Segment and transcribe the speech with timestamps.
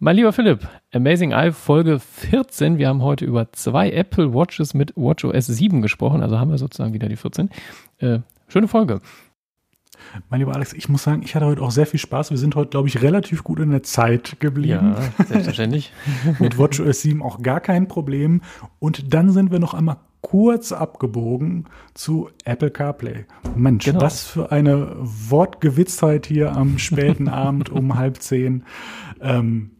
[0.00, 2.78] Mein lieber Philipp, Amazing Eye Folge 14.
[2.78, 6.94] Wir haben heute über zwei Apple Watches mit WatchOS 7 gesprochen, also haben wir sozusagen
[6.94, 7.50] wieder die 14.
[7.98, 9.00] Äh, schöne Folge.
[10.30, 12.30] Mein lieber Alex, ich muss sagen, ich hatte heute auch sehr viel Spaß.
[12.30, 14.94] Wir sind heute, glaube ich, relativ gut in der Zeit geblieben.
[15.18, 15.92] Ja, selbstverständlich.
[16.38, 18.42] mit WatchOS 7 auch gar kein Problem.
[18.78, 23.26] Und dann sind wir noch einmal kurz abgebogen zu Apple CarPlay.
[23.56, 24.00] Mensch, genau.
[24.00, 28.62] was für eine Wortgewitztheit hier am späten Abend um halb zehn.
[29.20, 29.72] Ähm,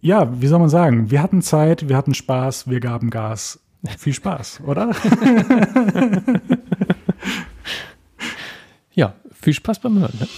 [0.00, 1.10] ja, wie soll man sagen?
[1.10, 3.60] Wir hatten Zeit, wir hatten Spaß, wir gaben Gas.
[3.96, 4.92] Viel Spaß, oder?
[8.92, 10.18] ja, viel Spaß beim Hören.
[10.18, 10.28] Ne?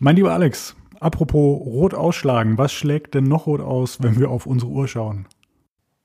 [0.00, 4.46] Mein lieber Alex, apropos rot ausschlagen, was schlägt denn noch rot aus, wenn wir auf
[4.46, 5.26] unsere Uhr schauen?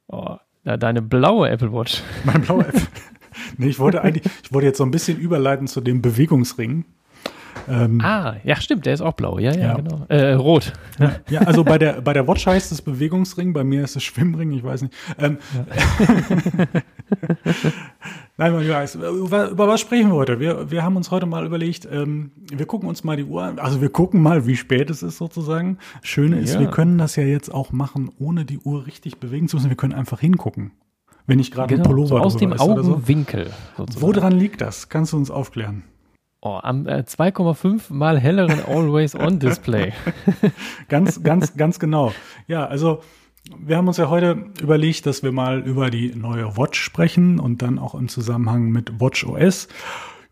[0.10, 2.02] Oh, deine blaue Apple Watch.
[2.26, 2.82] Mein blauer Apple.
[3.58, 6.86] nee, ich wollte eigentlich, ich wollte jetzt so ein bisschen überleiten zu dem Bewegungsring.
[7.68, 9.38] Ähm, ah, ja, stimmt, der ist auch blau.
[9.38, 9.76] Ja, ja, ja.
[9.76, 10.06] genau.
[10.08, 10.74] Äh, rot.
[10.98, 14.04] Ja, ja, also bei der, bei der Watch heißt es Bewegungsring, bei mir ist es
[14.04, 14.94] Schwimmring, ich weiß nicht.
[15.20, 16.82] Ähm, ja.
[18.40, 20.40] Nein, mein Lieber, über, über was sprechen wir heute?
[20.40, 23.60] Wir, wir haben uns heute mal überlegt, ähm, wir gucken uns mal die Uhr an.
[23.60, 25.78] Also wir gucken mal, wie spät es ist sozusagen.
[26.04, 29.58] Schöne ist, wir können das ja jetzt auch machen, ohne die Uhr richtig bewegen zu
[29.58, 29.68] müssen.
[29.68, 30.72] Wir können einfach hingucken.
[31.28, 33.52] Wenn ich gerade genau, einen Pullover so aus dem Augenwinkel.
[33.76, 33.86] So.
[34.00, 34.88] Woran liegt das?
[34.88, 35.84] Kannst du uns aufklären?
[36.40, 39.92] Oh, am äh, 2,5 mal helleren Always-On-Display.
[40.88, 42.14] ganz, ganz, ganz genau.
[42.48, 43.02] Ja, also
[43.58, 47.62] wir haben uns ja heute überlegt, dass wir mal über die neue Watch sprechen und
[47.62, 49.68] dann auch im Zusammenhang mit Watch OS.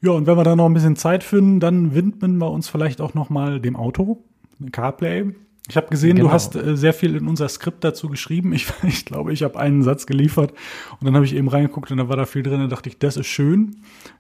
[0.02, 3.02] Ja, und wenn wir da noch ein bisschen Zeit finden, dann widmen wir uns vielleicht
[3.02, 4.24] auch noch mal dem Auto,
[4.72, 5.34] CarPlay.
[5.70, 6.30] Ich habe gesehen, genau.
[6.30, 8.54] du hast äh, sehr viel in unser Skript dazu geschrieben.
[8.54, 10.54] Ich, ich glaube, ich habe einen Satz geliefert
[11.00, 12.62] und dann habe ich eben reingeguckt und da war da viel drin.
[12.62, 13.78] Da dachte ich, das ist schön.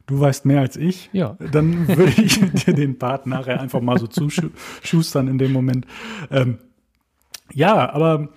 [0.07, 1.09] Du weißt mehr als ich.
[1.13, 1.37] Ja.
[1.51, 5.85] Dann würde ich dir den Part nachher einfach mal so zuschustern in dem Moment.
[6.31, 6.57] Ähm,
[7.53, 8.29] ja, aber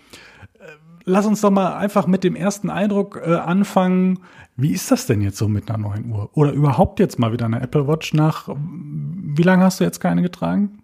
[1.05, 4.21] lass uns doch mal einfach mit dem ersten Eindruck äh, anfangen.
[4.57, 6.31] Wie ist das denn jetzt so mit einer neuen Uhr?
[6.35, 10.23] Oder überhaupt jetzt mal wieder eine Apple Watch nach, wie lange hast du jetzt keine
[10.23, 10.79] getragen?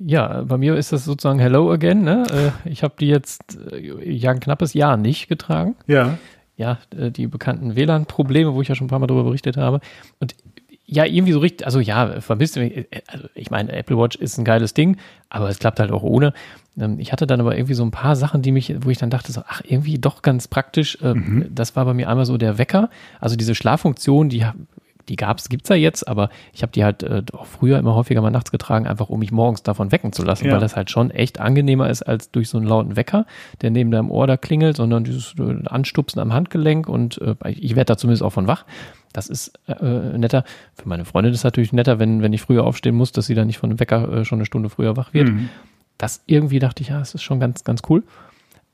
[0.00, 2.02] Ja, bei mir ist das sozusagen Hello again.
[2.02, 2.24] Ne?
[2.64, 5.76] Äh, ich habe die jetzt äh, ja ein knappes Jahr nicht getragen.
[5.86, 6.18] Ja.
[6.56, 9.80] Ja, äh, die bekannten WLAN-Probleme, wo ich ja schon ein paar Mal darüber berichtet habe.
[10.18, 10.34] Und
[10.90, 12.86] ja, irgendwie so richtig, also ja, vermisst mich.
[13.08, 14.96] Also ich meine, Apple Watch ist ein geiles Ding,
[15.28, 16.32] aber es klappt halt auch ohne.
[16.78, 19.10] Ähm, ich hatte dann aber irgendwie so ein paar Sachen, die mich, wo ich dann
[19.10, 20.98] dachte, so, ach, irgendwie doch ganz praktisch.
[21.02, 21.46] Mhm.
[21.50, 22.90] Das war bei mir einmal so der Wecker.
[23.20, 24.46] Also diese Schlaffunktion, die
[25.08, 28.20] die gab's, gibt's ja jetzt, aber ich habe die halt äh, auch früher immer häufiger
[28.20, 30.52] mal nachts getragen, einfach um mich morgens davon wecken zu lassen, ja.
[30.52, 33.26] weil das halt schon echt angenehmer ist als durch so einen lauten Wecker,
[33.62, 37.74] der neben deinem Ohr da klingelt, sondern dieses äh, Anstupsen am Handgelenk und äh, ich
[37.74, 38.64] werde da zumindest auch von wach.
[39.14, 40.44] Das ist netter.
[40.74, 43.34] Für meine Freundin ist es natürlich netter, wenn, wenn ich früher aufstehen muss, dass sie
[43.34, 45.30] dann nicht von dem Wecker schon eine Stunde früher wach wird.
[45.30, 45.48] Mhm.
[45.98, 48.04] Das irgendwie dachte ich, ja, das ist schon ganz, ganz cool.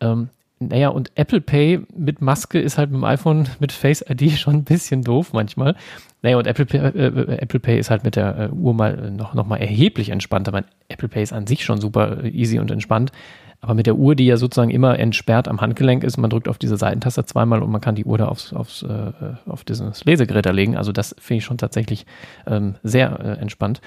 [0.01, 0.29] Ähm,
[0.61, 4.57] naja, und Apple Pay mit Maske ist halt mit dem iPhone mit Face ID schon
[4.57, 5.75] ein bisschen doof manchmal.
[6.23, 9.11] Naja, und Apple Pay, äh, äh, Apple Pay ist halt mit der äh, Uhr mal
[9.11, 10.53] noch, noch mal erheblich entspannter.
[10.53, 13.13] Mein Apple Pay ist an sich schon super easy und entspannt.
[13.61, 16.59] Aber mit der Uhr, die ja sozusagen immer entsperrt am Handgelenk ist, man drückt auf
[16.59, 19.13] diese Seitentaste zweimal und man kann die Uhr da aufs, aufs, äh,
[19.47, 20.77] auf dieses Lesegerät legen.
[20.77, 22.05] Also das finde ich schon tatsächlich
[22.47, 23.81] ähm, sehr äh, entspannt.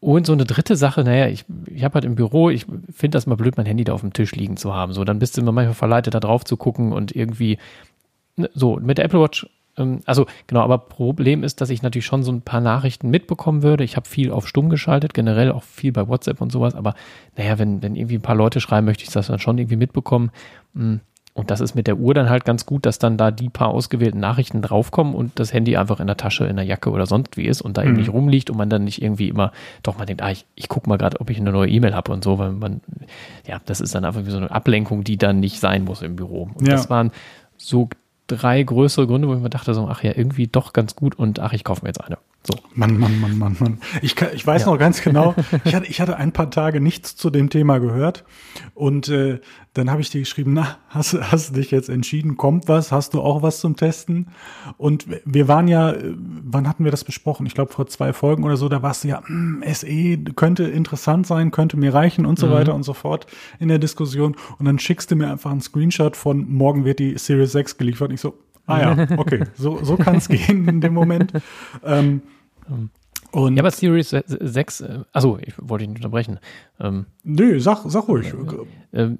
[0.00, 3.26] Und so eine dritte Sache, naja, ich, ich habe halt im Büro, ich finde das
[3.26, 4.94] mal blöd, mein Handy da auf dem Tisch liegen zu haben.
[4.94, 7.58] So, dann bist du immer manchmal verleitet, da drauf zu gucken und irgendwie,
[8.36, 9.46] ne, so, mit der Apple Watch,
[9.76, 13.62] ähm, also genau, aber Problem ist, dass ich natürlich schon so ein paar Nachrichten mitbekommen
[13.62, 13.84] würde.
[13.84, 16.94] Ich habe viel auf stumm geschaltet, generell auch viel bei WhatsApp und sowas, aber
[17.36, 20.30] naja, wenn, wenn irgendwie ein paar Leute schreiben, möchte ich das dann schon irgendwie mitbekommen.
[20.74, 21.00] Hm.
[21.32, 23.68] Und das ist mit der Uhr dann halt ganz gut, dass dann da die paar
[23.68, 27.36] ausgewählten Nachrichten draufkommen und das Handy einfach in der Tasche, in der Jacke oder sonst
[27.36, 27.88] wie ist und da mhm.
[27.88, 29.52] eben nicht rumliegt und man dann nicht irgendwie immer,
[29.82, 32.12] doch man denkt, ah, ich, ich gucke mal gerade, ob ich eine neue E-Mail habe
[32.12, 32.80] und so, weil man,
[33.46, 36.16] ja, das ist dann einfach wie so eine Ablenkung, die dann nicht sein muss im
[36.16, 36.50] Büro.
[36.54, 36.74] Und ja.
[36.74, 37.12] das waren
[37.56, 37.88] so
[38.26, 41.38] drei größere Gründe, wo ich mir dachte, so, ach ja, irgendwie doch ganz gut und
[41.38, 42.18] ach, ich kaufe mir jetzt eine.
[42.42, 42.54] So.
[42.74, 43.78] Mann, Mann, Mann, Mann, Mann.
[44.00, 44.70] Ich, kann, ich weiß ja.
[44.70, 45.34] noch ganz genau,
[45.64, 48.24] ich hatte, ich hatte ein paar Tage nichts zu dem Thema gehört
[48.74, 49.40] und äh,
[49.74, 53.12] dann habe ich dir geschrieben, na, hast, hast du dich jetzt entschieden, kommt was, hast
[53.12, 54.28] du auch was zum Testen?
[54.78, 57.44] Und wir waren ja, äh, wann hatten wir das besprochen?
[57.44, 60.64] Ich glaube vor zwei Folgen oder so, da warst du ja, mh, hm, SE könnte
[60.64, 62.52] interessant sein, könnte mir reichen und so mhm.
[62.52, 63.26] weiter und so fort
[63.58, 67.18] in der Diskussion und dann schickst du mir einfach einen Screenshot von morgen wird die
[67.18, 70.80] Series 6 geliefert und ich so, Ah ja, okay, so, so kann es gehen in
[70.80, 71.32] dem Moment.
[71.84, 72.22] Ähm,
[73.32, 76.38] und ja, aber Series 6, also ich wollte dich nicht unterbrechen.
[76.80, 78.32] Ähm, Nö, sag, sag ruhig.
[78.92, 79.18] Ähm,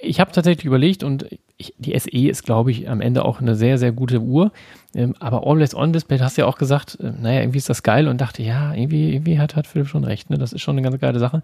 [0.00, 1.26] ich habe tatsächlich überlegt und
[1.56, 4.52] ich, die SE ist, glaube ich, am Ende auch eine sehr, sehr gute Uhr.
[4.94, 7.82] Ähm, aber Always On Display, du hast ja auch gesagt, äh, naja, irgendwie ist das
[7.82, 10.28] geil und dachte, ja, irgendwie, irgendwie hat, hat Philipp schon recht.
[10.28, 10.38] Ne?
[10.38, 11.42] Das ist schon eine ganz geile Sache.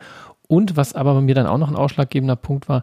[0.49, 2.83] Und was aber bei mir dann auch noch ein ausschlaggebender Punkt war,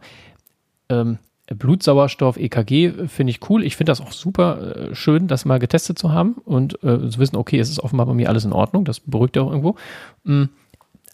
[0.90, 1.20] ähm,
[1.56, 3.64] Blutsauerstoff, EKG finde ich cool.
[3.64, 7.20] Ich finde das auch super äh, schön, das mal getestet zu haben und äh, zu
[7.20, 8.86] wissen, okay, es ist offenbar bei mir alles in Ordnung.
[8.86, 9.76] Das beruhigt ja auch irgendwo.
[10.24, 10.50] Mhm.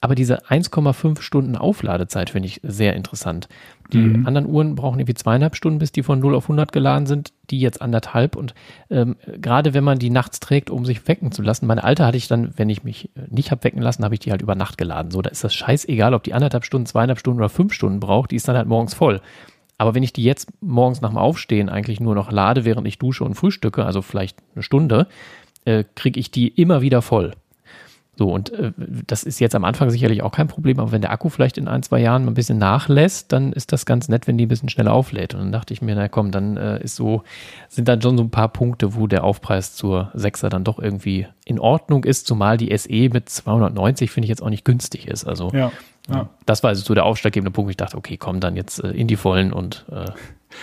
[0.01, 3.47] Aber diese 1,5 Stunden Aufladezeit finde ich sehr interessant.
[3.91, 4.27] Die mhm.
[4.27, 7.33] anderen Uhren brauchen irgendwie zweieinhalb Stunden, bis die von 0 auf 100 geladen sind.
[7.49, 8.35] Die jetzt anderthalb.
[8.35, 8.53] Und
[8.89, 11.65] ähm, gerade wenn man die nachts trägt, um sich wecken zu lassen.
[11.65, 14.19] Meine alte hatte ich dann, wenn ich mich äh, nicht habe wecken lassen, habe ich
[14.19, 15.11] die halt über Nacht geladen.
[15.11, 18.29] So, da ist das scheißegal, ob die anderthalb Stunden, zweieinhalb Stunden oder fünf Stunden braucht.
[18.29, 19.21] Die ist dann halt morgens voll.
[19.77, 22.97] Aber wenn ich die jetzt morgens nach dem Aufstehen eigentlich nur noch lade, während ich
[22.97, 25.07] dusche und frühstücke, also vielleicht eine Stunde,
[25.65, 27.33] äh, kriege ich die immer wieder voll.
[28.17, 31.11] So, und äh, das ist jetzt am Anfang sicherlich auch kein Problem, aber wenn der
[31.11, 34.27] Akku vielleicht in ein, zwei Jahren mal ein bisschen nachlässt, dann ist das ganz nett,
[34.27, 35.33] wenn die ein bisschen schneller auflädt.
[35.33, 37.23] Und dann dachte ich mir, na komm, dann äh, ist so,
[37.67, 41.27] sind dann schon so ein paar Punkte, wo der Aufpreis zur 6er dann doch irgendwie
[41.43, 45.25] in Ordnung ist, zumal die SE mit 290 finde ich jetzt auch nicht günstig ist.
[45.25, 45.71] Also ja,
[46.09, 46.29] ja.
[46.45, 48.91] das war also so der aufschlaggebende Punkt, wo ich dachte, okay, komm dann jetzt äh,
[48.91, 50.05] in die Vollen und äh,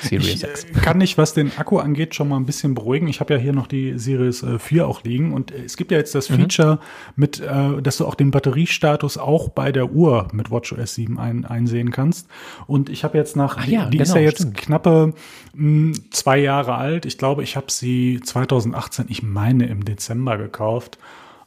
[0.01, 0.65] Series ich 6.
[0.65, 3.09] Äh, kann nicht, was den Akku angeht, schon mal ein bisschen beruhigen.
[3.09, 5.91] Ich habe ja hier noch die Series äh, 4 auch liegen und äh, es gibt
[5.91, 6.37] ja jetzt das mhm.
[6.37, 6.79] Feature
[7.17, 11.45] mit, äh, dass du auch den Batteriestatus auch bei der Uhr mit WatchOS 7 ein,
[11.45, 12.29] einsehen kannst.
[12.67, 14.57] Und ich habe jetzt nach, ja, die, die genau, ist ja jetzt stimmt.
[14.57, 15.15] knappe
[15.55, 17.07] mh, hm, zwei Jahre alt.
[17.07, 20.99] Ich glaube, ich habe sie 2018, ich meine im Dezember gekauft.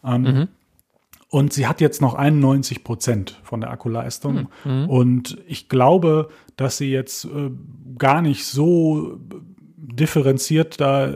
[0.03, 0.47] Ähm, mhm.
[1.35, 4.47] Und sie hat jetzt noch 91 Prozent von der Akkuleistung.
[4.63, 4.89] Mhm.
[4.89, 7.51] Und ich glaube, dass sie jetzt äh,
[7.97, 9.19] gar nicht so
[9.87, 11.11] differenziert da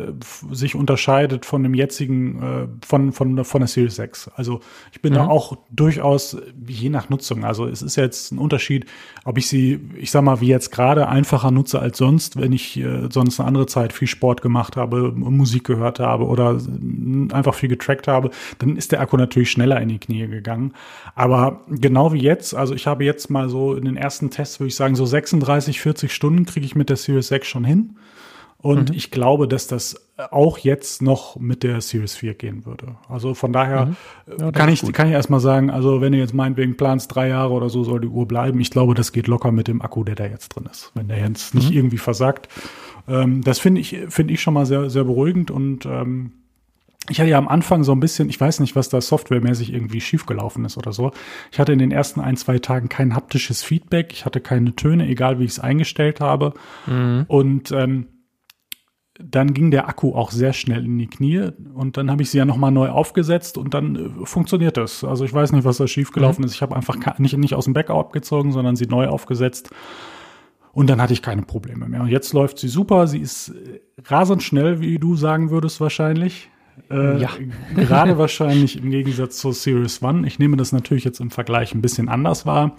[0.52, 4.32] sich unterscheidet von dem jetzigen, äh, von, von, von der Series 6.
[4.36, 4.60] Also
[4.92, 5.18] ich bin mhm.
[5.18, 6.38] da auch durchaus
[6.68, 7.44] je nach Nutzung.
[7.44, 8.86] Also es ist jetzt ein Unterschied,
[9.26, 12.78] ob ich sie, ich sag mal, wie jetzt gerade einfacher nutze als sonst, wenn ich
[12.78, 16.60] äh, sonst eine andere Zeit viel Sport gemacht habe, Musik gehört habe oder
[17.32, 18.30] einfach viel getrackt habe,
[18.60, 20.74] dann ist der Akku natürlich schneller in die Knie gegangen.
[21.16, 24.70] Aber genau wie jetzt, also ich habe jetzt mal so in den ersten Tests, würde
[24.70, 27.96] ich sagen, so 36, 40 Stunden kriege ich mit der Series 6 schon hin.
[28.62, 28.96] Und mhm.
[28.96, 32.98] ich glaube, dass das auch jetzt noch mit der Series 4 gehen würde.
[33.08, 33.96] Also von daher mhm.
[34.38, 37.54] ja, kann, ich, kann ich erstmal sagen, also wenn du jetzt meinetwegen planst, drei Jahre
[37.54, 40.16] oder so soll die Uhr bleiben, ich glaube, das geht locker mit dem Akku, der
[40.16, 41.62] da jetzt drin ist, wenn der jetzt mhm.
[41.62, 42.50] nicht irgendwie versagt.
[43.08, 46.34] Ähm, das finde ich, finde ich schon mal sehr, sehr beruhigend und ähm,
[47.08, 50.02] ich hatte ja am Anfang so ein bisschen, ich weiß nicht, was da softwaremäßig irgendwie
[50.02, 51.12] schiefgelaufen ist oder so.
[51.52, 55.08] Ich hatte in den ersten ein, zwei Tagen kein haptisches Feedback, ich hatte keine Töne,
[55.08, 56.54] egal wie ich es eingestellt habe.
[56.86, 57.26] Mhm.
[57.28, 58.08] Und ähm,
[59.22, 62.38] dann ging der Akku auch sehr schnell in die Knie und dann habe ich sie
[62.38, 65.04] ja nochmal neu aufgesetzt und dann äh, funktioniert das.
[65.04, 66.48] Also ich weiß nicht, was da schiefgelaufen mhm.
[66.48, 66.56] ist.
[66.56, 69.70] Ich habe einfach nicht, nicht aus dem Backup gezogen, sondern sie neu aufgesetzt
[70.72, 72.02] und dann hatte ich keine Probleme mehr.
[72.02, 73.08] Und jetzt läuft sie super.
[73.08, 76.50] Sie ist äh, rasend schnell, wie du sagen würdest wahrscheinlich.
[76.90, 77.30] Äh, ja.
[77.76, 80.28] gerade wahrscheinlich im Gegensatz zur Series One.
[80.28, 82.78] Ich nehme das natürlich jetzt im Vergleich ein bisschen anders wahr.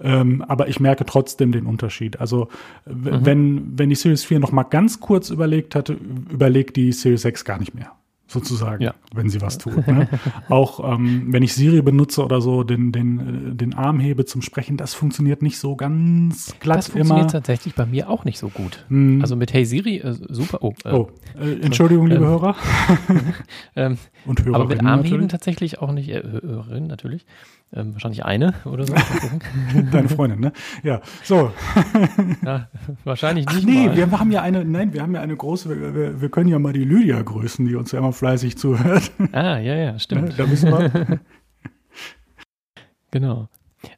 [0.00, 2.20] Ähm, aber ich merke trotzdem den Unterschied.
[2.20, 2.48] Also
[2.86, 3.24] mhm.
[3.24, 5.96] wenn, wenn die Series 4 noch mal ganz kurz überlegt hatte,
[6.30, 7.92] überlegt die Series 6 gar nicht mehr
[8.32, 8.94] sozusagen, ja.
[9.14, 9.86] wenn sie was tut.
[9.86, 10.08] Ne?
[10.48, 14.76] Auch ähm, wenn ich Siri benutze oder so, den, den, den Arm hebe zum Sprechen,
[14.76, 17.32] das funktioniert nicht so ganz glatt Das funktioniert immer.
[17.32, 18.84] tatsächlich bei mir auch nicht so gut.
[18.88, 19.20] Hm.
[19.20, 20.58] Also mit Hey Siri, äh, super.
[20.62, 22.56] Oh, äh, oh äh, Entschuldigung, liebe ähm, Hörer.
[23.76, 27.26] ähm, Und Hörerinnen Aber mit Armheben tatsächlich auch nicht, äh, Hörerinnen natürlich.
[27.74, 28.94] Ähm, wahrscheinlich eine oder so.
[29.92, 30.52] Deine Freundin, ne?
[30.82, 31.52] Ja, so.
[32.44, 32.68] ja,
[33.04, 33.60] wahrscheinlich nicht.
[33.60, 33.96] Ach nee, mal.
[33.96, 36.74] wir haben ja eine, nein, wir haben ja eine große, wir, wir können ja mal
[36.74, 39.10] die Lydia grüßen, die uns ja immer fleißig zuhört.
[39.32, 40.38] Ah, ja, ja, stimmt.
[40.38, 41.20] Da müssen wir.
[43.10, 43.48] genau.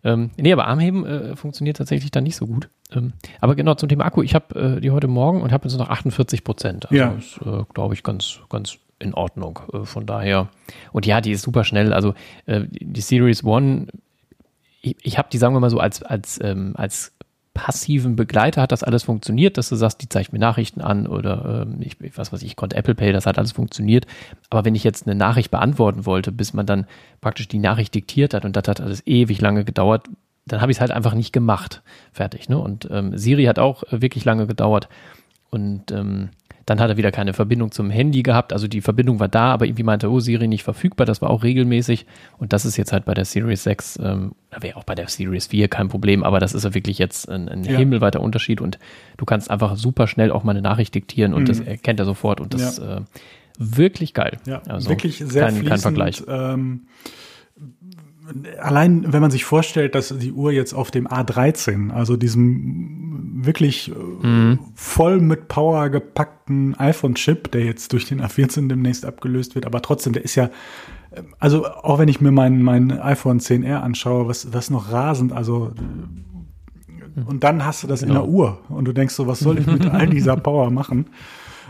[0.02, 2.71] Ähm, nee, aber Armheben äh, funktioniert tatsächlich dann nicht so gut.
[2.90, 3.12] Ähm,
[3.43, 5.90] aber genau zum Thema Akku, ich habe äh, die heute Morgen und habe jetzt noch
[5.90, 6.87] 48 Prozent.
[6.87, 7.12] Also ja.
[7.12, 9.61] ist, äh, glaube ich, ganz, ganz in Ordnung.
[9.75, 10.49] Äh, von daher,
[10.93, 11.93] und ja, die ist super schnell.
[11.93, 12.14] Also
[12.47, 13.88] äh, die Series One,
[14.81, 17.13] ich, ich habe die, sagen wir mal so, als, als, ähm, als
[17.54, 21.64] passiven Begleiter hat das alles funktioniert, dass du sagst, die zeigt mir Nachrichten an oder
[21.66, 24.06] ähm, ich, was weiß ich, konnte Apple Pay, das hat alles funktioniert.
[24.50, 26.87] Aber wenn ich jetzt eine Nachricht beantworten wollte, bis man dann
[27.20, 30.08] praktisch die Nachricht diktiert hat und das hat alles ewig lange gedauert,
[30.46, 31.82] dann habe ich es halt einfach nicht gemacht.
[32.12, 32.49] Fertig.
[32.49, 32.58] Ne?
[32.58, 34.88] Und ähm, Siri hat auch wirklich lange gedauert.
[35.50, 36.30] Und ähm,
[36.66, 38.52] dann hat er wieder keine Verbindung zum Handy gehabt.
[38.52, 41.06] Also die Verbindung war da, aber irgendwie meinte, oh, Siri nicht verfügbar.
[41.06, 42.06] Das war auch regelmäßig.
[42.38, 45.49] Und das ist jetzt halt bei der Series 6, ähm, wäre auch bei der Series
[45.49, 47.76] 4 kein Problem, aber das ist ja wirklich jetzt ein, ein ja.
[47.76, 48.61] himmelweiter Unterschied.
[48.61, 48.78] Und
[49.16, 51.47] du kannst einfach super schnell auch mal eine Nachricht diktieren und mhm.
[51.47, 52.40] das erkennt er sofort.
[52.40, 52.99] Und das ja.
[52.99, 53.00] äh,
[53.59, 54.38] wirklich geil.
[54.47, 56.23] Ja, also wirklich sehr kein, kein Vergleich.
[56.26, 56.87] Ähm,
[58.59, 63.93] allein, wenn man sich vorstellt, dass die Uhr jetzt auf dem A13, also diesem wirklich
[64.23, 64.61] mhm.
[64.75, 70.12] voll mit Power gepackten iPhone-Chip, der jetzt durch den A14 demnächst abgelöst wird, aber trotzdem,
[70.12, 70.50] der ist ja,
[71.38, 75.73] also auch wenn ich mir mein, mein iPhone 10R anschaue, was, was noch rasend, also
[77.26, 79.66] und dann hast du das in der Uhr und du denkst so, was soll ich
[79.66, 81.07] mit all dieser Power machen?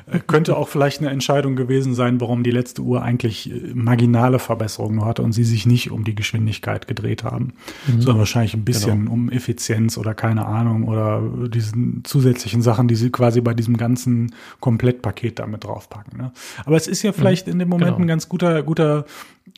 [0.06, 4.38] Äh, könnte auch vielleicht eine Entscheidung gewesen sein, warum die letzte Uhr eigentlich äh, marginale
[4.38, 7.54] Verbesserungen nur hatte und sie sich nicht um die Geschwindigkeit gedreht haben,
[7.86, 8.00] mhm.
[8.00, 9.12] sondern wahrscheinlich ein bisschen genau.
[9.12, 14.34] um Effizienz oder keine Ahnung oder diesen zusätzlichen Sachen, die sie quasi bei diesem ganzen
[14.60, 16.18] Komplettpaket damit draufpacken.
[16.18, 16.32] Ne?
[16.64, 17.54] Aber es ist ja vielleicht mhm.
[17.54, 18.04] in dem Moment genau.
[18.04, 19.06] ein ganz guter, guter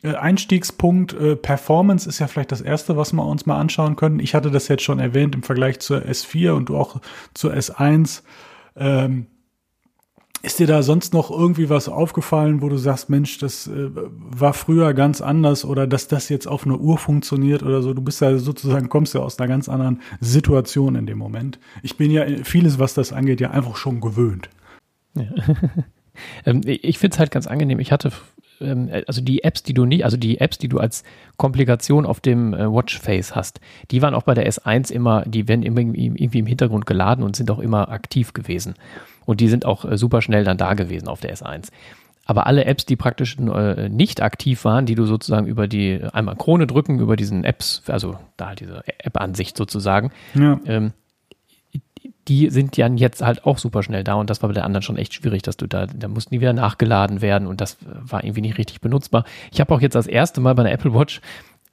[0.03, 1.15] äh, Einstiegspunkt.
[1.41, 4.19] Performance ist ja vielleicht das erste, was wir uns mal anschauen können.
[4.19, 7.01] Ich hatte das jetzt schon erwähnt im Vergleich zur S4 und du auch
[7.33, 8.21] zur S1.
[8.75, 9.27] Ähm,
[10.43, 14.53] ist dir da sonst noch irgendwie was aufgefallen, wo du sagst, Mensch, das äh, war
[14.53, 17.93] früher ganz anders oder dass das jetzt auf einer Uhr funktioniert oder so?
[17.93, 21.59] Du bist ja sozusagen, kommst ja aus einer ganz anderen Situation in dem Moment.
[21.81, 24.49] Ich bin ja vieles, was das angeht, ja einfach schon gewöhnt.
[25.15, 25.25] Ja.
[26.45, 27.79] ähm, ich finde es halt ganz angenehm.
[27.79, 28.11] Ich hatte
[28.61, 31.03] ähm, also die Apps, die du nicht, also die Apps, die du als
[31.37, 33.59] Komplikation auf dem äh, Watchface hast,
[33.91, 37.35] die waren auch bei der S1 immer, die werden immer irgendwie im Hintergrund geladen und
[37.35, 38.75] sind auch immer aktiv gewesen.
[39.27, 41.67] Und die sind auch äh, super schnell dann da gewesen auf der S1.
[42.25, 46.35] Aber alle Apps, die praktisch äh, nicht aktiv waren, die du sozusagen über die einmal
[46.37, 50.59] Krone drücken, über diesen Apps, also da halt diese App-Ansicht sozusagen, ja.
[50.65, 50.93] ähm,
[52.27, 54.81] die sind ja jetzt halt auch super schnell da und das war bei der anderen
[54.81, 58.23] schon echt schwierig, dass du da, da mussten die wieder nachgeladen werden und das war
[58.23, 59.23] irgendwie nicht richtig benutzbar.
[59.51, 61.21] Ich habe auch jetzt das erste Mal bei einer Apple Watch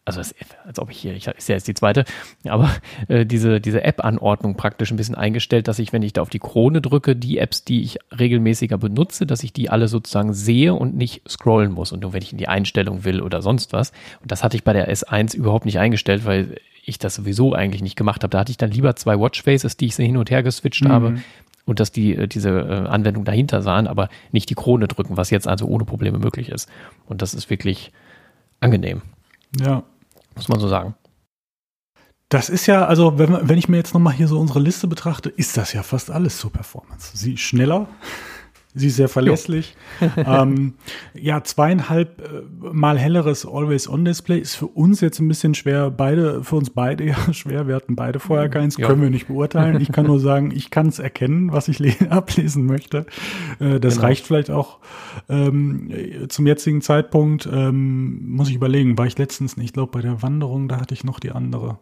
[0.05, 0.35] also das,
[0.67, 2.05] als ob ich hier, ich ist ja jetzt die zweite,
[2.47, 2.71] aber
[3.09, 6.39] äh, diese, diese App-Anordnung praktisch ein bisschen eingestellt, dass ich, wenn ich da auf die
[6.39, 10.95] Krone drücke, die Apps, die ich regelmäßiger benutze, dass ich die alle sozusagen sehe und
[10.97, 11.93] nicht scrollen muss.
[11.93, 13.93] Und nur wenn ich in die Einstellung will oder sonst was.
[14.21, 17.83] Und das hatte ich bei der S1 überhaupt nicht eingestellt, weil ich das sowieso eigentlich
[17.83, 18.31] nicht gemacht habe.
[18.31, 20.89] Da hatte ich dann lieber zwei Watchfaces, die ich so hin und her geswitcht mhm.
[20.89, 21.15] habe
[21.65, 25.31] und dass die äh, diese äh, Anwendung dahinter sahen, aber nicht die Krone drücken, was
[25.31, 26.69] jetzt also ohne Probleme möglich ist.
[27.07, 27.91] Und das ist wirklich
[28.61, 29.03] angenehm.
[29.61, 29.85] Ja.
[30.35, 30.95] Muss man so sagen.
[32.29, 35.29] Das ist ja, also wenn, wenn ich mir jetzt nochmal hier so unsere Liste betrachte,
[35.29, 37.17] ist das ja fast alles zur Performance.
[37.17, 37.87] Sie ist schneller,
[38.77, 39.77] Sie ist sehr verlässlich.
[40.17, 40.75] ähm,
[41.15, 45.93] ja, zweieinhalb äh, mal helleres Always-On-Display ist für uns jetzt ein bisschen schwer.
[45.93, 47.69] Beide, für uns beide ja schwer.
[47.69, 48.89] Wir hatten beide vorher keins, ja.
[48.89, 49.81] können wir nicht beurteilen.
[49.81, 53.07] Ich kann nur sagen, ich kann es erkennen, was ich ablesen möchte.
[53.61, 54.07] Äh, das genau.
[54.07, 54.79] reicht vielleicht auch
[55.29, 55.91] ähm,
[56.29, 57.49] zum jetzigen Zeitpunkt.
[57.51, 59.67] Ähm, muss ich überlegen, war ich letztens nicht.
[59.67, 61.79] Ich glaube, bei der Wanderung, da hatte ich noch die andere.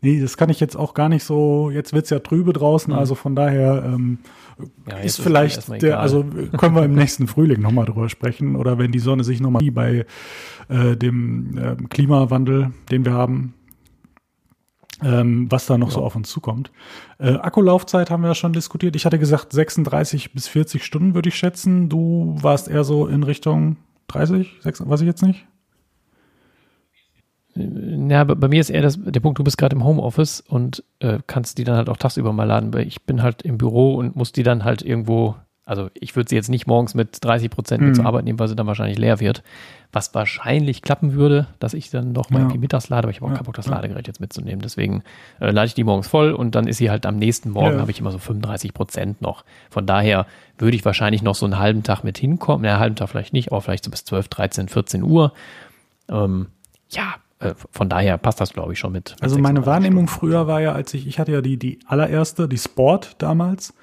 [0.00, 1.70] Nee, das kann ich jetzt auch gar nicht so.
[1.70, 2.98] Jetzt wird's ja trübe draußen, mhm.
[2.98, 4.18] also von daher ähm,
[4.88, 6.24] ja, ist vielleicht der, also
[6.56, 10.06] können wir im nächsten Frühling nochmal drüber sprechen oder wenn die Sonne sich nochmal bei
[10.68, 13.54] äh, dem äh, Klimawandel, den wir haben,
[15.02, 15.94] ähm, was da noch ja.
[15.94, 16.72] so auf uns zukommt.
[17.18, 18.96] Äh, Akkulaufzeit haben wir ja schon diskutiert.
[18.96, 21.88] Ich hatte gesagt 36 bis 40 Stunden würde ich schätzen.
[21.88, 23.76] Du warst eher so in Richtung
[24.08, 25.46] 30, 6, weiß ich jetzt nicht.
[27.58, 31.18] Ja, bei mir ist eher das, der Punkt, du bist gerade im Homeoffice und äh,
[31.26, 34.16] kannst die dann halt auch tagsüber mal laden, weil ich bin halt im Büro und
[34.16, 35.34] muss die dann halt irgendwo,
[35.64, 37.94] also ich würde sie jetzt nicht morgens mit 30 Prozent mit mhm.
[37.94, 39.42] zur Arbeit nehmen, weil sie dann wahrscheinlich leer wird.
[39.92, 42.44] Was wahrscheinlich klappen würde, dass ich dann doch mal ja.
[42.44, 43.66] irgendwie mittags lade, aber ich habe auch ja, keinen Bock, das.
[43.66, 44.60] Ladegerät jetzt mitzunehmen.
[44.60, 45.02] Deswegen
[45.40, 47.80] äh, lade ich die morgens voll und dann ist sie halt am nächsten Morgen, ja.
[47.80, 49.44] habe ich immer so 35 Prozent noch.
[49.70, 50.26] Von daher
[50.58, 52.64] würde ich wahrscheinlich noch so einen halben Tag mit hinkommen.
[52.64, 55.32] Ja, einen halben Tag vielleicht nicht, aber vielleicht so bis 12, 13, 14 Uhr.
[56.10, 56.48] Ähm,
[56.90, 59.10] ja, äh, von daher passt das, glaube ich, schon mit.
[59.12, 60.20] mit also meine Wahrnehmung Stunden.
[60.20, 63.74] früher war ja, als ich, ich hatte ja die, die allererste, die Sport damals.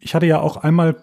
[0.00, 0.96] Ich hatte ja auch einmal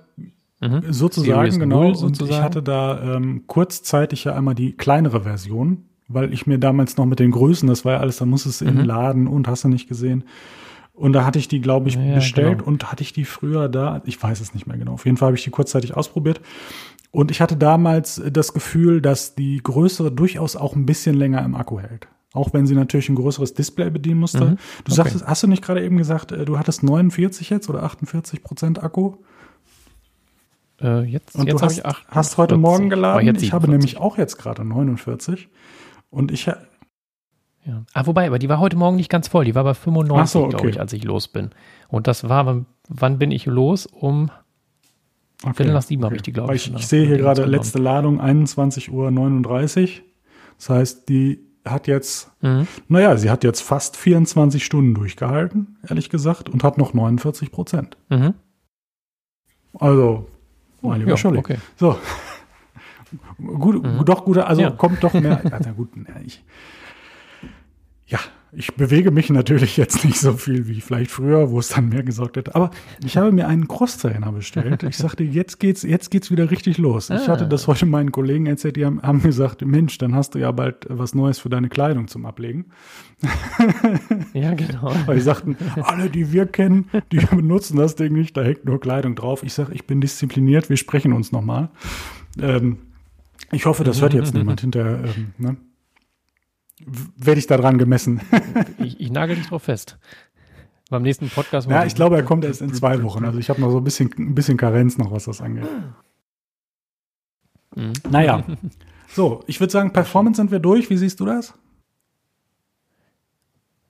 [0.61, 0.83] mhm.
[0.91, 2.29] sozusagen, genau, sozusagen.
[2.29, 6.97] und ich hatte da ähm, kurzzeitig ja einmal die kleinere Version, weil ich mir damals
[6.97, 8.67] noch mit den Größen, das war ja alles, da muss es mhm.
[8.67, 10.25] im Laden und hast du nicht gesehen.
[10.93, 12.69] Und da hatte ich die, glaube ich, ja, bestellt genau.
[12.69, 14.93] und hatte ich die früher da, ich weiß es nicht mehr genau.
[14.93, 16.39] Auf jeden Fall habe ich die kurzzeitig ausprobiert.
[17.15, 21.55] Und ich hatte damals das Gefühl, dass die größere durchaus auch ein bisschen länger im
[21.55, 22.09] Akku hält.
[22.33, 24.43] Auch wenn sie natürlich ein größeres Display bedienen musste.
[24.43, 24.57] Mhm.
[24.83, 24.95] Du okay.
[24.95, 28.83] sagst, hast du nicht gerade eben gesagt, äh, du hattest 49 jetzt oder 48 Prozent
[28.83, 29.13] Akku?
[30.81, 33.33] Äh, jetzt und jetzt du hast, hast heute Morgen geladen.
[33.37, 35.47] Ich habe nämlich auch jetzt gerade 49.
[36.09, 36.47] Und ich.
[36.47, 36.57] Ja.
[37.93, 39.45] Ah, wobei, aber die war heute Morgen nicht ganz voll.
[39.45, 40.49] Die war bei 95, so, okay.
[40.49, 41.51] glaube ich, als ich los bin.
[41.87, 43.85] Und das war, wann bin ich los?
[43.85, 44.31] Um
[45.43, 45.53] Okay.
[45.55, 46.07] Viertel nach sieben okay.
[46.07, 46.69] habe ich die, glaube ich.
[46.69, 50.03] Ich, ich sehe hier gerade letzte Ladung 21.39 Uhr.
[50.57, 52.67] Das heißt, die hat jetzt, mhm.
[52.87, 57.97] naja, sie hat jetzt fast 24 Stunden durchgehalten, ehrlich gesagt, und hat noch 49 Prozent.
[58.09, 58.35] Mhm.
[59.73, 60.29] Also,
[60.81, 61.39] mein lieber ja, Scholli.
[61.39, 61.57] Okay.
[61.75, 61.97] So.
[63.37, 64.03] Gut, mhm.
[64.05, 64.71] doch guter, also ja.
[64.71, 65.41] kommt doch mehr.
[65.51, 65.89] also gut,
[66.25, 66.43] ich,
[68.07, 68.19] ja,
[68.55, 72.03] ich bewege mich natürlich jetzt nicht so viel wie vielleicht früher, wo es dann mehr
[72.03, 72.55] gesorgt hätte.
[72.55, 72.71] Aber
[73.03, 74.83] ich habe mir einen Cross-Trainer bestellt.
[74.83, 77.09] Ich sagte, jetzt geht's, jetzt geht's wieder richtig los.
[77.09, 80.39] Ich hatte das heute meinen Kollegen erzählt, die haben, haben gesagt, Mensch, dann hast du
[80.39, 82.65] ja bald was Neues für deine Kleidung zum Ablegen.
[84.33, 84.93] Ja, genau.
[85.05, 88.79] Weil die sagten, alle, die wir kennen, die benutzen das Ding nicht, da hängt nur
[88.79, 89.43] Kleidung drauf.
[89.43, 91.69] Ich sage, ich bin diszipliniert, wir sprechen uns nochmal.
[92.39, 92.77] Ähm,
[93.51, 95.05] ich hoffe, das hört jetzt niemand hinter.
[95.05, 95.57] Ähm, ne?
[96.85, 98.21] Werde ich daran gemessen.
[98.77, 99.97] Ich, ich nagel dich drauf fest.
[100.89, 101.69] Beim nächsten Podcast.
[101.69, 103.25] Ja, ich glaube, er kommt erst in zwei Wochen.
[103.25, 105.65] Also ich habe noch so ein bisschen, ein bisschen Karenz noch, was das angeht.
[107.75, 107.93] Mhm.
[108.09, 108.43] Naja.
[109.07, 110.89] So, ich würde sagen, Performance sind wir durch.
[110.89, 111.53] Wie siehst du das?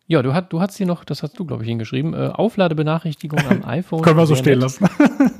[0.05, 3.39] Ja, du, hat, du hast hier noch, das hast du, glaube ich, hingeschrieben, äh, Aufladebenachrichtigung
[3.49, 4.03] am iPhone.
[4.03, 4.79] Können wir so stehen nett.
[4.79, 4.87] lassen.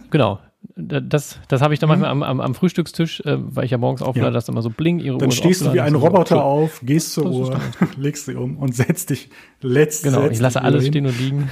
[0.09, 0.39] Genau.
[0.75, 4.01] Das, das habe ich dann manchmal am, am, am Frühstückstisch, äh, weil ich ja morgens
[4.01, 4.33] auflade, Mhm.
[4.33, 4.37] Ja.
[4.37, 6.45] dass immer so bling, ihre Dann Uhr ist stehst du wie ein so, Roboter okay.
[6.45, 7.59] auf, gehst zur Uhr,
[7.97, 9.29] legst sie um und setzt dich
[9.61, 10.03] letzt.
[10.03, 11.49] Genau, setzt ich lasse alles wieder stehen und liegen.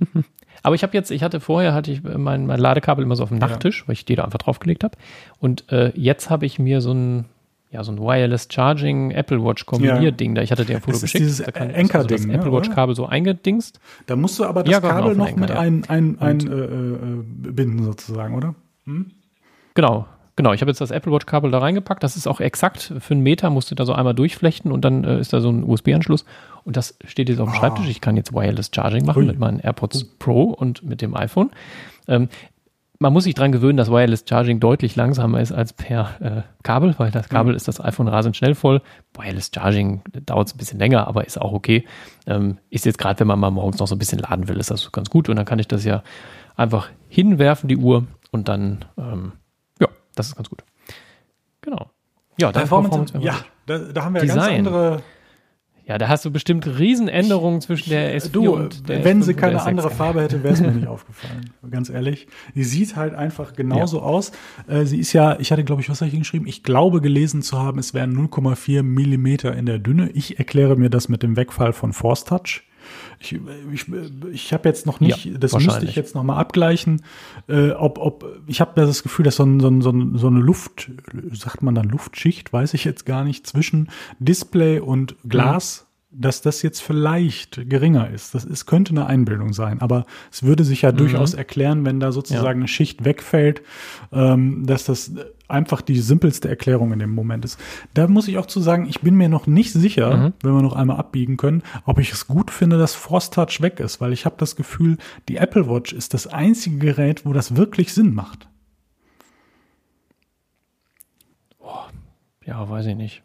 [0.62, 3.28] Aber ich habe jetzt, ich hatte vorher, hatte ich mein, mein Ladekabel immer so auf
[3.28, 4.96] dem Nachttisch, weil ich die da einfach draufgelegt habe.
[5.38, 7.26] Und äh, jetzt habe ich mir so ein,
[7.74, 10.42] ja, so ein Wireless Charging Apple Watch Kombinierding da.
[10.42, 11.22] Ich hatte dir ein Foto geschickt.
[11.22, 12.74] dieses da kann- Anker-Ding, das ne, Apple Watch oder?
[12.76, 13.80] Kabel so eingedingst.
[14.06, 15.58] Da musst du aber das Ja, genau, Kabel noch Enker, mit ja.
[15.58, 18.54] ein, ein, ein äh, äh, binden sozusagen, oder?
[19.74, 20.52] Genau, genau.
[20.52, 22.02] Ich habe jetzt das Apple Watch Kabel da reingepackt.
[22.02, 25.04] Das ist auch exakt für einen Meter, musst du da so einmal durchflechten und dann
[25.04, 26.24] äh, ist da so ein USB-Anschluss.
[26.64, 27.58] Und das steht jetzt auf dem Ah.
[27.58, 27.88] Schreibtisch.
[27.88, 29.26] Ich kann jetzt Wireless Charging machen Ui.
[29.26, 31.50] mit meinen AirPods Pro und mit dem iPhone.
[32.06, 32.28] Ähm,
[32.98, 36.94] man muss sich dran gewöhnen, dass Wireless Charging deutlich langsamer ist als per äh, Kabel,
[36.98, 38.82] weil das Kabel ist das iPhone rasend schnell voll.
[39.14, 41.86] Wireless Charging dauert ein bisschen länger, aber ist auch okay.
[42.26, 44.70] Ähm, ist jetzt gerade, wenn man mal morgens noch so ein bisschen laden will, ist
[44.70, 45.28] das ganz gut.
[45.28, 46.02] Und dann kann ich das ja
[46.56, 49.32] einfach hinwerfen, die Uhr, und dann, ähm,
[49.80, 49.86] ja,
[50.16, 50.64] das ist ganz gut.
[51.60, 51.90] Genau.
[52.36, 53.36] Ja, Performance, wäre ja,
[53.66, 54.66] da, da haben wir ganz Design.
[54.66, 55.02] andere.
[55.86, 59.34] Ja, da hast du bestimmt Riesenänderungen zwischen der S4 Du, und der wenn S5 sie
[59.34, 59.66] keine der S6.
[59.66, 61.50] andere Farbe hätte, wäre es mir nicht aufgefallen.
[61.70, 62.26] Ganz ehrlich.
[62.54, 64.32] Die sieht halt einfach genauso aus.
[64.66, 66.48] Äh, sie ist ja, ich hatte, glaube ich, was habe ich hingeschrieben?
[66.48, 70.10] Ich glaube gelesen zu haben, es wären 0,4 Millimeter in der Dünne.
[70.14, 72.62] Ich erkläre mir das mit dem Wegfall von Force Touch.
[73.18, 73.38] Ich,
[73.72, 73.86] ich,
[74.32, 77.02] ich habe jetzt noch nicht, Ja, das müsste ich jetzt noch mal abgleichen,
[77.48, 80.26] äh, ob, ob ich habe das Gefühl, dass so, ein, so, ein, so, ein, so
[80.26, 80.90] eine Luft,
[81.32, 85.83] sagt man dann Luftschicht, weiß ich jetzt gar nicht, zwischen Display und Glas,
[86.16, 88.34] dass das jetzt vielleicht geringer ist.
[88.34, 92.12] Das ist, könnte eine Einbildung sein, aber es würde sich ja durchaus erklären, wenn da
[92.12, 93.62] sozusagen eine Schicht wegfällt,
[94.12, 95.12] ähm, dass das
[95.48, 97.60] einfach die simpelste Erklärung in dem Moment ist.
[97.92, 100.74] Da muss ich auch zu sagen, ich bin mir noch nicht sicher, wenn wir noch
[100.74, 104.24] einmal abbiegen können, ob ich es gut finde, dass Force Touch weg ist, weil ich
[104.24, 104.96] habe das Gefühl,
[105.28, 108.48] die Apple Watch ist das einzige Gerät, wo das wirklich Sinn macht.
[112.46, 113.22] Ja, weiß ich nicht.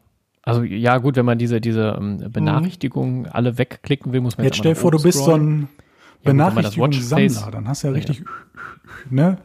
[0.49, 4.55] Also ja, gut, wenn man diese, diese ähm, Benachrichtigungen alle wegklicken will, muss man Jetzt
[4.55, 5.67] aber stell vor, du bist so ein
[6.23, 8.23] Ja, Benachrichtigungssammler, dann hast du ja richtig,
[9.09, 9.37] ne?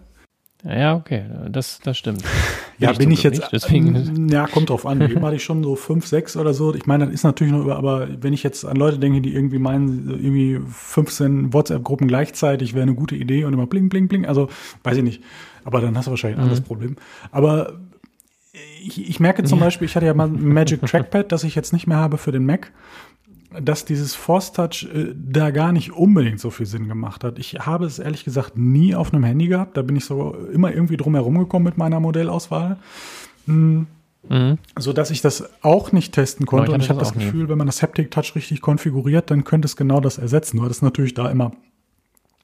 [0.64, 2.22] Ja, okay, das, das stimmt.
[2.80, 5.00] Ja, bin ich jetzt, nicht, deswegen, ähm, ja, kommt drauf an.
[5.08, 6.74] Eben hatte ich schon so fünf, sechs oder so.
[6.74, 9.32] Ich meine, das ist natürlich noch über, aber wenn ich jetzt an Leute denke, die
[9.32, 14.26] irgendwie meinen, irgendwie 15 WhatsApp-Gruppen gleichzeitig wäre eine gute Idee und immer bling, bling, bling.
[14.26, 14.48] Also,
[14.82, 15.22] weiß ich nicht.
[15.64, 16.64] Aber dann hast du wahrscheinlich ein anderes Mhm.
[16.64, 16.96] Problem.
[17.30, 17.74] Aber
[18.86, 21.72] ich, ich merke zum Beispiel, ich hatte ja mal ein Magic Trackpad, das ich jetzt
[21.72, 22.72] nicht mehr habe für den Mac,
[23.60, 27.38] dass dieses Force Touch äh, da gar nicht unbedingt so viel Sinn gemacht hat.
[27.38, 29.76] Ich habe es ehrlich gesagt nie auf einem Handy gehabt.
[29.76, 32.78] Da bin ich so immer irgendwie drum herum gekommen mit meiner Modellauswahl.
[33.46, 33.86] Mhm.
[34.78, 36.70] So dass ich das auch nicht testen konnte.
[36.70, 37.26] Ich und ich habe das das auch nie.
[37.26, 40.56] Gefühl, wenn man das Haptic Touch richtig konfiguriert, dann könnte es genau das ersetzen.
[40.56, 41.52] Nur das ist natürlich da immer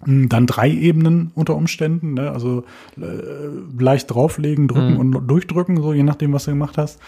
[0.07, 2.31] dann drei Ebenen unter Umständen, ne?
[2.31, 2.65] also
[2.99, 3.03] äh,
[3.79, 4.99] leicht drauflegen, drücken Mhm.
[5.01, 6.99] und durchdrücken, so je nachdem, was du gemacht hast.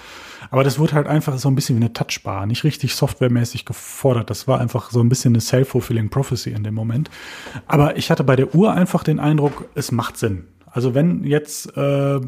[0.50, 4.28] Aber das wurde halt einfach so ein bisschen wie eine Touchbar, nicht richtig softwaremäßig gefordert.
[4.28, 7.10] Das war einfach so ein bisschen eine self-fulfilling prophecy in dem Moment.
[7.66, 10.44] Aber ich hatte bei der Uhr einfach den Eindruck, es macht Sinn.
[10.74, 12.18] Also wenn jetzt äh,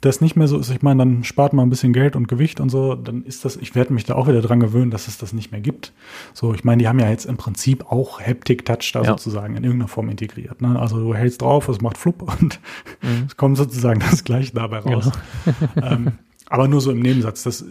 [0.00, 2.60] das nicht mehr so ist, ich meine, dann spart man ein bisschen Geld und Gewicht
[2.60, 5.18] und so, dann ist das, ich werde mich da auch wieder dran gewöhnen, dass es
[5.18, 5.92] das nicht mehr gibt.
[6.32, 9.10] So, ich meine, die haben ja jetzt im Prinzip auch Haptic Touch da Ja.
[9.10, 10.62] sozusagen in irgendeiner Form integriert.
[10.62, 10.78] Ne?
[10.78, 12.60] Also du hältst drauf, es macht flupp und
[13.02, 13.24] Mhm.
[13.26, 15.10] es kommt sozusagen das gleiche dabei raus.
[15.82, 16.12] ähm,
[16.48, 17.42] aber nur so im Nebensatz.
[17.42, 17.64] Das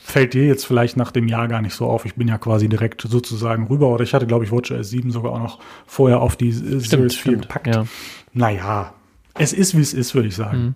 [0.00, 2.04] fällt dir jetzt vielleicht nach dem Jahr gar nicht so auf.
[2.06, 3.88] Ich bin ja quasi direkt sozusagen rüber.
[3.88, 7.16] Oder ich hatte, glaube ich, WatchOS 7 sogar auch noch vorher auf die äh, Series
[7.16, 7.66] 4 gepackt.
[7.66, 7.84] Ja.
[8.32, 8.94] Naja,
[9.38, 10.58] es ist, wie es ist, würde ich sagen.
[10.58, 10.74] Mhm.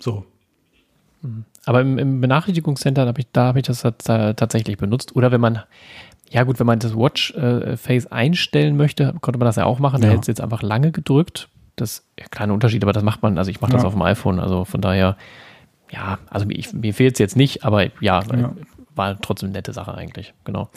[0.00, 0.24] So.
[1.64, 5.16] Aber im, im Benachrichtigungscenter habe ich, da habe ich das tats- äh, tatsächlich benutzt.
[5.16, 5.60] Oder wenn man,
[6.30, 10.02] ja gut, wenn man das Watch-Face einstellen möchte, konnte man das ja auch machen.
[10.02, 10.12] Da Ja.
[10.12, 11.48] hätte es jetzt einfach lange gedrückt.
[11.76, 13.88] Das ja, kleiner Unterschied, aber das macht man, also ich mache das Ja.
[13.88, 14.38] auf dem iPhone.
[14.38, 15.16] Also von daher,
[15.90, 18.54] ja, also ich, mir fehlt es jetzt nicht, aber ja, Ja.
[18.94, 20.68] war trotzdem eine nette Sache eigentlich, genau.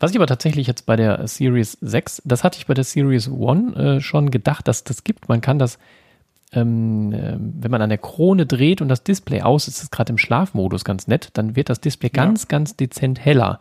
[0.00, 3.28] Was ich aber tatsächlich jetzt bei der Series 6, das hatte ich bei der Series
[3.28, 5.28] 1 äh, schon gedacht, dass das gibt.
[5.28, 5.78] Man kann das,
[6.52, 10.12] ähm, äh, wenn man an der Krone dreht und das Display aus ist, ist gerade
[10.12, 12.24] im Schlafmodus ganz nett, dann wird das Display ja.
[12.24, 13.60] ganz, ganz dezent heller.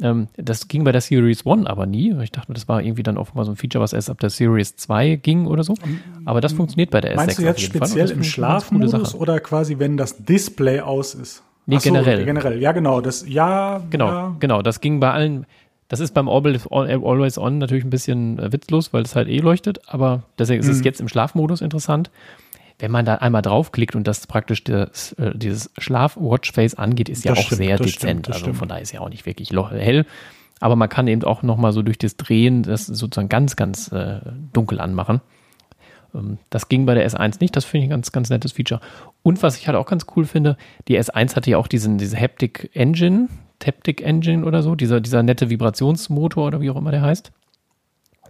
[0.00, 2.14] Ähm, das ging bei der Series 1 aber nie.
[2.22, 4.76] Ich dachte, das war irgendwie dann offenbar so ein Feature, was erst ab der Series
[4.76, 5.74] 2 ging oder so.
[6.24, 9.96] Aber das funktioniert bei der S6 Meinst du jetzt speziell im Schlafmodus oder quasi, wenn
[9.96, 11.42] das Display aus ist?
[11.66, 12.24] Nee, so, generell.
[12.24, 13.00] Generell, ja, genau.
[13.00, 14.36] Das, ja, genau, ja.
[14.40, 14.62] genau.
[14.62, 15.46] Das ging bei allen.
[15.92, 19.78] Das ist beim Always On natürlich ein bisschen äh, witzlos, weil es halt eh leuchtet,
[19.88, 20.84] aber deswegen ist es mhm.
[20.84, 22.10] jetzt im Schlafmodus interessant.
[22.78, 27.32] Wenn man da einmal draufklickt und das praktisch das, äh, dieses Schlaf-Watchface angeht, ist ja
[27.32, 27.92] das auch stimmt, sehr dezent.
[27.92, 28.56] Stimmt, also stimmt.
[28.56, 30.06] von daher ist ja auch nicht wirklich hell.
[30.60, 34.20] Aber man kann eben auch nochmal so durch das Drehen das sozusagen ganz, ganz äh,
[34.54, 35.20] dunkel anmachen.
[36.14, 38.80] Ähm, das ging bei der S1 nicht, das finde ich ein ganz, ganz nettes Feature.
[39.22, 40.56] Und was ich halt auch ganz cool finde,
[40.88, 43.28] die S1 hatte ja auch diesen, diese Haptic Engine,
[43.62, 47.30] Taptic Engine oder so, dieser, dieser nette Vibrationsmotor oder wie auch immer der heißt.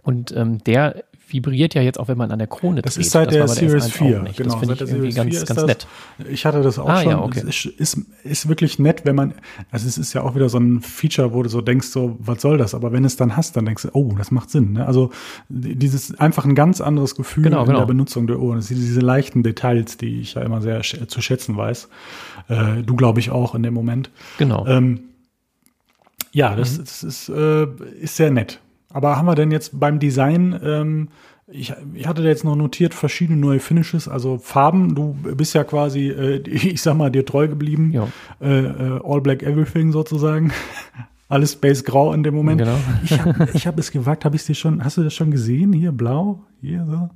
[0.03, 3.05] Und ähm, der vibriert ja jetzt auch, wenn man an der Krone das dreht.
[3.05, 4.25] Ist seit das der Series 4.
[4.35, 5.87] Genau, das finde ich irgendwie ganz, ganz nett.
[6.29, 7.11] Ich hatte das auch ah, schon.
[7.11, 7.39] Ja, okay.
[7.47, 9.33] Es ist, ist, ist, wirklich nett, wenn man,
[9.71, 12.41] also es ist ja auch wieder so ein Feature, wo du so denkst, so, was
[12.41, 12.75] soll das?
[12.75, 14.73] Aber wenn es dann hast, dann denkst du, oh, das macht Sinn.
[14.73, 14.85] Ne?
[14.85, 15.09] Also
[15.49, 17.79] dieses einfach ein ganz anderes Gefühl genau, in genau.
[17.79, 18.59] der Benutzung der Ohren.
[18.59, 21.89] Diese leichten Details, die ich ja immer sehr zu schätzen weiß.
[22.49, 24.11] Äh, du, glaube ich, auch in dem Moment.
[24.37, 24.67] Genau.
[24.67, 24.99] Ähm,
[26.33, 26.81] ja, das, mhm.
[26.83, 27.67] das ist, äh,
[28.01, 28.59] ist sehr nett.
[28.89, 31.09] Aber haben wir denn jetzt beim Design, ähm,
[31.47, 34.95] ich, ich hatte da jetzt noch notiert, verschiedene neue Finishes, also Farben.
[34.95, 37.91] Du bist ja quasi, äh, ich sag mal, dir treu geblieben.
[37.91, 38.07] Ja.
[38.41, 40.51] Äh, äh, All Black Everything sozusagen.
[41.29, 42.59] Alles Space Grau in dem Moment.
[42.59, 42.77] Genau.
[43.03, 45.73] Ich habe ich hab es gewagt, habe ich dir schon, hast du das schon gesehen?
[45.73, 47.09] Hier, blau, hier so.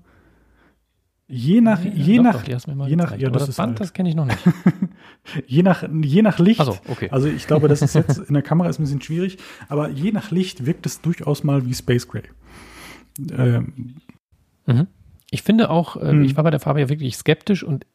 [1.29, 3.79] Je nach, ja, je, doch, nach doch, je nach, ja, das, das Band, halt.
[3.81, 4.39] das kenne ich noch nicht.
[5.47, 6.63] je nach, je nach Licht.
[6.63, 7.09] So, okay.
[7.11, 9.37] Also ich glaube, das ist jetzt in der Kamera ist ein bisschen schwierig,
[9.67, 12.23] aber je nach Licht wirkt es durchaus mal wie Space Gray.
[13.31, 13.95] Ähm.
[14.67, 14.87] Mhm.
[15.29, 16.23] Ich finde auch, äh, hm.
[16.23, 17.85] ich war bei der Farbe ja wirklich skeptisch und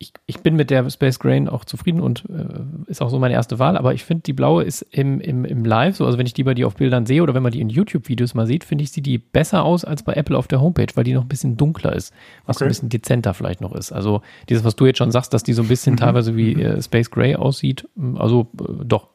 [0.00, 3.34] ich, ich bin mit der Space Grain auch zufrieden und äh, ist auch so meine
[3.34, 6.26] erste Wahl, aber ich finde, die blaue ist im, im, im Live, so, also wenn
[6.26, 8.62] ich die bei dir auf Bildern sehe oder wenn man die in YouTube-Videos mal sieht,
[8.62, 11.22] finde ich, sieht die besser aus als bei Apple auf der Homepage, weil die noch
[11.22, 12.14] ein bisschen dunkler ist,
[12.46, 12.66] was okay.
[12.66, 13.90] ein bisschen dezenter vielleicht noch ist.
[13.90, 15.98] Also dieses, was du jetzt schon sagst, dass die so ein bisschen mhm.
[15.98, 19.08] teilweise wie äh, Space Gray aussieht, also äh, doch.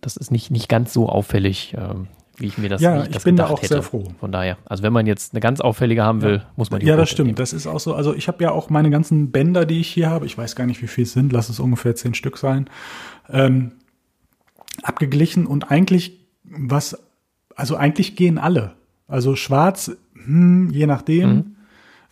[0.00, 1.74] Das ist nicht, nicht ganz so auffällig.
[1.76, 3.74] Ähm, wie ich mir das, ja, ich, das ich bin da auch hätte.
[3.74, 4.08] sehr froh.
[4.18, 6.46] Von daher, also wenn man jetzt eine ganz auffällige haben will, ja.
[6.56, 7.26] muss man die Ja, das stimmt.
[7.28, 7.36] Nehmen.
[7.36, 7.94] Das ist auch so.
[7.94, 10.26] Also ich habe ja auch meine ganzen Bänder, die ich hier habe.
[10.26, 11.32] Ich weiß gar nicht, wie viel es sind.
[11.32, 12.68] Lass es ungefähr zehn Stück sein.
[13.28, 13.72] Ähm,
[14.82, 16.98] abgeglichen und eigentlich was,
[17.54, 18.72] also eigentlich gehen alle.
[19.06, 21.30] Also schwarz, hm, je nachdem.
[21.30, 21.51] Mhm.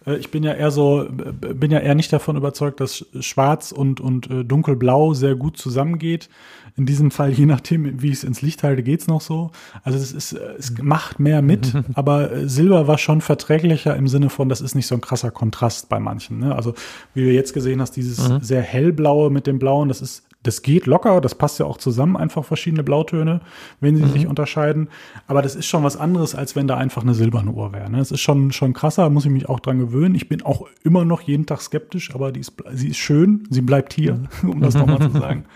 [0.06, 4.00] Äh, ich bin ja eher so, bin ja eher nicht davon überzeugt, dass Schwarz und,
[4.00, 6.28] und äh, Dunkelblau sehr gut zusammengeht.
[6.76, 9.50] In diesem Fall, je nachdem, wie ich es ins Licht halte, geht's noch so.
[9.82, 14.30] Also es ist, es macht mehr mit, aber äh, Silber war schon verträglicher im Sinne
[14.30, 16.38] von, das ist nicht so ein krasser Kontrast bei manchen.
[16.38, 16.54] Ne?
[16.54, 16.74] Also
[17.14, 18.40] wie du jetzt gesehen hast, dieses mhm.
[18.40, 22.16] sehr hellblaue mit dem Blauen, das ist das geht locker, das passt ja auch zusammen,
[22.16, 23.40] einfach verschiedene Blautöne,
[23.81, 24.12] wenn sie mhm.
[24.12, 24.88] sich unterscheiden.
[25.26, 27.90] Aber das ist schon was anderes, als wenn da einfach eine silberne Uhr wäre.
[27.90, 27.98] Ne?
[27.98, 30.14] Das ist schon, schon krasser, muss ich mich auch dran gewöhnen.
[30.14, 33.61] Ich bin auch immer noch jeden Tag skeptisch, aber die ist, sie ist schön, sie
[33.61, 35.44] bleibt hier, um das nochmal zu sagen.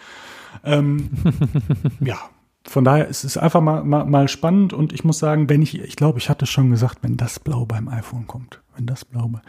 [0.62, 1.11] Ähm,
[2.01, 2.16] ja,
[2.64, 5.79] von daher ist es einfach mal, mal, mal spannend und ich muss sagen, wenn ich,
[5.79, 9.29] ich glaube, ich hatte schon gesagt, wenn das Blau beim iPhone kommt, wenn das Blau
[9.29, 9.40] bei,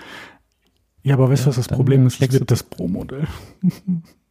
[1.03, 2.19] ja, aber weißt du, ja, was das Problem ist?
[2.19, 3.27] Es wird das Pro-Modell.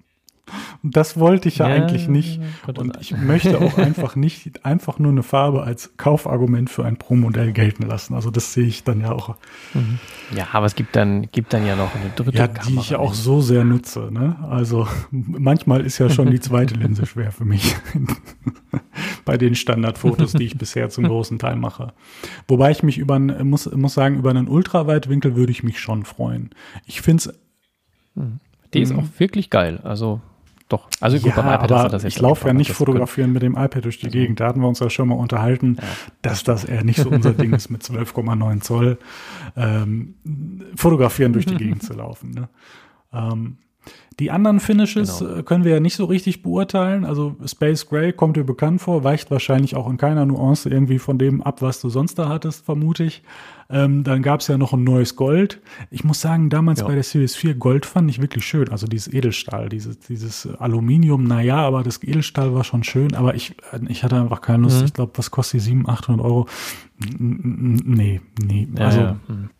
[0.82, 2.40] Und das wollte ich ja, ja eigentlich nicht.
[2.76, 7.52] Und ich möchte auch einfach nicht einfach nur eine Farbe als Kaufargument für ein Pro-Modell
[7.52, 8.14] gelten lassen.
[8.14, 9.36] Also das sehe ich dann ja auch.
[9.72, 9.98] Mhm.
[10.36, 12.68] Ja, aber es gibt dann, gibt dann ja noch eine dritte ja, Kamera.
[12.68, 14.10] Die ich ja auch so sehr nutze.
[14.12, 14.36] Ne?
[14.42, 17.74] Also manchmal ist ja schon die zweite Linse schwer für mich.
[19.24, 21.94] Bei den Standardfotos, die ich bisher zum großen Teil mache.
[22.46, 26.50] Wobei ich mich über, muss, muss sagen, über einen Ultraweitwinkel würde ich mich schon freuen.
[26.84, 27.34] Ich finde es.
[28.14, 28.40] Mhm.
[28.74, 29.80] Die ist auch wirklich geil.
[29.84, 30.20] Also
[30.74, 30.88] doch.
[31.00, 33.84] Also gut, ja, beim iPad aber das ich laufe ja nicht fotografieren mit dem iPad
[33.84, 34.40] durch die also, Gegend.
[34.40, 35.88] Da hatten wir uns ja schon mal unterhalten, ja.
[36.22, 38.98] dass das eher nicht so unser Ding ist, mit 12,9 Zoll
[39.56, 40.14] ähm,
[40.76, 42.30] fotografieren durch die Gegend zu laufen.
[42.30, 42.48] Ne?
[43.12, 43.58] Ähm,
[44.20, 45.36] die anderen Finishes genau.
[45.36, 47.04] Äh, können wir ja nicht so richtig beurteilen.
[47.04, 51.18] Also Space Gray kommt dir bekannt vor, weicht wahrscheinlich auch in keiner Nuance irgendwie von
[51.18, 53.22] dem ab, was du sonst da hattest, vermute ich.
[53.70, 55.60] Ähm, dann gab es ja noch ein neues Gold.
[55.90, 56.86] Ich muss sagen, damals ja.
[56.86, 58.68] bei der Series 4 Gold fand ich wirklich schön.
[58.68, 63.14] Also dieses Edelstahl, dieses, dieses Aluminium, naja, aber das Edelstahl war schon schön.
[63.14, 63.56] Aber ich,
[63.88, 64.80] ich hatte einfach keine Lust.
[64.80, 64.84] Mhm.
[64.86, 66.46] Ich glaube, was kostet die 700, 800 Euro?
[67.18, 68.68] Nee, nee.
[68.78, 69.16] Also, ja, ja.
[69.28, 69.50] Mhm.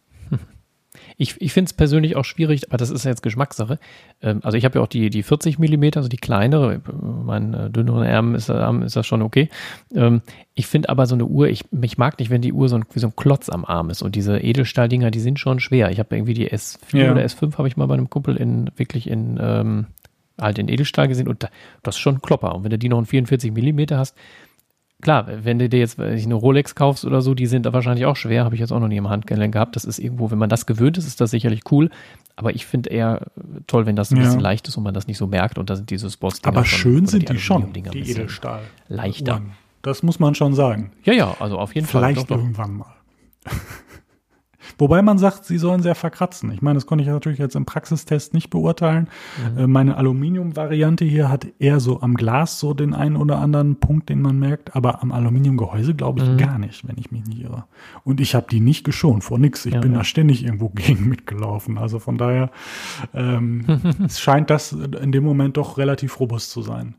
[1.17, 3.79] Ich, ich finde es persönlich auch schwierig, aber das ist ja jetzt Geschmackssache.
[4.21, 6.81] Ähm, also ich habe ja auch die, die 40 Millimeter, also die kleinere,
[7.25, 9.49] mein äh, dünneren Arm ist, Arm ist das schon okay.
[9.95, 10.23] Ähm,
[10.55, 12.85] ich finde aber so eine Uhr, ich, ich mag nicht, wenn die Uhr so ein,
[12.93, 15.91] wie so ein Klotz am Arm ist und diese Edelstahldinger, die sind schon schwer.
[15.91, 17.13] Ich habe irgendwie die S4 ja.
[17.13, 19.87] oder S5 habe ich mal bei einem Kumpel in, wirklich in, ähm,
[20.41, 21.49] halt in Edelstahl gesehen und da,
[21.83, 22.55] das ist schon ein Klopper.
[22.55, 24.17] Und wenn du die noch in 44 Millimeter hast,
[25.05, 28.17] klar, wenn du dir jetzt eine Rolex kaufst oder so, die sind da wahrscheinlich auch
[28.17, 29.77] schwer, habe ich jetzt auch noch nie im Handgelenk gehabt.
[29.77, 31.91] Das ist irgendwo, wenn man das gewöhnt ist, ist das sicherlich cool.
[32.35, 33.27] Aber ich finde eher
[33.69, 34.25] toll, wenn das ein ja.
[34.25, 36.65] bisschen leicht ist und man das nicht so merkt und da sind diese Sports Aber
[36.65, 38.63] schön sind die, die schon, die Edelstahl.
[38.89, 39.43] Leichter.
[39.83, 40.91] Das muss man schon sagen.
[41.05, 42.27] Ja, ja, also auf jeden Vielleicht Fall.
[42.27, 42.95] Vielleicht irgendwann mal.
[44.79, 46.51] Wobei man sagt, sie sollen sehr verkratzen.
[46.53, 49.09] Ich meine, das konnte ich natürlich jetzt im Praxistest nicht beurteilen.
[49.55, 49.59] Mhm.
[49.59, 54.09] Äh, meine Aluminium-Variante hier hat eher so am Glas so den einen oder anderen Punkt,
[54.09, 56.37] den man merkt, aber am Aluminiumgehäuse glaube ich mhm.
[56.39, 57.65] gar nicht, wenn ich mich nicht irre.
[58.05, 59.67] Und ich habe die nicht geschont vor nix.
[59.67, 59.99] Ich ja, bin ja.
[59.99, 61.79] da ständig irgendwo gegen mitgelaufen.
[61.79, 62.51] Also von daher
[63.13, 63.65] ähm,
[64.05, 66.97] es scheint das in dem Moment doch relativ robust zu sein.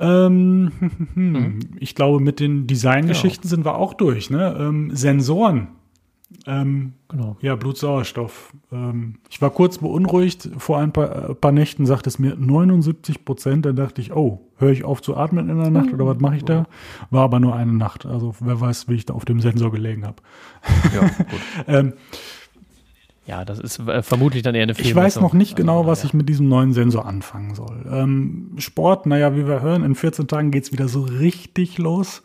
[0.00, 0.72] Ähm,
[1.14, 1.60] mhm.
[1.78, 3.50] Ich glaube, mit den Designgeschichten ja.
[3.50, 4.30] sind wir auch durch.
[4.30, 4.56] Ne?
[4.58, 5.68] Ähm, Sensoren
[6.46, 7.36] ähm, genau.
[7.40, 8.52] Ja, Blutsauerstoff.
[8.70, 10.48] Ähm, ich war kurz beunruhigt.
[10.58, 13.66] Vor ein paar, äh, paar Nächten sagte es mir 79 Prozent.
[13.66, 16.36] Dann dachte ich, oh, höre ich auf zu atmen in der Nacht oder was mache
[16.36, 16.66] ich da?
[17.10, 18.06] War aber nur eine Nacht.
[18.06, 20.16] Also wer weiß, wie ich da auf dem Sensor gelegen habe.
[20.94, 21.40] Ja, gut.
[21.66, 21.92] ähm,
[23.24, 26.02] ja, das ist äh, vermutlich dann eher eine Ich weiß noch nicht genau, also, was
[26.02, 26.06] ja.
[26.06, 27.86] ich mit diesem neuen Sensor anfangen soll.
[27.88, 32.22] Ähm, Sport, naja, wie wir hören, in 14 Tagen geht's wieder so richtig los.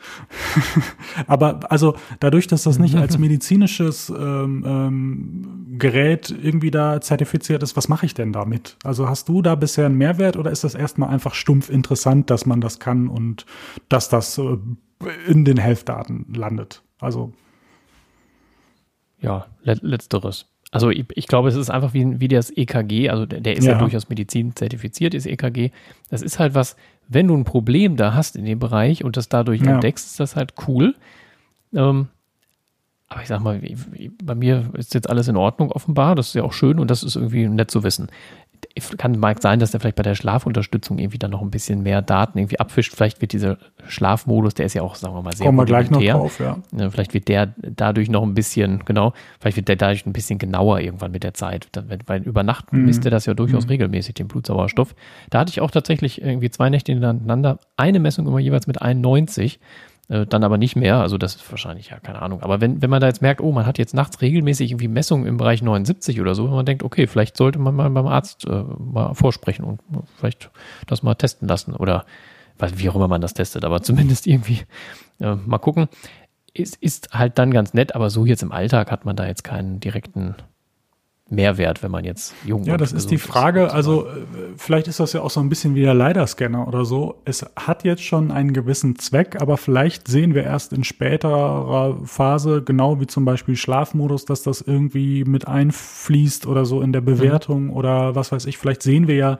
[1.27, 7.77] Aber also dadurch, dass das nicht als medizinisches ähm, ähm, Gerät irgendwie da zertifiziert ist,
[7.77, 8.75] was mache ich denn damit?
[8.83, 12.47] Also hast du da bisher einen Mehrwert oder ist das erstmal einfach stumpf interessant, dass
[12.47, 13.45] man das kann und
[13.87, 14.57] dass das äh,
[15.27, 16.81] in den Health-Daten landet?
[16.99, 17.33] Also
[19.19, 20.45] ja, letzteres.
[20.71, 23.65] Also ich, ich, glaube, es ist einfach wie, wie das EKG, also der, der ist
[23.65, 23.73] ja.
[23.73, 25.71] ja durchaus Medizin zertifiziert, ist EKG.
[26.09, 26.75] Das ist halt was,
[27.07, 29.75] wenn du ein Problem da hast in dem Bereich und das dadurch ja.
[29.75, 30.95] entdeckst, ist das halt cool.
[31.73, 32.09] Ähm,
[33.07, 33.61] aber ich sag mal,
[34.21, 37.03] bei mir ist jetzt alles in Ordnung offenbar, das ist ja auch schön und das
[37.03, 38.09] ist irgendwie nett zu wissen
[38.97, 42.01] kann mag sein, dass der vielleicht bei der Schlafunterstützung irgendwie dann noch ein bisschen mehr
[42.01, 42.93] Daten irgendwie abfischt.
[42.95, 45.89] Vielleicht wird dieser Schlafmodus, der ist ja auch, sagen wir mal, sehr Kommen wir gleich
[45.89, 46.57] noch drauf, ja.
[46.89, 50.79] Vielleicht wird der dadurch noch ein bisschen, genau, vielleicht wird der dadurch ein bisschen genauer
[50.79, 51.69] irgendwann mit der Zeit.
[52.05, 52.85] Weil über Nacht mhm.
[52.85, 53.71] misst er das ja durchaus mhm.
[53.71, 54.95] regelmäßig, den Blutsauerstoff.
[55.29, 59.59] Da hatte ich auch tatsächlich irgendwie zwei Nächte hintereinander eine Messung immer jeweils mit 91
[60.09, 60.97] äh, dann aber nicht mehr.
[60.97, 62.41] Also das ist wahrscheinlich, ja, keine Ahnung.
[62.41, 65.27] Aber wenn, wenn man da jetzt merkt, oh, man hat jetzt nachts regelmäßig irgendwie Messungen
[65.27, 68.45] im Bereich 79 oder so, wenn man denkt, okay, vielleicht sollte man mal beim Arzt
[68.45, 69.81] äh, mal vorsprechen und
[70.15, 70.49] vielleicht
[70.87, 72.05] das mal testen lassen oder
[72.59, 74.61] wie auch immer man das testet, aber zumindest irgendwie
[75.19, 75.87] äh, mal gucken.
[76.53, 79.43] Ist, ist halt dann ganz nett, aber so jetzt im Alltag hat man da jetzt
[79.43, 80.35] keinen direkten
[81.29, 82.67] Mehrwert, wenn man jetzt jung ist.
[82.67, 83.65] Ja, das ist die Frage.
[83.65, 84.11] Ist, also äh,
[84.55, 87.21] vielleicht ist das ja auch so ein bisschen wie der Leiderscanner oder so.
[87.25, 92.63] Es hat jetzt schon einen gewissen Zweck, aber vielleicht sehen wir erst in späterer Phase,
[92.63, 97.05] genau wie zum Beispiel Schlafmodus, dass das irgendwie mit einfließt oder so in der mhm.
[97.05, 97.73] Bewertung mhm.
[97.73, 98.57] oder was weiß ich.
[98.57, 99.39] Vielleicht sehen wir ja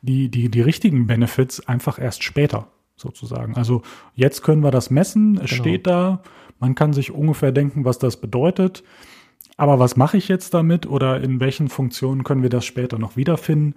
[0.00, 3.56] die, die, die richtigen Benefits einfach erst später sozusagen.
[3.56, 3.82] Also
[4.14, 5.62] jetzt können wir das messen, es genau.
[5.62, 6.22] steht da,
[6.58, 8.82] man kann sich ungefähr denken, was das bedeutet.
[9.58, 13.16] Aber was mache ich jetzt damit oder in welchen Funktionen können wir das später noch
[13.16, 13.74] wiederfinden?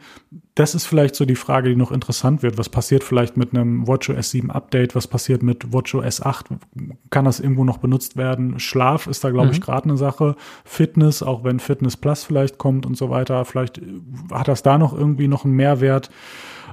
[0.53, 2.57] Das ist vielleicht so die Frage, die noch interessant wird.
[2.57, 4.93] Was passiert vielleicht mit einem WatchOS 7 Update?
[4.93, 6.47] Was passiert mit WatchOS 8?
[7.11, 8.59] Kann das irgendwo noch benutzt werden?
[8.59, 9.53] Schlaf ist da, glaube mhm.
[9.53, 10.35] ich, gerade eine Sache.
[10.65, 13.45] Fitness, auch wenn Fitness Plus vielleicht kommt und so weiter.
[13.45, 13.79] Vielleicht
[14.33, 16.09] hat das da noch irgendwie noch einen Mehrwert,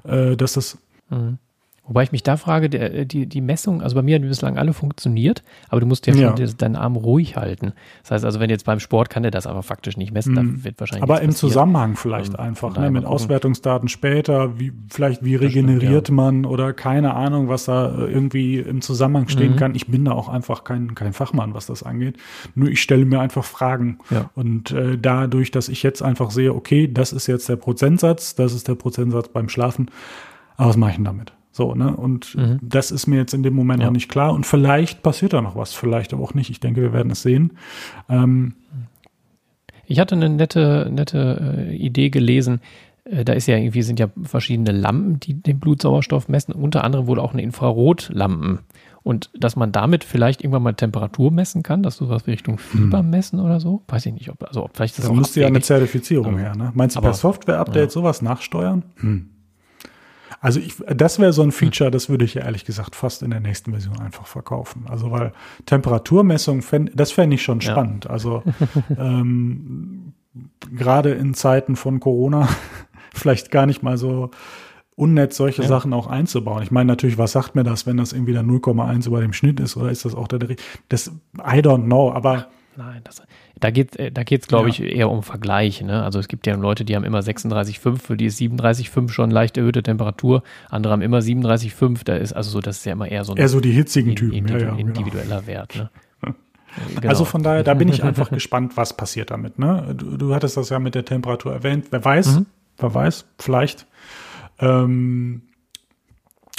[0.02, 0.78] äh, dass das
[1.10, 1.38] mhm.
[1.86, 4.72] Wobei ich mich da frage, der, die, die Messung, also bei mir haben bislang alle
[4.72, 6.32] funktioniert, aber du musst ja, ja.
[6.32, 7.72] deinen Arm ruhig halten.
[8.02, 10.56] Das heißt also, wenn jetzt beim Sport kann der das aber faktisch nicht messen, mhm.
[10.58, 11.04] da wird wahrscheinlich.
[11.04, 16.18] Aber im Zusammenhang vielleicht ähm, einfach, ne, mit Auswertungsdaten später, wie, vielleicht wie regeneriert stimmt,
[16.18, 16.24] ja.
[16.24, 19.56] man oder keine Ahnung, was da äh, irgendwie im Zusammenhang stehen mhm.
[19.56, 19.74] kann.
[19.76, 22.16] Ich bin da auch einfach kein, kein Fachmann, was das angeht.
[22.56, 23.98] Nur ich stelle mir einfach Fragen.
[24.10, 24.30] Ja.
[24.34, 28.52] Und äh, dadurch, dass ich jetzt einfach sehe, okay, das ist jetzt der Prozentsatz, das
[28.54, 29.90] ist der Prozentsatz beim Schlafen,
[30.56, 31.35] aber was mache ich denn damit?
[31.56, 31.96] So, ne?
[31.96, 32.58] Und mhm.
[32.60, 33.86] das ist mir jetzt in dem Moment ja.
[33.86, 34.34] noch nicht klar.
[34.34, 36.50] Und vielleicht passiert da noch was, vielleicht aber auch nicht.
[36.50, 37.52] Ich denke, wir werden es sehen.
[38.10, 38.52] Ähm,
[39.86, 42.60] ich hatte eine nette, nette äh, Idee gelesen.
[43.04, 46.52] Äh, da ist ja irgendwie sind ja verschiedene Lampen, die den Blutsauerstoff messen.
[46.52, 48.58] Unter anderem wohl auch eine Infrarotlampen.
[49.02, 52.58] Und dass man damit vielleicht irgendwann mal Temperatur messen kann, dass du was wie Richtung
[52.58, 53.08] Fieber hm.
[53.08, 53.80] messen oder so.
[53.88, 56.72] Weiß ich nicht, ob, also ob vielleicht das da müsste ja eine Zertifizierung her, ne?
[56.74, 57.88] Meinst du per Software-Update ja.
[57.88, 58.82] sowas nachsteuern?
[58.96, 59.30] Hm.
[60.40, 63.30] Also ich, das wäre so ein Feature, das würde ich ja ehrlich gesagt fast in
[63.30, 64.84] der nächsten Version einfach verkaufen.
[64.88, 65.32] Also weil
[65.64, 68.04] Temperaturmessung, fänd, das fände ich schon spannend.
[68.04, 68.10] Ja.
[68.10, 68.42] Also
[68.98, 70.12] ähm,
[70.72, 72.48] gerade in Zeiten von Corona
[73.14, 74.30] vielleicht gar nicht mal so
[74.94, 75.68] unnett, solche ja.
[75.68, 76.62] Sachen auch einzubauen.
[76.62, 79.60] Ich meine natürlich, was sagt mir das, wenn das irgendwie dann 0,1 über dem Schnitt
[79.60, 80.40] ist oder ist das auch der,
[80.88, 82.48] das, I don't know, aber.
[82.76, 83.22] Nein, das,
[83.60, 84.74] da geht da geht's glaube ja.
[84.74, 85.82] ich eher um Vergleich.
[85.82, 86.02] Ne?
[86.02, 89.56] Also es gibt ja Leute, die haben immer 36,5, für die ist 37,5 schon leicht
[89.56, 90.42] erhöhte Temperatur.
[90.68, 92.00] Andere haben immer 37,5.
[92.04, 94.14] Da ist also so, das ist ja immer eher so ein eher so die hitzigen
[94.14, 94.80] Typen, individu ja, genau.
[94.80, 95.46] individueller.
[95.46, 95.76] Wert.
[95.76, 95.90] Ne?
[96.94, 97.08] Genau.
[97.08, 99.58] Also von daher, da bin ich einfach gespannt, was passiert damit.
[99.58, 99.94] Ne?
[99.96, 101.86] Du, du, hattest das ja mit der Temperatur erwähnt.
[101.90, 102.46] Wer weiß, mhm.
[102.76, 103.86] wer weiß, vielleicht.
[104.58, 105.40] Ähm,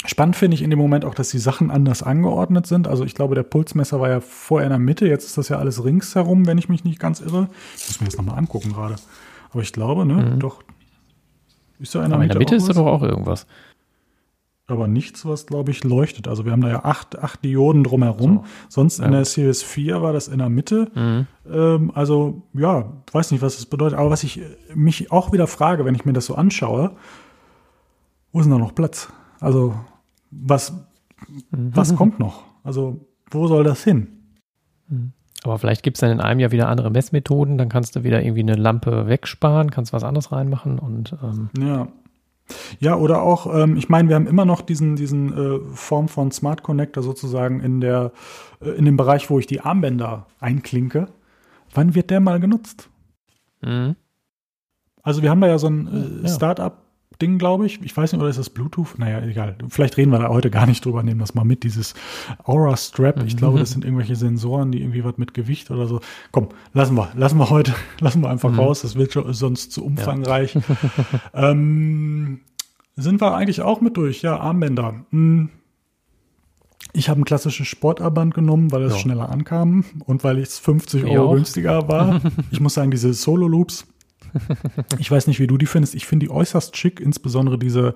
[0.04, 2.86] Spannend finde ich in dem Moment auch, dass die Sachen anders angeordnet sind.
[2.86, 5.58] Also ich glaube, der Pulsmesser war ja vorher in der Mitte, jetzt ist das ja
[5.58, 7.48] alles ringsherum, wenn ich mich nicht ganz irre.
[7.76, 8.96] Ich muss mir das nochmal angucken gerade.
[9.50, 10.38] Aber ich glaube, ne, mhm.
[10.38, 10.62] doch.
[11.80, 13.46] Ist da in der Aber Mitte, in der Mitte ist da doch auch irgendwas.
[14.68, 16.28] Aber nichts, was, glaube ich, leuchtet.
[16.28, 18.44] Also wir haben da ja acht, acht Dioden drumherum.
[18.68, 18.82] So.
[18.82, 19.06] Sonst ja.
[19.06, 20.90] in der Series 4 war das in der Mitte.
[20.94, 21.26] Mhm.
[21.50, 23.98] Ähm, also, ja, weiß nicht, was das bedeutet.
[23.98, 24.42] Aber was ich
[24.74, 26.92] mich auch wieder frage, wenn ich mir das so anschaue,
[28.32, 29.08] wo ist denn da noch Platz?
[29.40, 29.74] Also
[30.30, 30.72] was,
[31.50, 31.70] mhm.
[31.74, 32.44] was kommt noch?
[32.64, 34.08] Also wo soll das hin?
[34.88, 35.12] Mhm.
[35.44, 38.22] Aber vielleicht gibt es dann in einem Jahr wieder andere Messmethoden, dann kannst du wieder
[38.22, 41.88] irgendwie eine Lampe wegsparen, kannst was anderes reinmachen und ähm ja.
[42.80, 46.30] Ja, oder auch, ähm, ich meine, wir haben immer noch diesen, diesen äh, Form von
[46.32, 48.12] Smart Connector sozusagen in der,
[48.62, 51.08] äh, in dem Bereich, wo ich die Armbänder einklinke.
[51.74, 52.88] Wann wird der mal genutzt?
[53.60, 53.96] Mhm.
[55.02, 56.34] Also wir haben da ja so ein äh, ja.
[56.34, 56.78] Startup
[57.20, 57.82] Ding, glaube ich.
[57.82, 58.98] Ich weiß nicht, oder ist das Bluetooth?
[58.98, 59.56] Naja, egal.
[59.68, 61.94] Vielleicht reden wir da heute gar nicht drüber, nehmen das mal mit, dieses
[62.44, 63.24] Aura Strap.
[63.24, 66.00] Ich glaube, das sind irgendwelche Sensoren, die irgendwie was mit Gewicht oder so.
[66.30, 68.60] Komm, lassen wir, lassen wir heute, lassen wir einfach mhm.
[68.60, 68.82] raus.
[68.82, 70.54] Das wird schon sonst zu umfangreich.
[70.54, 70.62] Ja.
[71.50, 72.40] ähm,
[72.94, 74.22] sind wir eigentlich auch mit durch?
[74.22, 75.04] Ja, Armbänder.
[75.10, 75.50] Hm.
[76.92, 78.98] Ich habe ein klassisches Sportarmband genommen, weil es ja.
[78.98, 82.20] schneller ankam und weil es 50 Euro günstiger war.
[82.50, 83.86] ich muss sagen, diese Solo Loops
[84.98, 85.94] ich weiß nicht, wie du die findest.
[85.94, 87.94] Ich finde die äußerst schick, insbesondere diese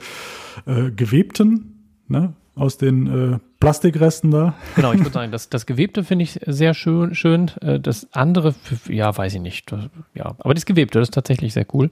[0.67, 4.55] äh, gewebten, ne, aus den äh, Plastikresten da.
[4.77, 7.15] Genau, ich würde sagen, das, das Gewebte finde ich sehr schön.
[7.15, 7.51] schön.
[7.61, 8.55] Äh, das andere,
[8.89, 9.73] ja, weiß ich nicht.
[9.73, 11.91] Das, ja, aber das Gewebte, das ist tatsächlich sehr cool.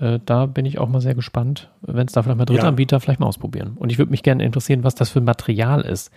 [0.00, 3.00] Äh, da bin ich auch mal sehr gespannt, wenn es da vielleicht mal Drittanbieter ja.
[3.00, 3.72] vielleicht mal ausprobieren.
[3.76, 6.10] Und ich würde mich gerne interessieren, was das für ein Material ist.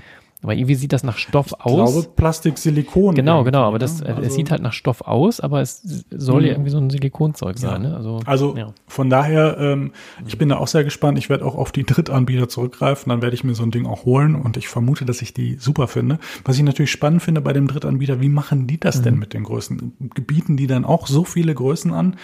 [0.43, 1.89] Aber irgendwie sieht das nach Stoff ich aus.
[1.89, 3.13] Ich glaube Plastik, Silikon.
[3.13, 6.49] Genau, genau, aber das, also, es sieht halt nach Stoff aus, aber es soll ja
[6.49, 6.53] mhm.
[6.53, 7.83] irgendwie so ein Silikonzeug sein.
[7.83, 7.89] Ja.
[7.89, 7.95] Ne?
[7.95, 8.73] Also, also ja.
[8.87, 9.91] von daher, ähm,
[10.25, 11.19] ich bin da auch sehr gespannt.
[11.19, 14.05] Ich werde auch auf die Drittanbieter zurückgreifen, dann werde ich mir so ein Ding auch
[14.05, 16.17] holen und ich vermute, dass ich die super finde.
[16.43, 19.03] Was ich natürlich spannend finde bei dem Drittanbieter, wie machen die das mhm.
[19.03, 19.93] denn mit den Größen?
[20.15, 22.15] Gebieten die dann auch so viele Größen an?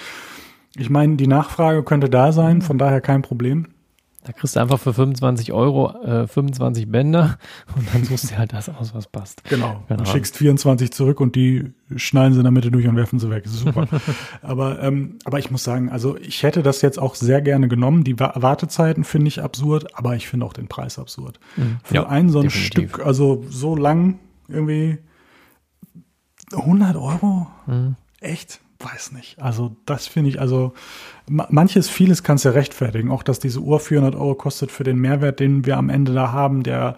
[0.75, 3.67] Ich meine, die Nachfrage könnte da sein, von daher kein Problem.
[4.27, 7.37] Da kriegst du einfach für 25 Euro äh, 25 Bänder
[7.77, 9.41] und dann suchst du halt das aus, was passt.
[9.45, 9.85] Genau.
[9.87, 10.03] genau.
[10.03, 13.29] Du schickst 24 zurück und die schneiden sie in der Mitte durch und werfen sie
[13.29, 13.45] weg.
[13.47, 13.87] Super.
[14.41, 18.03] aber, ähm, aber ich muss sagen, also ich hätte das jetzt auch sehr gerne genommen.
[18.03, 21.39] Die Wartezeiten finde ich absurd, aber ich finde auch den Preis absurd.
[21.55, 21.77] Mhm.
[21.83, 22.89] Für ja, ein so ein definitiv.
[22.89, 24.97] Stück, also so lang irgendwie
[26.51, 27.47] 100 Euro?
[27.65, 27.95] Mhm.
[28.19, 28.59] Echt?
[28.79, 29.41] Weiß nicht.
[29.41, 30.73] Also das finde ich, also
[31.27, 33.11] manches, vieles kannst du ja rechtfertigen.
[33.11, 36.31] Auch, dass diese Uhr 400 Euro kostet für den Mehrwert, den wir am Ende da
[36.31, 36.97] haben, der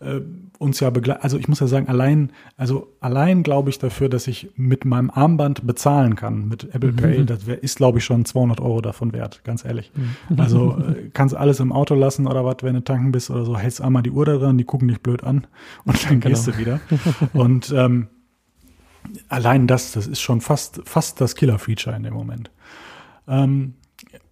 [0.00, 0.20] äh,
[0.58, 1.24] uns ja begleitet.
[1.24, 5.10] Also ich muss ja sagen, allein, also allein glaube ich dafür, dass ich mit meinem
[5.10, 7.26] Armband bezahlen kann, mit Apple Pay, mhm.
[7.26, 9.90] das wär, ist glaube ich schon 200 Euro davon wert, ganz ehrlich.
[9.94, 10.40] Mhm.
[10.40, 13.56] Also äh, kannst alles im Auto lassen oder was, wenn du tanken bist oder so,
[13.56, 15.46] hältst einmal die Uhr da dran, die gucken dich blöd an
[15.84, 16.34] und dann genau.
[16.34, 16.80] gehst du wieder.
[17.32, 18.08] Und ähm,
[19.28, 22.50] allein das, das ist schon fast, fast das Killer-Feature in dem Moment.
[23.28, 23.74] Ähm,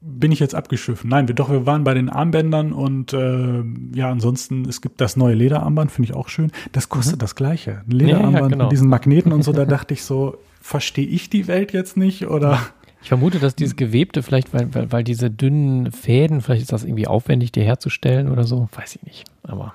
[0.00, 1.10] bin ich jetzt abgeschiffen?
[1.10, 3.62] Nein, wir doch, wir waren bei den Armbändern und äh,
[3.94, 6.52] ja, ansonsten, es gibt das neue Lederarmband, finde ich auch schön.
[6.72, 7.20] Das kostet mhm.
[7.20, 7.82] das gleiche.
[7.86, 8.64] Ein Lederarmband ja, ja, genau.
[8.64, 12.26] mit diesen Magneten und so, da dachte ich so, verstehe ich die Welt jetzt nicht
[12.26, 12.60] oder?
[13.02, 16.84] Ich vermute, dass dieses Gewebte vielleicht, weil, weil, weil diese dünnen Fäden, vielleicht ist das
[16.84, 19.24] irgendwie aufwendig, die herzustellen oder so, weiß ich nicht.
[19.44, 19.74] Aber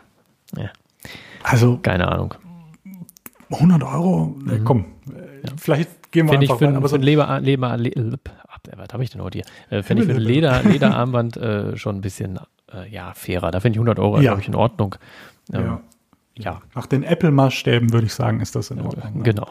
[0.58, 0.70] ja.
[1.42, 2.36] Also, keine Ahnung.
[3.56, 4.36] 100 Euro?
[4.38, 4.50] Mhm.
[4.50, 5.52] Äh, komm, ja.
[5.58, 8.18] vielleicht gehen wir Find einfach ich für, aber so ein Leber, Leber, Leber,
[8.78, 9.78] was habe ich denn heute hier?
[9.78, 12.40] Äh, finde ich für ein Leder, Lederarmband äh, schon ein bisschen
[12.74, 13.52] äh, ja, fairer.
[13.52, 14.22] Da finde ich 100 Euro, ja.
[14.22, 14.96] glaube ich, in Ordnung.
[15.52, 15.82] Ähm, ja.
[16.36, 16.62] ja.
[16.76, 19.18] Nach den Apple-Maßstäben würde ich sagen, ist das in Ordnung.
[19.18, 19.24] Ne?
[19.24, 19.48] Genau.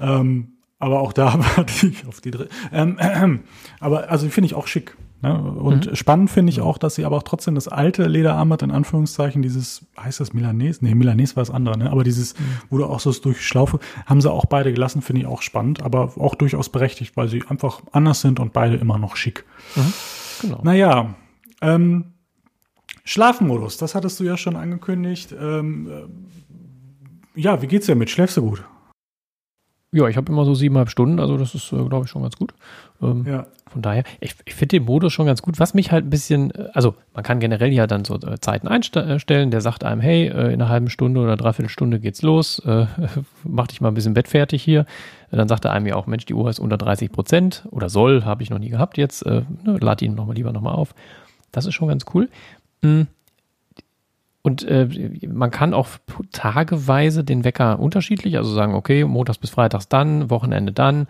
[0.00, 2.50] ähm, aber auch da warte ich auf die dritte.
[2.72, 3.38] Ähm, äh,
[3.80, 4.96] aber also finde ich auch schick.
[5.22, 5.38] Ne?
[5.38, 5.96] Und mhm.
[5.96, 9.86] spannend finde ich auch, dass sie aber auch trotzdem das alte Lederarmband in Anführungszeichen, dieses,
[9.98, 10.84] heißt das Milanese?
[10.84, 11.90] Nee, Milanese war das andere, ne?
[11.90, 12.44] Aber dieses, mhm.
[12.70, 15.82] wo du auch so durch Schlaufe, haben sie auch beide gelassen, finde ich auch spannend,
[15.82, 19.44] aber auch durchaus berechtigt, weil sie einfach anders sind und beide immer noch schick.
[19.76, 19.92] Mhm.
[20.40, 20.60] Genau.
[20.62, 21.14] Naja,
[21.60, 22.04] ähm,
[23.04, 25.34] Schlafmodus, das hattest du ja schon angekündigt.
[25.38, 25.88] Ähm,
[27.34, 28.08] äh, ja, wie geht's dir mit?
[28.08, 28.64] Schläfst du gut?
[29.92, 32.36] Ja, ich habe immer so siebeneinhalb Stunden, also das ist, äh, glaube ich, schon ganz
[32.36, 32.54] gut.
[33.02, 33.46] Ähm, ja.
[33.66, 35.58] Von daher, ich, ich finde den Modus schon ganz gut.
[35.58, 38.68] Was mich halt ein bisschen, äh, also man kann generell ja dann so äh, Zeiten
[38.68, 42.86] einstellen, der sagt einem, hey, in einer halben Stunde oder dreiviertel Stunde geht's los, äh,
[43.44, 44.86] mach dich mal ein bisschen Bett fertig hier.
[45.32, 48.24] Dann sagt er einem ja auch, Mensch, die Uhr ist unter 30 Prozent oder soll,
[48.24, 50.94] habe ich noch nie gehabt jetzt, äh, ne, lad ihn noch mal lieber nochmal auf.
[51.50, 52.28] Das ist schon ganz cool.
[52.82, 53.08] Mhm.
[54.42, 54.88] Und äh,
[55.28, 55.88] man kann auch
[56.32, 61.06] tageweise den Wecker unterschiedlich, also sagen, okay, montags bis freitags dann, Wochenende dann.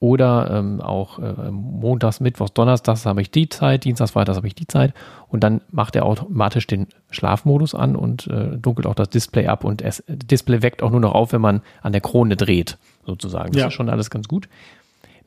[0.00, 4.54] Oder ähm, auch äh, montags, mittwochs, donnerstags habe ich die Zeit, dienstags, freitags habe ich
[4.56, 4.94] die Zeit.
[5.28, 9.62] Und dann macht er automatisch den Schlafmodus an und äh, dunkelt auch das Display ab.
[9.62, 13.52] Und das Display weckt auch nur noch auf, wenn man an der Krone dreht, sozusagen.
[13.52, 13.66] Das ja.
[13.68, 14.48] ist schon alles ganz gut.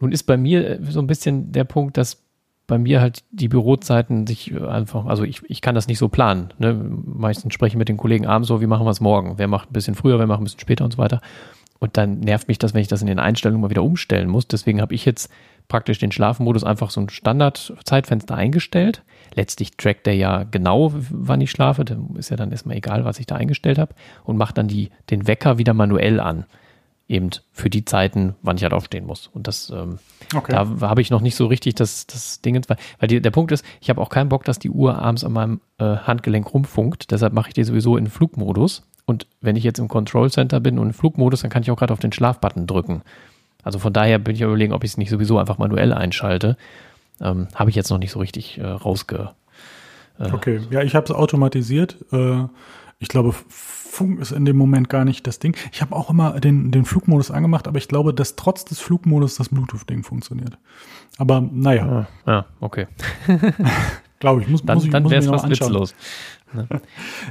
[0.02, 2.25] Nun ist bei mir äh, so ein bisschen der Punkt, dass
[2.68, 6.50] bei mir halt die Bürozeiten sich einfach, also ich, ich kann das nicht so planen.
[6.58, 6.74] Ne?
[6.74, 9.38] Meistens spreche ich mit den Kollegen abends so, wie machen wir es morgen?
[9.38, 11.22] Wer macht ein bisschen früher, wer macht ein bisschen später und so weiter.
[11.80, 14.48] Und dann nervt mich das, wenn ich das in den Einstellungen mal wieder umstellen muss.
[14.48, 15.30] Deswegen habe ich jetzt
[15.68, 19.04] praktisch den Schlafmodus einfach so ein Standardzeitfenster eingestellt.
[19.36, 21.86] Letztlich trackt der ja genau, wann ich schlafe.
[21.86, 23.94] Dann ist ja dann erstmal egal, was ich da eingestellt habe.
[24.24, 26.46] Und macht dann die, den Wecker wieder manuell an
[27.08, 29.28] eben für die Zeiten, wann ich halt aufstehen muss.
[29.28, 30.00] Und das, ähm,
[30.36, 30.52] okay.
[30.52, 33.52] da habe ich noch nicht so richtig das, das Ding, weil, weil die, der Punkt
[33.52, 37.12] ist, ich habe auch keinen Bock, dass die Uhr abends an meinem äh, Handgelenk rumfunkt.
[37.12, 38.84] Deshalb mache ich die sowieso in Flugmodus.
[39.06, 41.78] Und wenn ich jetzt im Control Center bin und im Flugmodus, dann kann ich auch
[41.78, 43.04] gerade auf den Schlafbutton drücken.
[43.64, 46.58] Also von daher bin ich überlegen, ob ich es nicht sowieso einfach manuell einschalte.
[47.22, 49.32] Ähm, habe ich jetzt noch nicht so richtig äh, rausge.
[50.20, 51.98] Äh, okay, ja, ich habe es automatisiert.
[52.12, 52.46] Äh,
[53.00, 53.36] ich glaube,
[53.96, 55.56] Funk ist in dem Moment gar nicht das Ding.
[55.72, 59.36] Ich habe auch immer den, den Flugmodus angemacht, aber ich glaube, dass trotz des Flugmodus
[59.36, 60.58] das Bluetooth-Ding funktioniert.
[61.18, 61.86] Aber naja.
[61.86, 62.88] Ja, ah, ja okay.
[64.20, 65.96] glaube ich, muss, dann, muss ich, dann muss wäre es was witzlos.
[66.54, 66.68] Ne?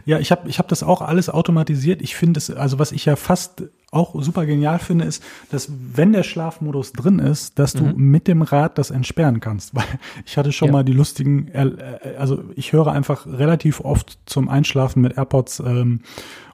[0.05, 2.03] Ja, ich habe ich hab das auch alles automatisiert.
[2.03, 3.63] Ich finde es, also was ich ja fast
[3.95, 8.11] auch super genial finde, ist, dass wenn der Schlafmodus drin ist, dass du mhm.
[8.11, 9.75] mit dem Rad das entsperren kannst.
[9.75, 9.85] Weil
[10.27, 10.73] ich hatte schon ja.
[10.73, 11.71] mal die lustigen, äh,
[12.19, 16.01] also ich höre einfach relativ oft zum Einschlafen mit AirPods ähm,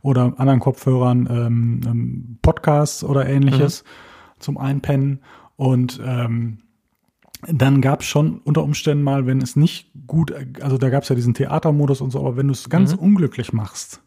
[0.03, 4.41] oder anderen Kopfhörern ähm, ähm, Podcasts oder ähnliches mhm.
[4.41, 5.21] zum Einpennen.
[5.57, 6.59] Und ähm,
[7.47, 11.09] dann gab es schon unter Umständen mal, wenn es nicht gut, also da gab es
[11.09, 13.01] ja diesen Theatermodus und so, aber wenn du es ganz mhm.
[13.01, 14.03] unglücklich machst,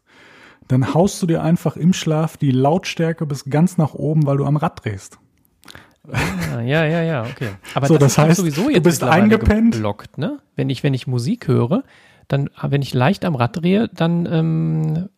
[0.68, 4.45] dann haust du dir einfach im Schlaf die Lautstärke bis ganz nach oben, weil du
[4.45, 5.20] am Rad drehst.
[6.11, 7.49] Ah, ja, ja, ja, okay.
[7.76, 9.76] Aber so, das, das heißt, sowieso jetzt du bist eingepennt.
[9.76, 10.39] Geblockt, ne?
[10.55, 11.84] Wenn ich, wenn ich Musik höre,
[12.28, 15.09] dann, wenn ich leicht am Rad drehe, dann ähm,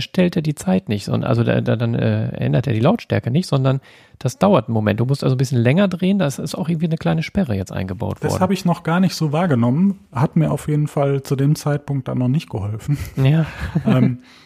[0.00, 3.30] stellt er die Zeit nicht, sondern also da, da, dann äh, ändert er die Lautstärke
[3.30, 3.80] nicht, sondern
[4.18, 5.00] das dauert einen Moment.
[5.00, 7.72] Du musst also ein bisschen länger drehen, da ist auch irgendwie eine kleine Sperre jetzt
[7.72, 8.32] eingebaut worden.
[8.32, 11.54] Das habe ich noch gar nicht so wahrgenommen, hat mir auf jeden Fall zu dem
[11.54, 12.98] Zeitpunkt dann noch nicht geholfen.
[13.16, 13.46] Ja.
[13.86, 14.18] ähm,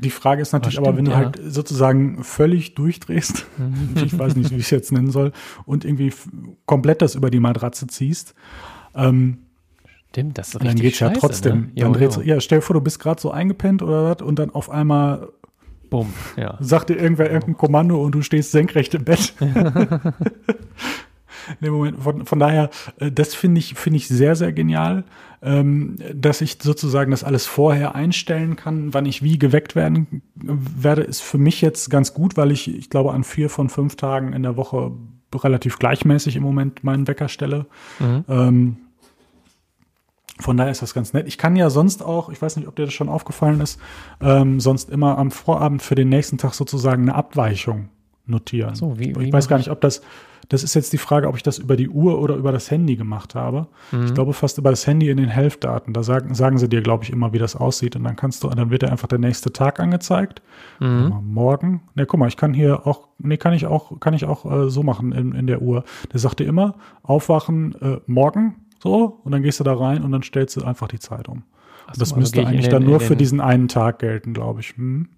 [0.00, 1.18] die Frage ist natürlich aber, wenn du ja.
[1.18, 3.46] halt sozusagen völlig durchdrehst,
[4.04, 5.32] ich weiß nicht, wie ich es jetzt nennen soll,
[5.66, 6.12] und irgendwie
[6.66, 8.34] komplett das über die Matratze ziehst,
[8.94, 9.38] ähm,
[10.10, 11.72] Stimmt, das ist richtig Dann geht's ja trotzdem.
[11.74, 11.82] Ne?
[11.90, 14.50] Dann jo, ja, stell dir vor, du bist gerade so eingepennt oder was und dann
[14.50, 15.28] auf einmal
[15.90, 16.56] Bumm, ja.
[16.60, 19.34] sagt dir irgendwer irgendein Kommando und du stehst senkrecht im Bett.
[21.60, 25.04] nee, Moment, von, von daher, äh, das finde ich, finde ich sehr, sehr genial,
[25.44, 31.02] ähm, dass ich sozusagen das alles vorher einstellen kann, wann ich wie geweckt werden werde,
[31.02, 34.32] ist für mich jetzt ganz gut, weil ich, ich glaube, an vier von fünf Tagen
[34.32, 34.92] in der Woche
[35.34, 37.66] relativ gleichmäßig im Moment meinen Wecker stelle.
[37.98, 38.24] Mhm.
[38.28, 38.76] Ähm,
[40.40, 41.28] von daher ist das ganz nett.
[41.28, 43.78] Ich kann ja sonst auch, ich weiß nicht, ob dir das schon aufgefallen ist,
[44.20, 47.88] ähm, sonst immer am Vorabend für den nächsten Tag sozusagen eine Abweichung
[48.26, 48.74] notieren.
[48.74, 50.02] So, wie, wie ich weiß gar nicht, ob das,
[50.48, 52.96] das ist jetzt die Frage, ob ich das über die Uhr oder über das Handy
[52.96, 53.66] gemacht habe.
[53.92, 54.06] Mhm.
[54.06, 55.92] Ich glaube fast über das Handy in den Health-Daten.
[55.92, 57.96] Da sagen, sagen sie dir, glaube ich, immer, wie das aussieht.
[57.96, 60.42] Und dann kannst du, dann wird dir einfach der nächste Tag angezeigt.
[60.80, 61.20] Mhm.
[61.22, 61.82] Morgen.
[61.94, 64.70] Ne, guck mal, ich kann hier auch, ne, kann ich auch, kann ich auch äh,
[64.70, 65.84] so machen in, in der Uhr.
[66.12, 70.12] Der sagt dir immer, aufwachen äh, morgen so, und dann gehst du da rein und
[70.12, 71.44] dann stellst du einfach die Zeit um.
[71.86, 74.76] So, das also müsste eigentlich den, dann nur für diesen einen Tag gelten, glaube ich.
[74.76, 75.08] Hm?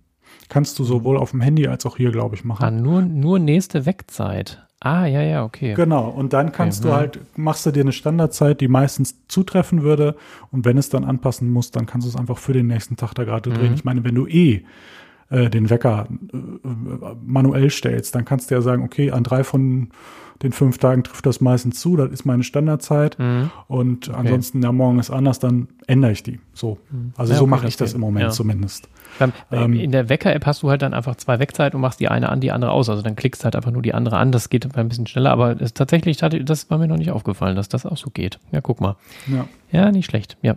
[0.48, 2.64] Kannst du sowohl auf dem Handy als auch hier, glaube ich, machen.
[2.64, 4.66] Ah, nur, nur nächste Wegzeit.
[4.80, 5.74] Ah, ja, ja, okay.
[5.74, 6.08] Genau.
[6.08, 10.16] Und dann kannst okay, du halt, machst du dir eine Standardzeit, die meistens zutreffen würde.
[10.50, 13.14] Und wenn es dann anpassen muss, dann kannst du es einfach für den nächsten Tag
[13.14, 13.54] da gerade mhm.
[13.54, 13.74] drehen.
[13.74, 14.64] Ich meine, wenn du eh
[15.30, 16.36] äh, den Wecker äh,
[17.24, 19.88] manuell stellst, dann kannst du ja sagen, okay, an drei von
[20.42, 23.18] den fünf Tagen trifft das meistens zu, das ist meine Standardzeit.
[23.18, 23.50] Mhm.
[23.68, 24.18] Und okay.
[24.18, 26.40] ansonsten, ja, morgen ist anders, dann ändere ich die.
[26.52, 26.78] So.
[26.90, 27.12] Mhm.
[27.16, 28.30] Also ja, so okay, mache ich das im Moment ja.
[28.30, 28.88] zumindest.
[29.18, 32.08] Dann, ähm, in der Wecker-App hast du halt dann einfach zwei Wegzeiten und machst die
[32.08, 32.88] eine an, die andere aus.
[32.88, 34.32] Also dann klickst du halt einfach nur die andere an.
[34.32, 37.68] Das geht ein bisschen schneller, aber es, tatsächlich, das war mir noch nicht aufgefallen, dass
[37.68, 38.38] das auch so geht.
[38.52, 38.96] Ja, guck mal.
[39.26, 40.36] Ja, ja nicht schlecht.
[40.42, 40.56] Ja.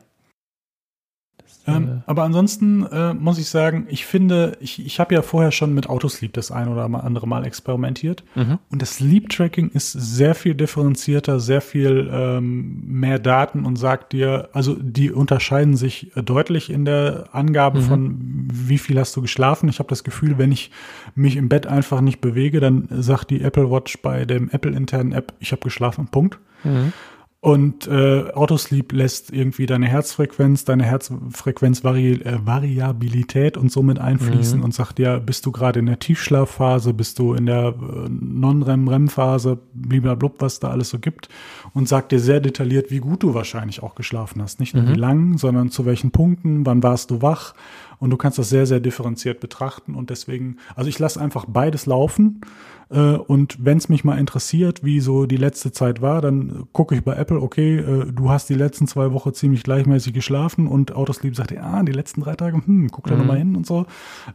[1.67, 5.73] Ähm, aber ansonsten äh, muss ich sagen, ich finde, ich, ich habe ja vorher schon
[5.73, 8.23] mit Autosleep das ein oder andere Mal experimentiert.
[8.35, 8.59] Mhm.
[8.71, 14.49] Und das Sleep-Tracking ist sehr viel differenzierter, sehr viel ähm, mehr Daten und sagt dir,
[14.53, 17.83] also die unterscheiden sich deutlich in der Angabe mhm.
[17.83, 19.69] von, wie viel hast du geschlafen.
[19.69, 20.71] Ich habe das Gefühl, wenn ich
[21.15, 25.33] mich im Bett einfach nicht bewege, dann sagt die Apple Watch bei dem Apple-internen App,
[25.39, 26.39] ich habe geschlafen, Punkt.
[26.63, 26.93] Mhm.
[27.41, 34.65] Und äh, Autosleep lässt irgendwie deine Herzfrequenz, deine Herzfrequenzvariabilität äh, und somit einfließen mhm.
[34.65, 39.57] und sagt dir, bist du gerade in der Tiefschlafphase, bist du in der äh, Non-REM-REM-Phase,
[39.73, 41.29] blablabla, was da alles so gibt
[41.73, 44.59] und sagt dir sehr detailliert, wie gut du wahrscheinlich auch geschlafen hast.
[44.59, 44.89] Nicht nur mhm.
[44.89, 47.53] wie lang, sondern zu welchen Punkten, wann warst du wach
[47.99, 51.85] und du kannst das sehr, sehr differenziert betrachten und deswegen, also ich lasse einfach beides
[51.85, 52.41] laufen
[52.89, 56.95] äh, und wenn es mich mal interessiert, wie so die letzte Zeit war, dann gucke
[56.95, 60.95] ich bei Apple, okay, äh, du hast die letzten zwei Wochen ziemlich gleichmäßig geschlafen und
[60.95, 63.19] Autosleep sagt, ja, die letzten drei Tage, hm, guck da mhm.
[63.19, 63.85] nochmal hin und so.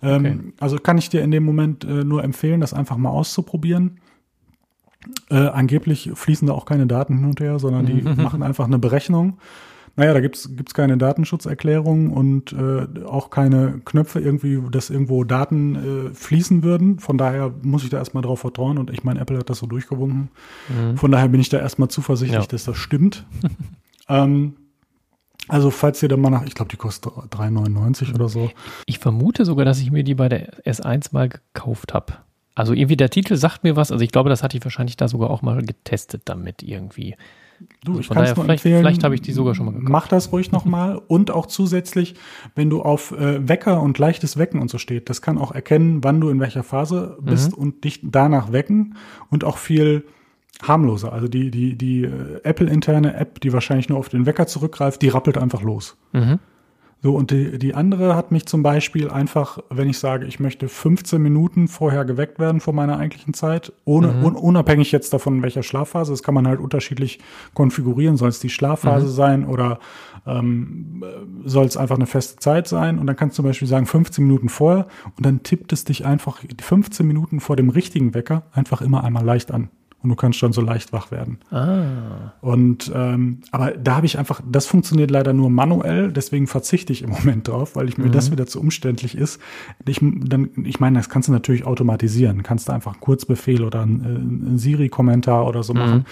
[0.03, 0.39] Ähm, okay.
[0.61, 3.99] Also kann ich dir in dem Moment äh, nur empfehlen, das einfach mal auszuprobieren.
[5.29, 8.23] Angeblich fließen da auch keine Daten hin und her, sondern die mhm.
[8.23, 9.37] machen einfach eine Berechnung
[9.97, 16.09] naja, da gibt's gibt's keine Datenschutzerklärung und äh, auch keine Knöpfe irgendwie, dass irgendwo Daten
[16.11, 16.99] äh, fließen würden.
[16.99, 19.66] Von daher muss ich da erstmal drauf vertrauen und ich meine, Apple hat das so
[19.66, 20.30] durchgewunken.
[20.68, 20.97] Mhm.
[20.97, 22.49] Von daher bin ich da erstmal zuversichtlich, ja.
[22.49, 23.24] dass das stimmt.
[24.09, 24.55] ähm,
[25.47, 28.51] also falls ihr da mal nach, ich glaube, die kostet 3,99 oder so.
[28.86, 32.14] Ich vermute sogar, dass ich mir die bei der S1 mal gekauft habe.
[32.55, 33.92] Also irgendwie der Titel sagt mir was.
[33.92, 37.16] Also ich glaube, das hatte ich wahrscheinlich da sogar auch mal getestet damit irgendwie.
[37.85, 38.81] Du, ich kann es nur vielleicht, empfehlen.
[38.81, 39.91] Vielleicht habe ich die sogar schon mal gekauft.
[39.91, 41.01] Mach das ruhig nochmal.
[41.09, 42.15] und auch zusätzlich,
[42.55, 46.03] wenn du auf äh, Wecker und leichtes Wecken und so steht, das kann auch erkennen,
[46.03, 47.63] wann du in welcher Phase bist mhm.
[47.63, 48.97] und dich danach wecken
[49.31, 50.05] und auch viel
[50.63, 51.13] harmloser.
[51.13, 55.09] Also die, die, die äh, Apple-interne App, die wahrscheinlich nur auf den Wecker zurückgreift, die
[55.09, 55.97] rappelt einfach los.
[56.13, 56.39] Mhm.
[57.05, 60.71] So, und die, die andere hat mich zum Beispiel einfach, wenn ich sage, ich möchte
[60.71, 64.25] 15 Minuten vorher geweckt werden vor meiner eigentlichen Zeit, ohne, mhm.
[64.25, 67.19] un, unabhängig jetzt davon, welcher Schlafphase, das kann man halt unterschiedlich
[67.53, 68.17] konfigurieren.
[68.17, 69.11] Soll es die Schlafphase mhm.
[69.11, 69.81] sein oder
[70.27, 71.05] ähm,
[71.45, 72.99] soll es einfach eine feste Zeit sein?
[72.99, 74.87] Und dann kannst du zum Beispiel sagen, 15 Minuten vorher
[75.19, 79.27] und dann tippt es dich einfach 15 Minuten vor dem richtigen Wecker einfach immer einmal
[79.27, 79.69] leicht an
[80.05, 81.39] und du kannst schon so leicht wach werden.
[81.51, 82.33] Ah.
[82.43, 87.03] Und ähm, aber da habe ich einfach, das funktioniert leider nur manuell, deswegen verzichte ich
[87.03, 88.13] im Moment drauf, weil ich mir mhm.
[88.13, 89.41] das wieder zu umständlich ist.
[89.87, 92.43] Ich, dann, ich meine, das kannst du natürlich automatisieren.
[92.43, 94.09] Kannst du einfach einen Kurzbefehl oder einen, äh,
[94.49, 95.81] einen Siri-Kommentar oder so mhm.
[95.81, 96.07] machen.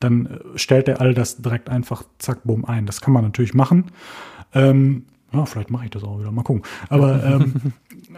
[0.00, 2.84] Dann äh, stellt er all das direkt einfach zack, bumm ein.
[2.84, 3.86] Das kann man natürlich machen.
[4.52, 6.30] Ähm, ja, vielleicht mache ich das auch wieder.
[6.30, 6.62] Mal gucken.
[6.90, 7.72] Aber ähm,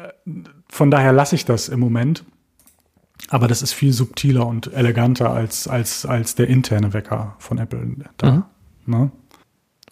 [0.68, 2.25] von daher lasse ich das im Moment.
[3.33, 7.97] Aber das ist viel subtiler und eleganter als, als, als der interne Wecker von Apple.
[8.18, 8.45] Da, mhm.
[8.85, 9.11] ne?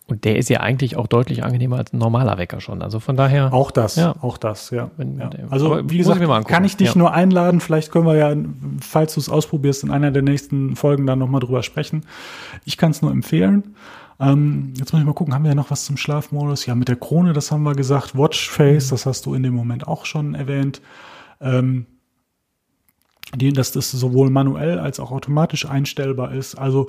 [0.07, 2.83] Und der ist ja eigentlich auch deutlich angenehmer als ein normaler Wecker schon.
[2.83, 3.55] Also von daher.
[3.55, 4.15] Auch das, ja.
[4.21, 4.91] auch das, ja.
[4.99, 5.31] Wenn, ja.
[5.49, 6.99] Also wie gesagt, kann ich dich ja.
[6.99, 7.61] nur einladen.
[7.61, 8.37] Vielleicht können wir ja,
[8.83, 12.05] falls du es ausprobierst, in einer der nächsten Folgen dann nochmal drüber sprechen.
[12.67, 13.75] Ich kann es nur empfehlen.
[14.19, 16.67] Ähm, jetzt muss ich mal gucken, haben wir ja noch was zum Schlafmodus?
[16.67, 18.19] Ja, mit der Krone, das haben wir gesagt.
[18.19, 18.91] Watchface, mhm.
[18.91, 20.83] das hast du in dem Moment auch schon erwähnt.
[21.41, 21.87] Ähm,
[23.37, 26.57] dass das sowohl manuell als auch automatisch einstellbar ist.
[26.57, 26.89] Also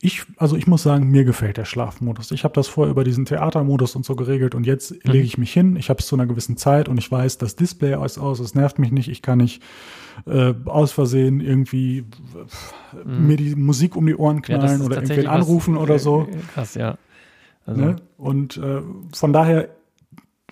[0.00, 2.30] ich, also ich muss sagen, mir gefällt der Schlafmodus.
[2.30, 5.12] Ich habe das vorher über diesen Theatermodus und so geregelt und jetzt mhm.
[5.12, 5.74] lege ich mich hin.
[5.74, 8.54] Ich habe es zu einer gewissen Zeit und ich weiß, das Display ist aus, es
[8.54, 9.08] nervt mich nicht.
[9.08, 9.60] Ich kann nicht
[10.26, 12.04] äh, aus Versehen irgendwie
[13.04, 13.26] mhm.
[13.26, 16.28] mir die Musik um die Ohren knallen ja, oder irgendwen anrufen was, oder so.
[16.54, 16.96] Krass, ja.
[17.66, 17.80] Also.
[17.80, 17.96] Ne?
[18.16, 18.82] Und äh,
[19.12, 19.68] von daher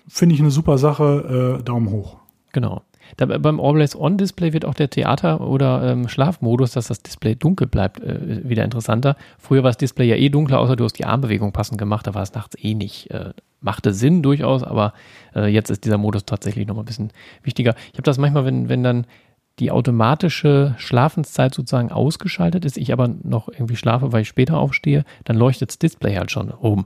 [0.09, 1.59] finde ich eine super Sache.
[1.59, 2.17] Äh, Daumen hoch.
[2.51, 2.81] Genau.
[3.15, 8.01] Da, beim Always-On-Display wird auch der Theater- oder ähm, Schlafmodus, dass das Display dunkel bleibt,
[8.03, 9.15] äh, wieder interessanter.
[9.37, 12.13] Früher war das Display ja eh dunkler, außer du hast die Armbewegung passend gemacht, da
[12.13, 13.09] war es nachts eh nicht.
[13.11, 14.93] Äh, machte Sinn durchaus, aber
[15.35, 17.11] äh, jetzt ist dieser Modus tatsächlich nochmal ein bisschen
[17.43, 17.75] wichtiger.
[17.91, 19.07] Ich habe das manchmal, wenn, wenn dann
[19.59, 25.03] die automatische Schlafenszeit sozusagen ausgeschaltet ist, ich aber noch irgendwie schlafe, weil ich später aufstehe,
[25.23, 26.85] dann leuchtet das Display halt schon oben.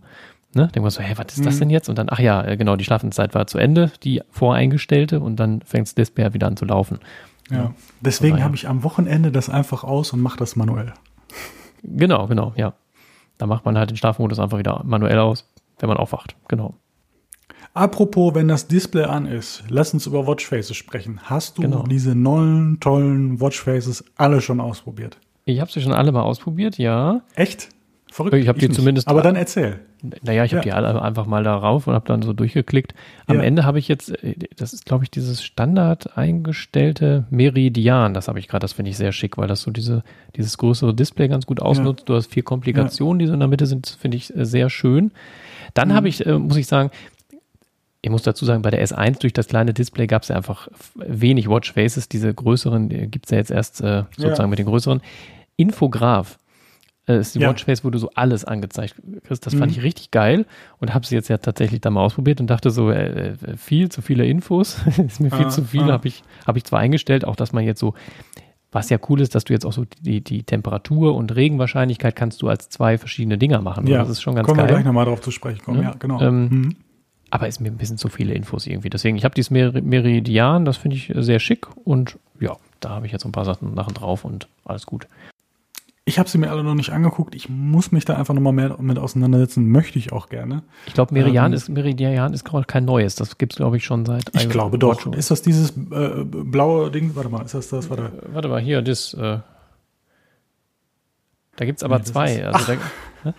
[0.53, 0.63] Ne?
[0.63, 1.59] Denkt man so, hä, was ist das mhm.
[1.59, 1.89] denn jetzt?
[1.89, 5.61] Und dann, ach ja, äh, genau, die Schlafenszeit war zu Ende, die voreingestellte, und dann
[5.61, 6.99] fängt das Display wieder an zu laufen.
[7.49, 7.73] Ja, ja.
[8.01, 10.93] deswegen habe ich am Wochenende das einfach aus und mache das manuell.
[11.83, 12.73] Genau, genau, ja.
[13.37, 15.49] Da macht man halt den Schlafmodus einfach wieder manuell aus,
[15.79, 16.35] wenn man aufwacht.
[16.47, 16.75] Genau.
[17.73, 21.21] Apropos, wenn das Display an ist, lass uns über Watchfaces sprechen.
[21.23, 21.83] Hast du genau.
[21.83, 25.17] diese neuen, tollen Watchfaces alle schon ausprobiert?
[25.45, 27.21] Ich habe sie schon alle mal ausprobiert, ja.
[27.35, 27.69] Echt?
[28.11, 28.35] Verrückt.
[28.35, 28.75] Ich habe die nicht.
[28.75, 29.07] zumindest.
[29.07, 29.79] Aber dann erzähl.
[30.21, 30.61] Naja, ich habe ja.
[30.63, 32.93] die alle einfach mal darauf und habe dann so durchgeklickt.
[33.25, 33.43] Am ja.
[33.43, 38.13] Ende habe ich jetzt, äh, das ist glaube ich dieses Standard eingestellte Meridian.
[38.13, 40.03] Das habe ich gerade, das finde ich sehr schick, weil das so diese,
[40.35, 42.01] dieses größere Display ganz gut ausnutzt.
[42.01, 42.05] Ja.
[42.07, 45.11] Du hast vier Komplikationen, die so in der Mitte sind, finde ich äh, sehr schön.
[45.73, 45.93] Dann mhm.
[45.93, 46.91] habe ich, äh, muss ich sagen,
[48.01, 50.67] ich muss dazu sagen, bei der S1 durch das kleine Display gab es ja einfach
[50.95, 52.09] wenig Watchfaces.
[52.09, 54.99] Diese größeren gibt es ja jetzt erst äh, sozusagen mit den größeren.
[55.55, 56.39] Infograph
[57.07, 57.49] äh, ist die ja.
[57.49, 59.45] Watchface, wo du so alles angezeigt kriegst.
[59.45, 59.59] Das mhm.
[59.59, 60.45] fand ich richtig geil
[60.79, 63.89] und habe sie jetzt ja tatsächlich da mal ausprobiert und dachte so, äh, äh viel
[63.89, 65.93] zu viele Infos, ist mir viel ah, zu viel, ah.
[65.93, 67.93] habe ich, hab ich zwar eingestellt, auch dass man jetzt so,
[68.71, 72.41] was ja cool ist, dass du jetzt auch so die, die Temperatur und Regenwahrscheinlichkeit kannst
[72.41, 73.87] du als zwei verschiedene Dinger machen.
[73.87, 74.67] Ja, das ist schon ganz kommen geil.
[74.67, 76.21] Kommen wir gleich nochmal drauf zu sprechen kommen, ja, ja genau.
[76.21, 76.75] Ähm, mhm.
[77.31, 78.89] Aber ist mir ein bisschen zu viele Infos irgendwie.
[78.89, 83.05] Deswegen, ich habe dieses Mer Meridian, das finde ich sehr schick und ja, da habe
[83.05, 85.07] ich jetzt ein paar Sachen Sachen drauf und alles gut.
[86.03, 87.35] Ich habe sie mir alle noch nicht angeguckt.
[87.35, 89.69] Ich muss mich da einfach nochmal mehr mit auseinandersetzen.
[89.69, 90.63] Möchte ich auch gerne.
[90.87, 93.15] Ich glaube, Meridian, ähm, ist, Meridian ist kein neues.
[93.15, 94.23] Das gibt es, glaube ich, schon seit.
[94.33, 95.13] Ich glaube doch.
[95.13, 97.11] Ist das dieses äh, blaue Ding?
[97.15, 97.89] Warte mal, ist das das?
[97.91, 99.13] Warte, Warte mal, hier, das.
[99.13, 99.39] Äh,
[101.55, 102.45] da gibt es aber nee, zwei.
[102.45, 102.79] Also da,
[103.23, 103.35] ne?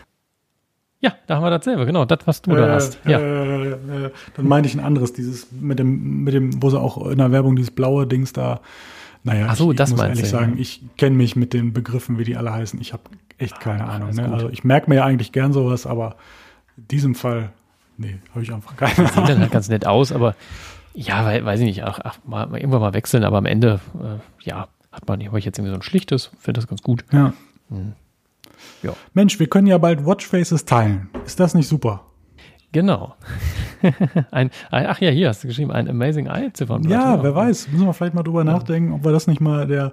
[1.00, 3.00] Ja, da haben wir dasselbe, genau, das, was du äh, da hast.
[3.04, 3.18] Ja.
[3.18, 7.08] Äh, äh, dann meinte ich ein anderes, dieses mit dem, mit dem, wo sie auch
[7.08, 8.60] in der Werbung dieses blaue Dings da
[9.24, 10.60] naja, Ach so, ich, das muss ehrlich du, sagen, ja.
[10.60, 12.80] ich kenne mich mit den Begriffen, wie die alle heißen.
[12.80, 13.02] Ich habe
[13.38, 14.10] echt keine Ach, Ahnung.
[14.10, 14.32] Ne?
[14.32, 16.16] Also ich merke mir ja eigentlich gern sowas, aber
[16.76, 17.52] in diesem Fall,
[17.98, 19.26] nee, habe ich einfach keine das Ahnung.
[19.26, 20.34] Sieht dann halt ganz nett aus, aber
[20.94, 24.46] ja, weiß ich nicht, ach, ach mal, mal irgendwann mal wechseln, aber am Ende, äh,
[24.46, 27.04] ja, hat man habe ich jetzt irgendwie so ein schlichtes, finde das ganz gut.
[27.12, 27.32] Ja.
[27.70, 27.92] Hm.
[28.82, 28.92] ja.
[29.14, 31.08] Mensch, wir können ja bald Watchfaces teilen.
[31.24, 32.04] Ist das nicht super?
[32.72, 33.14] Genau.
[34.30, 36.90] ein, ach ja, hier hast du geschrieben, ein Amazing Eye Ziffernblatt.
[36.90, 37.68] Ja, wer weiß.
[37.70, 38.52] Müssen wir vielleicht mal drüber ja.
[38.52, 39.92] nachdenken, ob wir das nicht mal der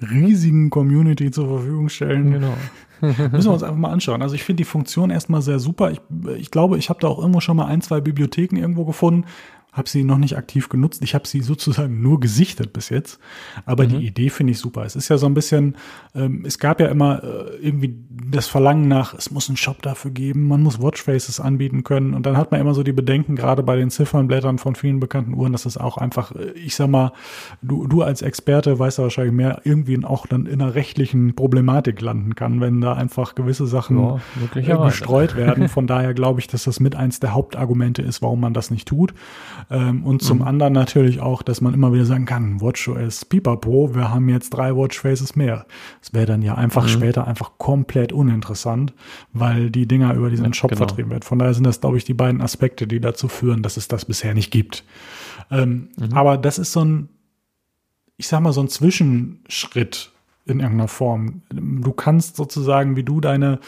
[0.00, 2.32] riesigen Community zur Verfügung stellen.
[2.32, 2.54] Genau.
[3.00, 4.22] Müssen wir uns einfach mal anschauen.
[4.22, 5.90] Also ich finde die Funktion erstmal sehr super.
[5.90, 6.00] Ich,
[6.36, 9.26] ich glaube, ich habe da auch irgendwo schon mal ein, zwei Bibliotheken irgendwo gefunden,
[9.72, 11.02] habe sie noch nicht aktiv genutzt.
[11.02, 13.20] Ich habe sie sozusagen nur gesichtet bis jetzt.
[13.66, 13.90] Aber mhm.
[13.90, 14.84] die Idee finde ich super.
[14.84, 15.76] Es ist ja so ein bisschen,
[16.14, 17.94] ähm, es gab ja immer äh, irgendwie
[18.30, 22.14] das Verlangen nach, es muss einen Shop dafür geben, man muss Watchfaces anbieten können.
[22.14, 25.34] Und dann hat man immer so die Bedenken, gerade bei den Ziffernblättern von vielen bekannten
[25.34, 27.12] Uhren, dass es auch einfach, äh, ich sag mal,
[27.62, 32.00] du, du als Experte weißt ja wahrscheinlich mehr, irgendwie auch dann in einer rechtlichen Problematik
[32.00, 34.20] landen kann, wenn da einfach gewisse Sachen
[34.54, 35.68] ja, gestreut werden.
[35.68, 38.88] Von daher glaube ich, dass das mit eins der Hauptargumente ist, warum man das nicht
[38.88, 39.14] tut.
[39.70, 40.44] Ähm, und zum mhm.
[40.44, 44.74] anderen natürlich auch, dass man immer wieder sagen kann, WatchOS Pipapo, wir haben jetzt drei
[44.74, 45.66] Watchfaces mehr.
[46.00, 46.88] Das wäre dann ja einfach mhm.
[46.88, 48.94] später einfach komplett uninteressant,
[49.32, 50.86] weil die Dinger über diesen ja, Shop genau.
[50.86, 51.22] vertrieben werden.
[51.22, 54.04] Von daher sind das, glaube ich, die beiden Aspekte, die dazu führen, dass es das
[54.04, 54.84] bisher nicht gibt.
[55.50, 56.12] Ähm, mhm.
[56.14, 57.08] Aber das ist so ein,
[58.16, 60.12] ich sag mal, so ein Zwischenschritt
[60.46, 61.42] in irgendeiner Form.
[61.50, 63.60] Du kannst sozusagen, wie du deine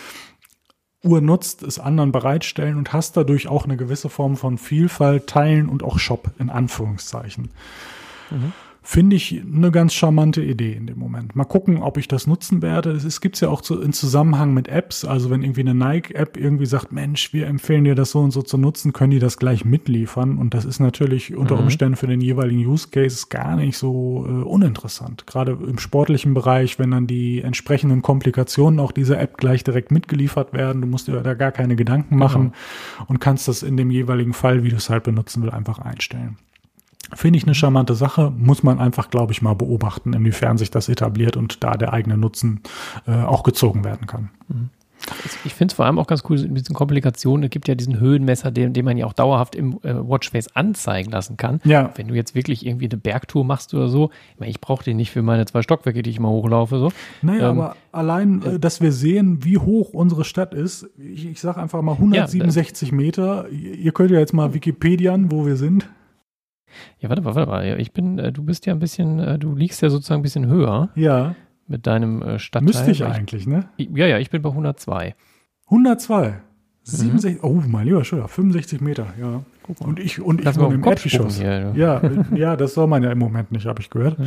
[1.05, 5.69] Uhr nutzt, es anderen bereitstellen und hast dadurch auch eine gewisse Form von Vielfalt, Teilen
[5.69, 7.51] und auch Shop in Anführungszeichen.
[8.31, 8.53] Mhm.
[8.85, 11.37] Finde ich eine ganz charmante Idee in dem Moment.
[11.37, 12.91] Mal gucken, ob ich das nutzen werde.
[12.91, 15.05] Es gibt es ja auch zu, in Zusammenhang mit Apps.
[15.05, 18.43] Also wenn irgendwie eine Nike-App irgendwie sagt, Mensch, wir empfehlen dir das so und so
[18.43, 20.37] zu nutzen, können die das gleich mitliefern.
[20.37, 21.63] Und das ist natürlich unter mhm.
[21.63, 25.29] Umständen für den jeweiligen Use Case gar nicht so äh, uninteressant.
[25.29, 30.53] Gerade im sportlichen Bereich, wenn dann die entsprechenden Komplikationen auch dieser App gleich direkt mitgeliefert
[30.53, 30.83] werden.
[30.83, 33.07] Du musst dir da gar keine Gedanken machen genau.
[33.07, 36.37] und kannst das in dem jeweiligen Fall, wie du es halt benutzen willst, einfach einstellen.
[37.15, 40.89] Finde ich eine charmante Sache, muss man einfach, glaube ich, mal beobachten, inwiefern sich das
[40.89, 42.63] etabliert und da der eigene Nutzen
[43.07, 44.31] äh, auch gezogen werden kann.
[44.49, 44.71] Mhm.
[45.45, 47.45] Ich finde es vor allem auch ganz cool mit diesen Komplikationen.
[47.45, 51.11] Es gibt ja diesen Höhenmesser, den, den man ja auch dauerhaft im äh, Watchface anzeigen
[51.11, 51.61] lassen kann.
[51.65, 51.93] Ja.
[51.97, 54.97] Wenn du jetzt wirklich irgendwie eine Bergtour machst oder so, ich, mein, ich brauche den
[54.97, 56.79] nicht für meine zwei Stockwerke, die ich mal hochlaufe.
[56.79, 56.93] So.
[57.21, 61.41] Naja, ähm, aber allein, äh, dass wir sehen, wie hoch unsere Stadt ist, ich, ich
[61.41, 63.49] sage einfach mal 167 ja, Meter.
[63.49, 65.89] Ihr könnt ja jetzt mal Wikipedian, wo wir sind.
[66.99, 67.81] Ja, warte mal, warte mal.
[67.81, 70.47] Ich bin, äh, du bist ja ein bisschen, äh, du liegst ja sozusagen ein bisschen
[70.47, 70.91] höher.
[70.95, 71.35] Ja.
[71.67, 72.67] Mit deinem äh, Stadtteil.
[72.67, 73.69] Müsste ich eigentlich, ne?
[73.77, 75.15] Ja, ja, ich bin bei 102.
[75.67, 76.41] 102?
[76.85, 77.49] 67, mhm.
[77.49, 79.43] oh, mein lieber Schüler, 65 Meter, ja.
[79.81, 81.41] Und ich, und ich wohne im Erdgeschoss.
[81.41, 82.01] Ja,
[82.35, 84.17] ja, das soll man ja im Moment nicht, habe ich gehört.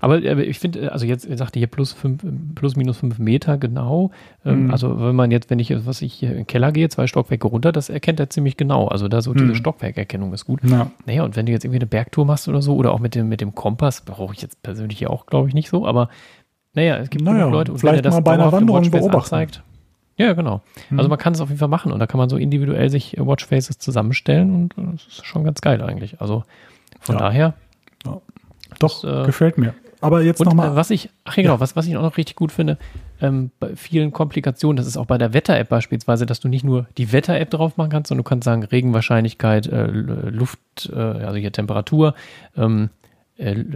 [0.00, 2.24] Aber, aber ich finde, also jetzt sagte hier plus fünf,
[2.54, 4.10] plus minus fünf Meter genau.
[4.44, 4.70] Ähm, mhm.
[4.70, 7.46] Also wenn man jetzt, wenn ich, was ich hier in den Keller gehe, zwei Stockwerke
[7.46, 8.88] runter, das erkennt er ziemlich genau.
[8.88, 9.38] Also da so mhm.
[9.38, 10.60] diese Stockwerkerkennung ist gut.
[10.64, 10.90] Ja.
[11.06, 13.28] Naja, und wenn du jetzt irgendwie eine Bergtour machst oder so, oder auch mit dem,
[13.28, 16.08] mit dem Kompass, brauche ich jetzt persönlich hier auch, glaube ich, nicht so, aber
[16.72, 19.48] naja, es gibt naja, Leute, und vielleicht wenn er das mal bei einer Wanderung beobachten.
[20.20, 20.62] Ja, genau.
[20.90, 20.98] Mhm.
[20.98, 23.16] Also man kann es auf jeden Fall machen und da kann man so individuell sich
[23.18, 26.20] Watchfaces zusammenstellen und das ist schon ganz geil eigentlich.
[26.20, 26.44] Also
[27.00, 27.20] von ja.
[27.20, 27.54] daher.
[28.04, 28.20] Ja.
[28.78, 29.74] Doch, das, äh, gefällt mir.
[30.00, 30.72] Aber jetzt nochmal.
[30.72, 31.60] Äh, was ich, ach ja, genau, ja.
[31.60, 32.78] was, was ich auch noch richtig gut finde,
[33.20, 36.86] ähm, bei vielen Komplikationen, das ist auch bei der Wetter-App beispielsweise, dass du nicht nur
[36.96, 41.52] die Wetter-App drauf machen kannst, sondern du kannst sagen Regenwahrscheinlichkeit, äh, Luft, äh, also hier
[41.52, 42.14] Temperatur,
[42.56, 42.99] ähm, äh,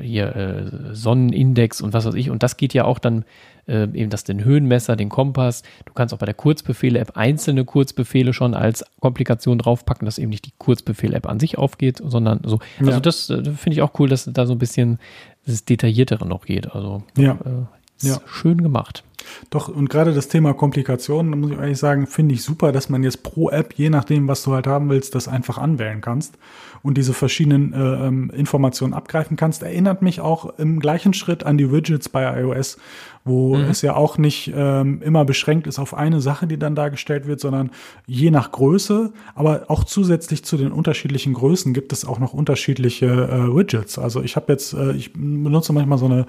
[0.02, 2.30] hier äh, Sonnenindex und was weiß ich.
[2.30, 3.24] Und das geht ja auch dann
[3.66, 5.62] äh, eben das den Höhenmesser, den Kompass.
[5.86, 10.44] Du kannst auch bei der Kurzbefehle-App einzelne Kurzbefehle schon als Komplikation draufpacken, dass eben nicht
[10.46, 12.58] die Kurzbefehl-App an sich aufgeht, sondern so.
[12.78, 13.00] Also Ja.
[13.00, 14.98] das äh, finde ich auch cool, dass da so ein bisschen
[15.46, 16.72] das Detailliertere noch geht.
[16.74, 17.32] Also Ja.
[17.44, 18.20] äh, ist Ja.
[18.26, 19.02] schön gemacht.
[19.50, 23.02] Doch, und gerade das Thema Komplikationen, muss ich ehrlich sagen, finde ich super, dass man
[23.02, 26.38] jetzt pro App, je nachdem, was du halt haben willst, das einfach anwählen kannst
[26.84, 29.62] und diese verschiedenen äh, ähm, Informationen abgreifen kannst.
[29.62, 32.76] Erinnert mich auch im gleichen Schritt an die Widgets bei iOS,
[33.24, 37.26] wo es ja auch nicht ähm, immer beschränkt ist auf eine Sache, die dann dargestellt
[37.26, 37.70] wird, sondern
[38.06, 43.06] je nach Größe, aber auch zusätzlich zu den unterschiedlichen Größen gibt es auch noch unterschiedliche
[43.06, 43.98] äh, Widgets.
[43.98, 46.26] Also ich habe jetzt, äh, ich benutze manchmal so eine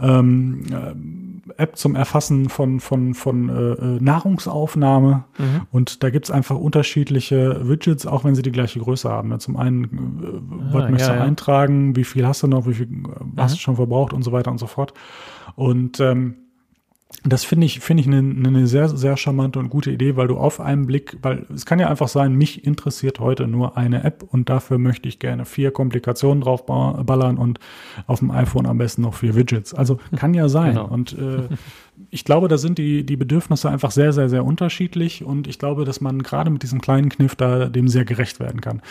[0.00, 0.94] ähm, äh,
[1.56, 5.24] App zum Erfassen von, von, von äh, äh, Nahrungsaufnahme.
[5.70, 9.30] Und da gibt's einfach unterschiedliche Widgets, auch wenn sie die gleiche Größe haben.
[9.30, 11.26] Ja, Zum einen, äh, was Ah, möchtest ja, du ja.
[11.26, 14.32] eintragen, wie viel hast du noch, wie viel äh, hast du schon verbraucht und so
[14.32, 14.92] weiter und so fort.
[15.56, 16.34] Und ähm,
[17.24, 20.36] das finde ich, finde ich eine, eine sehr, sehr charmante und gute Idee, weil du
[20.36, 24.22] auf einen Blick, weil es kann ja einfach sein, mich interessiert heute nur eine App
[24.28, 27.60] und dafür möchte ich gerne vier Komplikationen drauf ba- ballern und
[28.06, 29.72] auf dem iPhone am besten noch vier Widgets.
[29.72, 30.74] Also kann ja sein.
[30.74, 30.86] Genau.
[30.86, 31.48] Und äh,
[32.10, 35.86] ich glaube, da sind die, die Bedürfnisse einfach sehr, sehr, sehr unterschiedlich und ich glaube,
[35.86, 38.82] dass man gerade mit diesem kleinen Kniff da dem sehr gerecht werden kann.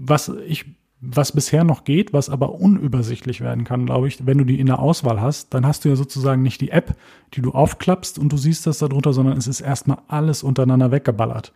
[0.00, 0.64] Was ich
[1.00, 4.66] was bisher noch geht, was aber unübersichtlich werden kann, glaube ich, wenn du die in
[4.66, 6.96] der Auswahl hast, dann hast du ja sozusagen nicht die App,
[7.34, 11.52] die du aufklappst und du siehst das darunter, sondern es ist erstmal alles untereinander weggeballert.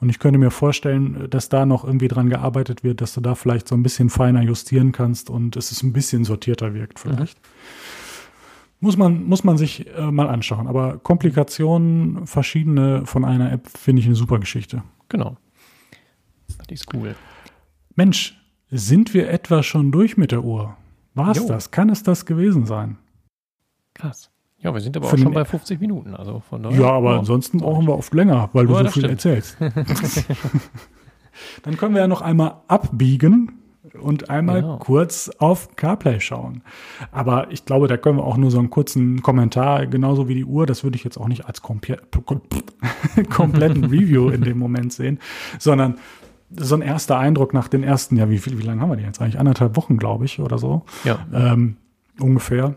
[0.00, 3.34] Und ich könnte mir vorstellen, dass da noch irgendwie dran gearbeitet wird, dass du da
[3.34, 7.40] vielleicht so ein bisschen feiner justieren kannst und es ist ein bisschen sortierter wirkt vielleicht.
[8.80, 10.66] Muss man, muss man sich äh, mal anschauen.
[10.66, 14.82] Aber Komplikationen, verschiedene von einer App, finde ich eine super Geschichte.
[15.08, 15.36] Genau.
[16.68, 17.14] Die ist cool.
[17.94, 18.41] Mensch,
[18.74, 20.76] sind wir etwa schon durch mit der Uhr?
[21.14, 21.70] War es das?
[21.70, 22.96] Kann es das gewesen sein?
[23.94, 24.30] Krass.
[24.60, 26.14] Ja, wir sind aber Für auch schon bei 50 Minuten.
[26.14, 26.80] Also von daher.
[26.80, 29.10] Ja, aber ansonsten brauchen wir oft länger, weil du Ja, so viel stimmt.
[29.12, 29.56] erzählst.
[31.64, 33.58] Dann können wir ja noch einmal abbiegen
[34.00, 34.78] und einmal Genau.
[34.78, 36.62] kurz auf CarPlay schauen.
[37.10, 40.44] Aber ich glaube, da können wir auch nur so einen kurzen Kommentar, genauso wie die
[40.44, 42.00] Uhr, das würde ich jetzt auch nicht als komple
[43.30, 45.18] kompletten Review in dem Moment sehen,
[45.58, 45.96] sondern
[46.56, 49.04] so ein erster Eindruck nach den ersten, ja, wie viel, wie lange haben wir die
[49.04, 49.38] jetzt eigentlich?
[49.38, 50.84] Anderthalb Wochen, glaube ich, oder so.
[51.04, 51.18] Ja.
[51.32, 51.76] Ähm,
[52.20, 52.74] ungefähr.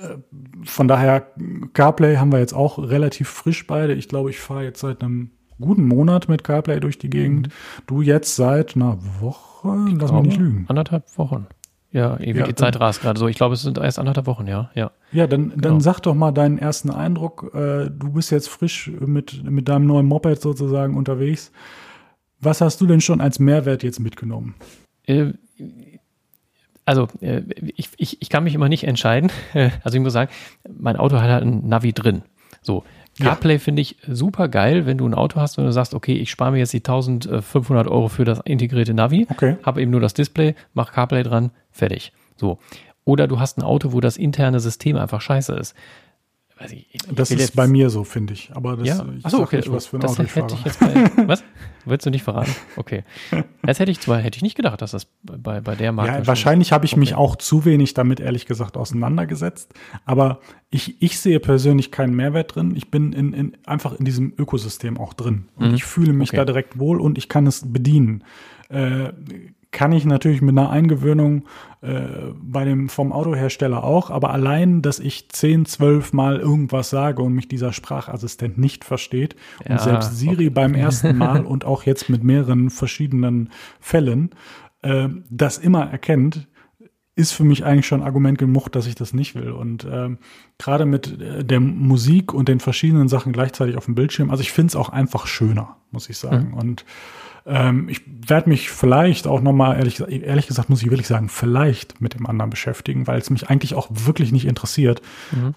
[0.00, 0.16] Äh,
[0.64, 1.26] Von daher,
[1.74, 3.94] CarPlay haben wir jetzt auch relativ frisch beide.
[3.94, 7.48] Ich glaube, ich fahre jetzt seit einem guten Monat mit CarPlay durch die Gegend.
[7.86, 9.68] Du jetzt seit einer Woche,
[9.98, 10.64] lass mich nicht lügen.
[10.68, 11.46] Anderthalb Wochen.
[11.92, 13.28] Ja, ewig Ja, die Zeit rast gerade so.
[13.28, 14.70] Ich glaube, es sind erst anderthalb Wochen, ja.
[14.74, 14.92] Ja.
[15.12, 15.60] Ja, dann, Genau.
[15.60, 17.50] dann sag doch mal deinen ersten Eindruck.
[17.54, 21.52] Äh, du bist jetzt frisch mit, mit deinem neuen Moped sozusagen unterwegs.
[22.42, 24.54] Was hast du denn schon als Mehrwert jetzt mitgenommen?
[25.06, 25.32] Äh,
[26.84, 27.42] also, äh,
[27.76, 29.30] ich, ich, ich kann mich immer nicht entscheiden.
[29.84, 30.30] Also, ich muss sagen,
[30.68, 32.22] mein Auto hat halt ein Navi drin.
[32.60, 32.84] So.
[33.18, 33.26] Ja.
[33.26, 36.30] CarPlay finde ich super geil, wenn du ein Auto hast und du sagst, okay, ich
[36.30, 39.56] spare mir jetzt die 1500 Euro für das integrierte Navi, Okay.
[39.62, 42.12] habe eben nur das Display, mach CarPlay dran, fertig.
[42.36, 42.58] So.
[43.04, 45.74] Oder du hast ein Auto, wo das interne System einfach scheiße ist.
[46.62, 48.50] Weiß ich, ich Das ist bei mir so, finde ich.
[48.54, 49.56] Aber das, ja, ich achso, okay.
[49.56, 50.94] nicht, was für ein das Auto ich hätte ich jetzt bei,
[51.26, 51.42] was?
[51.84, 52.54] Willst du nicht verraten?
[52.76, 53.04] Okay.
[53.64, 56.12] Das hätte ich zwar, hätte ich nicht gedacht, dass das bei, bei der Marke.
[56.12, 57.20] Ja, wahrscheinlich habe ich mich Okay.
[57.20, 59.72] auch zu wenig damit ehrlich gesagt auseinandergesetzt.
[60.04, 60.40] Aber
[60.70, 62.74] ich, ich sehe persönlich keinen Mehrwert drin.
[62.76, 65.46] Ich bin in, in, einfach in diesem Ökosystem auch drin.
[65.56, 66.38] Und ich fühle mich Okay.
[66.38, 68.24] da direkt wohl und ich kann es bedienen.
[68.68, 69.12] Äh,
[69.72, 71.44] kann ich natürlich mit einer Eingewöhnung
[71.80, 72.02] äh,
[72.40, 77.32] bei dem vom Autohersteller auch, aber allein, dass ich 10, 12 Mal irgendwas sage und
[77.32, 79.34] mich dieser Sprachassistent nicht versteht
[79.66, 83.50] Ja, und selbst Siri beim ersten Mal und auch jetzt mit mehreren verschiedenen
[83.80, 84.30] Fällen
[84.82, 86.48] äh, das immer erkennt,
[87.14, 89.50] ist für mich eigentlich schon Argument genug, dass ich das nicht will.
[89.50, 90.18] Und ähm,
[90.58, 94.52] gerade mit äh, der Musik und den verschiedenen Sachen gleichzeitig auf dem Bildschirm, also ich
[94.52, 96.54] finde es auch einfach schöner, muss ich sagen.
[96.54, 96.84] Und
[97.46, 101.28] ähm, ich werde mich vielleicht auch nochmal, ehrlich, gesagt- ehrlich gesagt, muss ich wirklich sagen,
[101.28, 105.02] vielleicht mit dem anderen beschäftigen, weil es mich eigentlich auch wirklich nicht interessiert,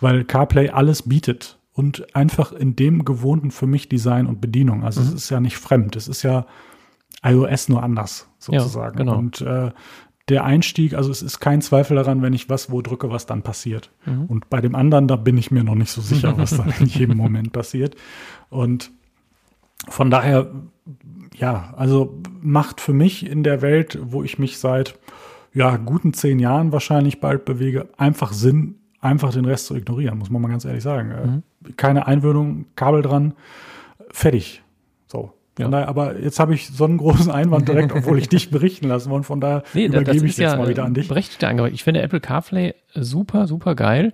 [0.02, 4.84] weil CarPlay alles bietet und einfach in dem gewohnten für mich Design und Bedienung.
[4.84, 6.46] Also es ist ja nicht fremd, es ist ja
[7.24, 8.98] iOS nur anders sozusagen.
[8.98, 9.18] genau.
[9.18, 9.72] Und äh,
[10.28, 13.44] der Einstieg, also es ist kein Zweifel daran, wenn ich was wo drücke, was dann
[13.44, 13.92] passiert.
[14.28, 16.88] Und bei dem anderen, da bin ich mir noch nicht so sicher, was dann in
[16.88, 17.96] jedem Moment passiert.
[18.50, 18.90] Und
[19.88, 20.52] von daher,
[21.36, 24.98] ja, also macht für mich in der Welt, wo ich mich seit
[25.54, 30.30] ja, guten zehn Jahren wahrscheinlich bald bewege, einfach Sinn, einfach den Rest zu ignorieren, muss
[30.30, 31.44] man mal ganz ehrlich sagen.
[31.66, 33.34] Äh, Keine Einwöhnung, Kabel dran,
[34.12, 34.64] fertig.
[35.08, 35.32] So.
[35.58, 38.90] Von daher, aber jetzt habe ich so einen großen Einwand direkt, obwohl ich dich berichten
[38.90, 39.28] lassen wollte.
[39.28, 41.08] Von daher Nee, übergebe das ich jetzt ja mal wieder an äh, dich.
[41.08, 41.74] berechtigter Einwand.
[41.74, 44.14] Ich finde Apple CarPlay super, super geil.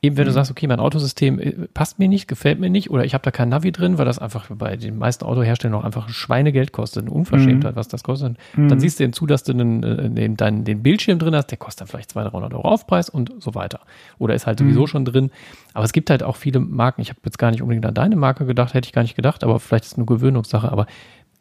[0.00, 3.04] Eben wenn du sagst, okay, mein Autosystem äh, passt mir nicht, gefällt mir nicht oder
[3.04, 6.08] ich habe da kein Navi drin, weil das einfach bei den meisten Autoherstellern auch einfach
[6.08, 8.36] Schweinegeld kostet, eine Unverschämtheit, was das kostet.
[8.68, 11.48] Dann siehst du eben zu, dass du den, äh, den, deinen, den Bildschirm drin hast,
[11.48, 13.80] der kostet dann vielleicht 200, 300 Euro Aufpreis und so weiter.
[14.18, 15.30] Oder ist halt sowieso schon drin.
[15.74, 18.14] Aber es gibt halt auch viele Marken, ich habe jetzt gar nicht unbedingt an deine
[18.14, 20.86] Marke gedacht, hätte ich gar nicht gedacht, aber vielleicht ist es eine Gewöhnungssache, aber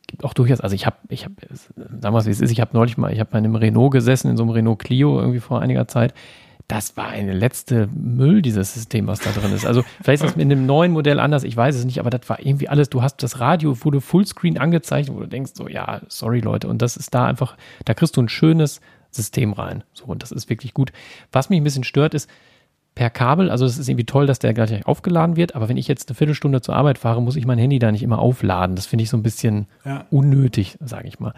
[0.07, 1.35] gibt auch durchaus, also ich habe, ich habe,
[1.75, 3.55] sagen wir es wie es ist, ich habe neulich mal, ich habe mal in einem
[3.55, 6.13] Renault gesessen, in so einem Renault Clio irgendwie vor einiger Zeit.
[6.67, 9.65] Das war eine letzte Müll, dieses System, was da drin ist.
[9.65, 12.27] Also vielleicht ist das mit einem neuen Modell anders, ich weiß es nicht, aber das
[12.27, 16.01] war irgendwie alles, du hast das Radio, wurde Fullscreen angezeigt, wo du denkst so, ja,
[16.09, 17.55] sorry Leute, und das ist da einfach,
[17.85, 19.83] da kriegst du ein schönes System rein.
[19.93, 20.91] So, und das ist wirklich gut.
[21.31, 22.29] Was mich ein bisschen stört, ist,
[22.95, 25.87] per Kabel, also es ist irgendwie toll, dass der gleich aufgeladen wird, aber wenn ich
[25.87, 28.75] jetzt eine Viertelstunde zur Arbeit fahre, muss ich mein Handy da nicht immer aufladen.
[28.75, 30.05] Das finde ich so ein bisschen Ja.
[30.09, 31.33] unnötig, sage ich mal.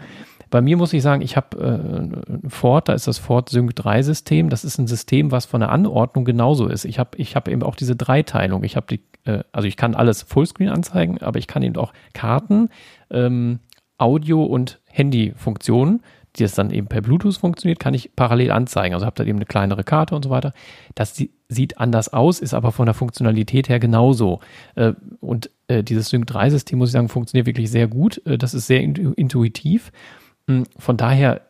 [0.50, 2.12] Bei mir muss ich sagen, ich habe
[2.44, 4.48] äh, Ford, da ist das Ford Sync 3 System.
[4.50, 6.84] Das ist ein System, was von der Anordnung genauso ist.
[6.84, 8.64] Ich habe ich hab eben auch diese Dreiteilung.
[8.64, 11.92] Ich habe die, äh, also ich kann alles Fullscreen anzeigen, aber ich kann eben auch
[12.14, 12.68] Karten,
[13.10, 13.60] ähm,
[13.98, 16.02] Audio und Handyfunktionen,
[16.36, 18.94] die es dann eben per Bluetooth funktioniert, kann ich parallel anzeigen.
[18.94, 20.52] Also habe da eben eine kleinere Karte und so weiter.
[20.94, 24.40] Das sie- sieht anders aus, ist aber von der Funktionalität her genauso.
[24.76, 28.22] Äh, Und äh, dieses Sync 3-System, muss ich sagen, funktioniert wirklich sehr gut.
[28.26, 29.90] Äh, Das ist sehr intu- intuitiv.
[30.50, 31.40] Mm, Von daher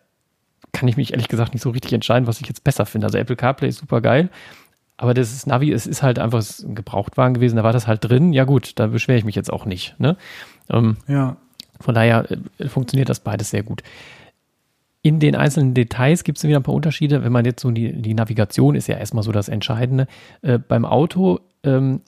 [0.73, 3.07] kann ich mich ehrlich gesagt nicht so richtig entscheiden, was ich jetzt besser finde.
[3.07, 4.31] Also Apple CarPlay ist super geil.
[4.97, 8.33] Aber das Navi, es ist halt einfach ein Gebrauchtwagen gewesen, da war das halt drin.
[8.33, 9.99] Ja gut, da beschwere ich mich jetzt auch nicht.
[9.99, 10.17] Ne?
[10.69, 11.37] Ähm, Ja.
[11.81, 12.27] von daher
[12.59, 13.83] äh, funktioniert das beides sehr gut.
[15.03, 17.25] In den einzelnen Details gibt es wieder ein paar Unterschiede.
[17.25, 20.07] Wenn man jetzt so die, die Navigation ist ja erstmal so das Entscheidende.
[20.43, 22.03] Äh, beim Auto ähm,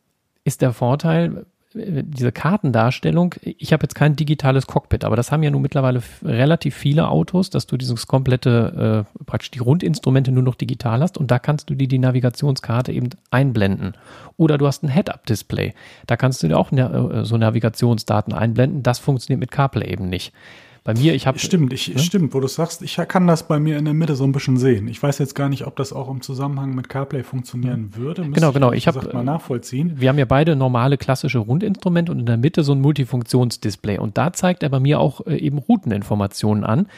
[0.44, 5.50] ist der Vorteil, diese Kartendarstellung, ich habe jetzt kein digitales Cockpit, aber das haben ja
[5.50, 10.54] nun mittlerweile relativ viele Autos, dass du dieses komplette, äh, praktisch die Rundinstrumente nur noch
[10.54, 13.94] digital hast und da kannst du dir die Navigationskarte eben einblenden.
[14.36, 15.74] Oder du hast ein Head-Up-Display,
[16.06, 20.08] da kannst du dir auch na- äh, so Navigationsdaten einblenden, das funktioniert mit CarPlay eben
[20.08, 20.32] nicht.
[20.84, 23.78] Bei mir, ich habe Stimmt, ich, stimmt, wo du sagst, ich kann das bei mir
[23.78, 24.88] in der Mitte so ein bisschen sehen.
[24.88, 28.22] Ich weiß jetzt gar nicht, ob das auch im Zusammenhang mit CarPlay funktionieren würde.
[28.22, 28.72] Müsste Genau, genau.
[28.72, 30.00] Ich hab, gesagt mal nachvollziehen.
[30.00, 33.98] Wir haben ja beide normale klassische Rundinstrumente und in der Mitte so ein Multifunktionsdisplay.
[33.98, 36.88] Und da zeigt er bei mir auch äh, eben Routeninformationen an.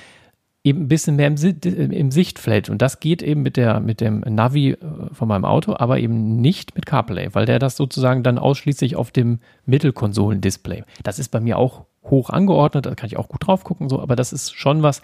[0.67, 2.71] Eben ein bisschen mehr im, Si- im Sichtfeld.
[2.71, 4.77] Und das geht eben mit, der, mit dem Navi äh,
[5.13, 9.11] von meinem Auto, aber eben nicht mit CarPlay, weil der das sozusagen dann ausschließlich auf
[9.11, 10.85] dem Mittelkonsolendisplay.
[11.03, 14.01] Das ist bei mir auch hoch angeordnet, da kann ich auch gut drauf gucken, so,
[14.01, 15.03] aber das ist schon was,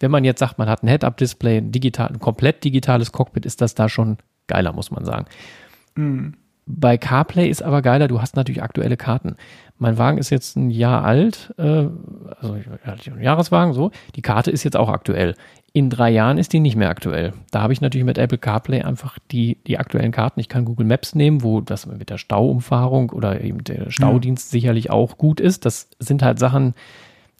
[0.00, 3.60] wenn man jetzt sagt, man hat ein Head-Up-Display, ein, digital, ein komplett digitales Cockpit, ist
[3.60, 5.26] das da schon geiler, muss man sagen.
[6.66, 9.36] Bei CarPlay ist aber geiler, du hast natürlich aktuelle Karten.
[9.78, 11.88] Mein Wagen ist jetzt ein Jahr alt, äh,
[12.40, 13.90] also ja, ein Jahreswagen, so.
[14.14, 15.34] Die Karte ist jetzt auch aktuell.
[15.72, 17.32] In drei Jahren ist die nicht mehr aktuell.
[17.52, 20.40] Da habe ich natürlich mit Apple CarPlay einfach die, die aktuellen Karten.
[20.40, 24.90] Ich kann Google Maps nehmen, wo das mit der Stauumfahrung oder eben der Staudienst sicherlich
[24.90, 25.64] auch gut ist.
[25.64, 26.74] Das sind halt Sachen,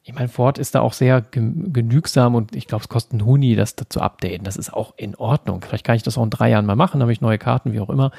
[0.05, 3.27] ich meine, Ford ist da auch sehr gen- genügsam und ich glaube, es kostet einen
[3.27, 4.45] Huni, das da zu updaten.
[4.45, 5.61] Das ist auch in Ordnung.
[5.63, 7.81] Vielleicht kann ich das auch in drei Jahren mal machen, habe ich neue Karten, wie
[7.81, 8.13] auch immer.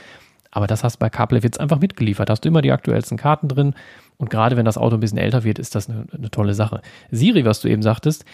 [0.51, 2.29] Aber das hast du bei CarPlay jetzt einfach mitgeliefert.
[2.29, 3.73] Hast du immer die aktuellsten Karten drin.
[4.17, 6.81] Und gerade wenn das Auto ein bisschen älter wird, ist das eine, eine tolle Sache.
[7.09, 8.25] Siri, was du eben sagtest,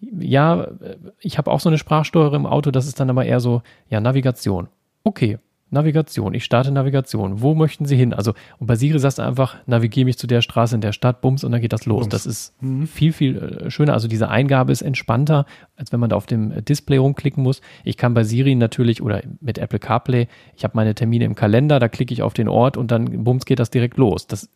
[0.00, 3.40] ja, äh, ich habe auch so eine Sprachsteuerung im Auto, das ist dann aber eher
[3.40, 4.68] so, ja, Navigation.
[5.04, 5.38] Okay,
[5.68, 7.42] Navigation, ich starte Navigation.
[7.42, 8.14] Wo möchten Sie hin?
[8.14, 11.20] Also, und bei Siri sagst du einfach, navigiere mich zu der Straße in der Stadt,
[11.20, 12.02] bums, und dann geht das los.
[12.02, 12.12] Bums.
[12.12, 12.54] Das ist
[12.86, 13.92] viel, viel äh, schöner.
[13.92, 15.44] Also, diese Eingabe ist entspannter,
[15.74, 17.62] als wenn man da auf dem äh, Display rumklicken muss.
[17.82, 21.80] Ich kann bei Siri natürlich oder mit Apple CarPlay, ich habe meine Termine im Kalender,
[21.80, 24.28] da klicke ich auf den Ort und dann, bums, geht das direkt los.
[24.28, 24.48] Das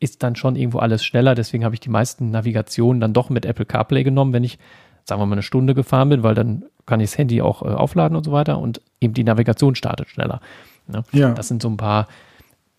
[0.00, 1.34] ist dann schon irgendwo alles schneller.
[1.34, 4.58] Deswegen habe ich die meisten Navigationen dann doch mit Apple CarPlay genommen, wenn ich,
[5.04, 7.66] sagen wir mal, eine Stunde gefahren bin, weil dann kann ich das Handy auch äh,
[7.66, 10.40] aufladen und so weiter und eben die Navigation startet schneller.
[10.88, 11.04] Ne?
[11.12, 11.32] Ja.
[11.34, 12.08] Das sind so ein paar,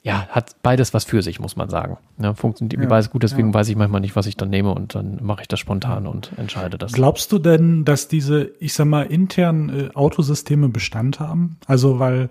[0.01, 1.97] ja, hat beides was für sich, muss man sagen.
[2.17, 2.33] Ne?
[2.33, 3.53] Funktioniert Ja, beides gut, deswegen ja.
[3.53, 6.31] weiß ich manchmal nicht, was ich dann nehme und dann mache ich das spontan und
[6.37, 6.93] entscheide das.
[6.93, 11.57] Glaubst du denn, dass diese, ich sag mal, internen äh, Autosysteme Bestand haben?
[11.67, 12.29] Also, weil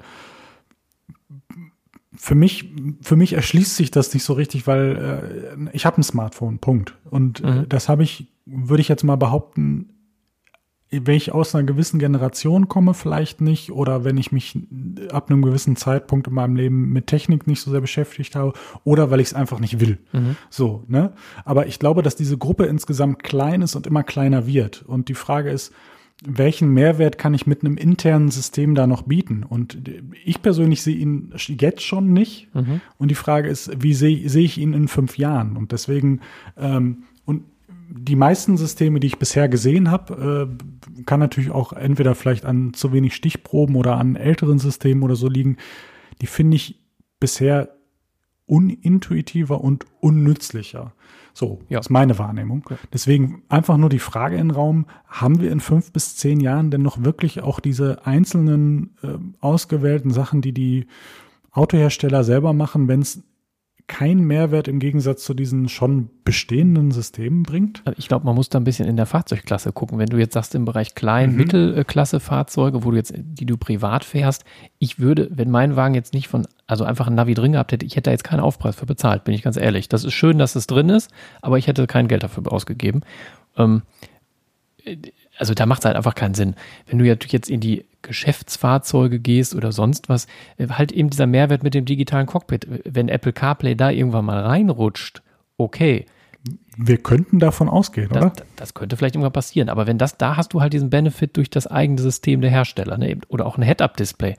[2.22, 6.02] für mich, für mich erschließt sich das nicht so richtig, weil äh, ich habe ein
[6.02, 6.94] Smartphone, Punkt.
[7.08, 7.68] Und äh, Mhm.
[7.70, 9.88] das habe ich, würde ich jetzt mal behaupten,
[10.90, 14.58] wenn ich aus einer gewissen Generation komme, vielleicht nicht, oder wenn ich mich
[15.12, 18.52] ab einem gewissen Zeitpunkt in meinem Leben mit Technik nicht so sehr beschäftigt habe,
[18.84, 19.98] oder weil ich es einfach nicht will.
[20.50, 21.12] So, ne?
[21.44, 24.82] Aber ich glaube, dass diese Gruppe insgesamt klein ist und immer kleiner wird.
[24.82, 25.72] Und die Frage ist,
[26.24, 29.42] welchen Mehrwert kann ich mit einem internen System da noch bieten?
[29.42, 29.78] Und
[30.24, 32.48] ich persönlich sehe ihn jetzt schon nicht.
[32.98, 35.56] Und die Frage ist, wie sehe sehe ich ihn in fünf Jahren?
[35.56, 36.20] Und deswegen,
[36.58, 37.44] ähm, und
[37.88, 40.48] die meisten Systeme, die ich bisher gesehen habe,
[40.98, 45.16] äh, kann natürlich auch entweder vielleicht an zu wenig Stichproben oder an älteren Systemen oder
[45.16, 45.56] so liegen.
[46.20, 46.78] Die finde ich
[47.18, 47.70] bisher
[48.46, 50.92] unintuitiver und unnützlicher.
[51.32, 51.78] So, ja.
[51.78, 52.64] ist meine Wahrnehmung.
[52.70, 52.76] Ja.
[52.92, 56.70] Deswegen einfach nur die Frage in den Raum, haben wir in fünf bis zehn Jahren
[56.70, 59.08] denn noch wirklich auch diese einzelnen äh,
[59.40, 60.86] ausgewählten Sachen, die die
[61.52, 63.22] Autohersteller selber machen, wenn es
[63.90, 67.82] keinen Mehrwert im Gegensatz zu diesen schon bestehenden Systemen bringt?
[67.84, 69.98] Also ich glaube, man muss da ein bisschen in der Fahrzeugklasse gucken.
[69.98, 71.38] Wenn du jetzt sagst, im Bereich Klein-, mhm.
[71.38, 74.44] Mittelklasse-Fahrzeuge, wo du jetzt, die du privat fährst,
[74.78, 77.86] ich würde, wenn mein Wagen jetzt nicht von, also einfach ein Navi drin gehabt hätte,
[77.86, 79.88] ich hätte da jetzt keinen Aufpreis für bezahlt, bin ich ganz ehrlich.
[79.88, 81.10] Das ist schön, dass es drin ist,
[81.42, 83.02] aber ich hätte kein Geld dafür ausgegeben.
[83.56, 83.82] Ähm,
[85.38, 86.54] also da macht es halt einfach keinen Sinn.
[86.86, 90.26] Wenn du jetzt in die Geschäftsfahrzeuge gehst oder sonst was,
[90.58, 92.66] äh, halt eben dieser Mehrwert mit dem digitalen Cockpit.
[92.84, 95.22] Wenn Apple CarPlay da irgendwann mal reinrutscht,
[95.56, 96.06] okay.
[96.76, 98.32] Wir könnten davon ausgehen, das, oder?
[98.56, 99.68] Das könnte vielleicht irgendwann passieren.
[99.68, 102.96] Aber wenn das, da hast du halt diesen Benefit durch das eigene System der Hersteller,
[102.96, 103.18] ne?
[103.28, 104.36] oder auch ein Head-Up-Display.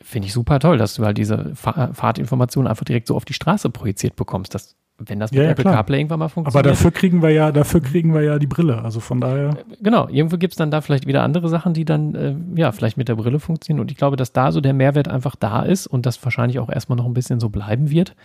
[0.00, 3.68] Finde ich super toll, dass du halt diese Fahrtinformationen einfach direkt so auf die Straße
[3.70, 4.54] projiziert bekommst.
[4.54, 5.74] Das wenn das mit ja, Apple klar.
[5.74, 6.66] CarPlay irgendwann mal funktioniert.
[6.66, 8.82] Aber dafür kriegen wir ja, dafür kriegen wir ja die Brille.
[8.82, 9.50] Also von daher.
[9.50, 12.72] Äh, genau, irgendwo gibt es dann da vielleicht wieder andere Sachen, die dann äh, ja
[12.72, 13.80] vielleicht mit der Brille funktionieren.
[13.80, 16.68] Und ich glaube, dass da so der Mehrwert einfach da ist und das wahrscheinlich auch
[16.68, 18.16] erstmal noch ein bisschen so bleiben wird.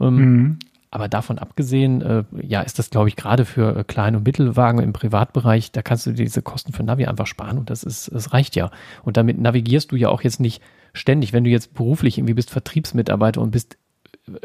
[0.00, 0.58] Ähm, mhm.
[0.90, 4.80] Aber davon abgesehen, äh, ja, ist das, glaube ich, gerade für äh, Klein- und Mittelwagen
[4.80, 8.32] im Privatbereich, da kannst du diese Kosten für Navi einfach sparen und das ist, das
[8.32, 8.70] reicht ja.
[9.02, 10.62] Und damit navigierst du ja auch jetzt nicht
[10.92, 13.78] ständig, wenn du jetzt beruflich irgendwie bist Vertriebsmitarbeiter und bist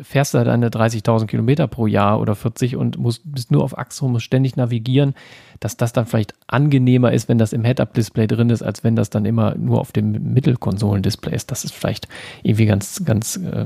[0.02, 4.06] fährst du deine 30.000 Kilometer pro Jahr oder 40 und musst, bist nur auf Achse
[4.06, 5.14] und musst ständig navigieren,
[5.60, 9.12] dass das dann vielleicht angenehmer ist, wenn das im Head-Up-Display drin ist, als wenn das
[9.12, 11.52] dann immer nur auf dem Mittelkonsolendisplay ist.
[11.52, 12.08] Das ist vielleicht
[12.42, 13.66] irgendwie ganz, ganz äh,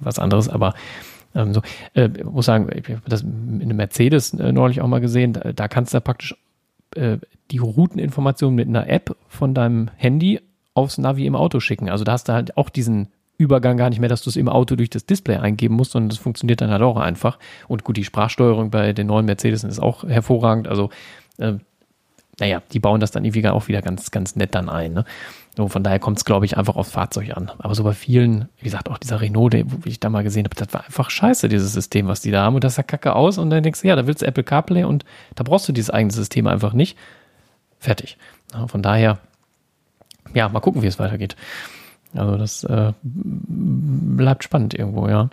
[0.00, 0.74] was anderes, aber
[1.34, 1.62] ähm, so,
[1.94, 5.52] äh, muss sagen, ich habe das in einem Mercedes äh, neulich auch mal gesehen, da,
[5.52, 6.36] da kannst du praktisch
[6.96, 7.16] äh,
[7.50, 10.40] die Routeninformationen mit einer App von deinem Handy
[10.74, 11.88] aufs Navi im Auto schicken.
[11.88, 13.08] Also da hast du halt auch diesen
[13.38, 16.10] Übergang gar nicht mehr, dass du es im Auto durch das Display eingeben musst, sondern
[16.10, 17.38] das funktioniert dann halt auch einfach.
[17.68, 20.68] Und gut, die Sprachsteuerung bei den neuen Mercedes ist auch hervorragend.
[20.68, 20.90] Also,
[21.38, 21.54] äh,
[22.38, 24.92] naja, die bauen das dann irgendwie auch wieder ganz, ganz nett dann ein.
[24.92, 25.04] Ne?
[25.56, 27.50] So, von daher kommt es, glaube ich, einfach aufs Fahrzeug an.
[27.58, 30.44] Aber so bei vielen, wie gesagt, auch dieser Renault, der, wie ich da mal gesehen
[30.44, 32.54] habe, das war einfach scheiße, dieses System, was die da haben.
[32.54, 33.38] Und das sah kacke aus.
[33.38, 35.04] Und dann denkst du, ja, da willst du Apple CarPlay und
[35.34, 36.96] da brauchst du dieses eigene System einfach nicht.
[37.78, 38.18] Fertig.
[38.52, 39.18] Ja, von daher,
[40.34, 41.36] ja, mal gucken, wie es weitergeht.
[42.14, 45.30] Also das äh, bleibt spannend irgendwo, ja.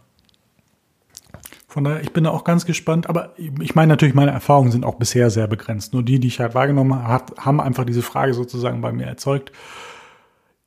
[1.68, 4.86] Von daher, ich bin da auch ganz gespannt, aber ich meine natürlich, meine Erfahrungen sind
[4.86, 5.94] auch bisher sehr begrenzt.
[5.94, 9.52] Nur die, die ich halt wahrgenommen habe, haben einfach diese Frage sozusagen bei mir erzeugt.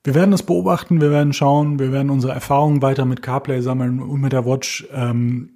[0.04, 4.00] Wir werden das beobachten, wir werden schauen, wir werden unsere Erfahrungen weiter mit CarPlay sammeln
[4.00, 4.86] und mit der Watch.
[4.92, 5.50] Ähm,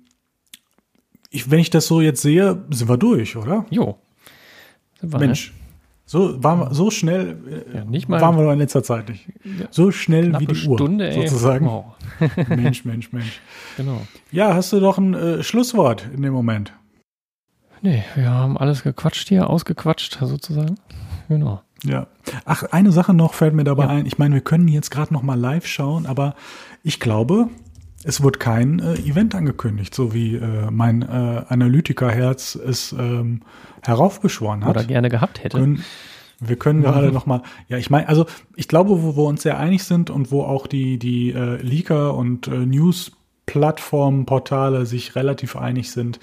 [1.31, 3.67] ich, wenn ich das so jetzt sehe, sind wir durch, oder?
[3.71, 3.99] Jo.
[5.03, 5.64] Mensch, ne?
[6.07, 9.27] So, waren so schnell ja, nicht mal waren wir noch in letzter Zeit nicht.
[9.71, 11.67] So schnell wie die Stunde, Uhr, sozusagen.
[11.67, 11.95] Wow.
[12.49, 13.41] Mensch, Mensch, Mensch.
[13.79, 14.03] Genau.
[14.31, 16.75] Ja, hast du doch ein äh, Schlusswort in dem Moment?
[17.81, 20.77] Nee, wir haben alles gequatscht hier, ausgequatscht sozusagen.
[21.29, 21.63] Genau.
[21.85, 22.07] Ja.
[22.45, 23.91] Ach, eine Sache noch fällt mir dabei ja.
[23.91, 24.07] ein.
[24.07, 26.35] Ich meine, wir können jetzt gerade noch mal live schauen, aber
[26.83, 27.49] ich glaube,
[28.05, 33.41] es wird kein äh, Event angekündigt, so wie äh, mein äh, Analytikerherz es ähm,
[33.83, 34.77] heraufbeschworen hat.
[34.77, 35.59] Oder gerne gehabt hätte.
[35.59, 35.85] Können,
[36.41, 36.93] wir können ja.
[36.93, 38.27] gerade noch mal, ja, ich meine, also
[38.57, 42.15] ich glaube, wo wir uns sehr einig sind und wo auch die die äh, Leaker
[42.15, 46.21] und äh, News-Plattformen, Portale sich relativ einig sind,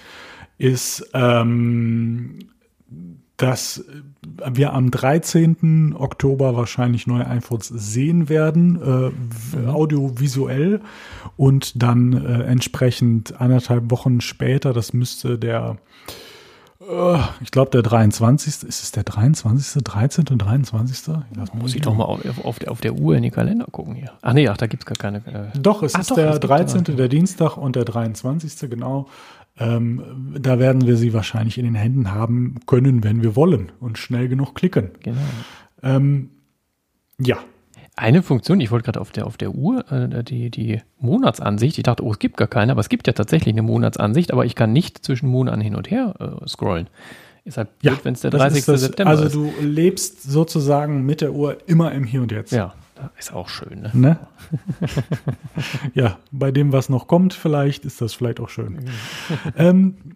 [0.58, 2.40] ist ähm,
[3.42, 3.84] dass
[4.24, 5.96] wir am 13.
[5.98, 9.70] Oktober wahrscheinlich neue iPhones sehen werden, äh, mhm.
[9.70, 10.82] audiovisuell
[11.38, 15.78] und dann äh, entsprechend anderthalb Wochen später, das müsste der,
[16.88, 18.64] äh, ich glaube der 23.
[18.64, 20.28] Ist es der 23., 13.
[20.30, 21.16] und 23.?
[21.34, 23.96] Das muss ich doch mal auf, auf, der, auf der Uhr in die Kalender gucken
[23.96, 24.12] hier.
[24.22, 25.18] Ach nee, ach, da gibt es gar keine.
[25.54, 28.70] Äh doch, es ach, ist doch, der 13., der Dienstag und der 23.
[28.70, 29.08] genau.
[29.62, 33.99] Ähm, da werden wir sie wahrscheinlich in den Händen haben können, wenn wir wollen und
[33.99, 34.91] schnell genug klicken.
[35.03, 35.22] Genau.
[35.84, 36.32] Ähm,
[37.20, 37.38] ja.
[37.95, 41.84] Eine Funktion, ich wollte gerade auf der, auf der Uhr, äh, die, die Monatsansicht, ich
[41.84, 44.55] dachte, oh, es gibt gar keine, aber es gibt ja tatsächlich eine Monatsansicht, aber ich
[44.55, 46.88] kann nicht zwischen Monaten hin und her äh, scrollen.
[47.43, 48.66] Ist halt blöd, ja, wenn es der 30.
[48.66, 49.36] Das, September also ist.
[49.36, 52.51] Also du lebst sozusagen mit der Uhr immer im Hier und Jetzt.
[52.51, 52.74] Ja,
[53.18, 53.91] ist auch schön, ne?
[53.93, 54.20] ne?
[55.93, 58.86] ja, bei dem, was noch kommt, vielleicht ist das vielleicht auch schön.
[59.58, 60.16] ähm,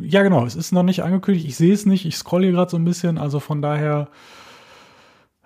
[0.00, 1.46] ja, genau, es ist noch nicht angekündigt.
[1.46, 2.06] Ich sehe es nicht.
[2.06, 3.18] Ich scrolle hier gerade so ein bisschen.
[3.18, 4.08] Also von daher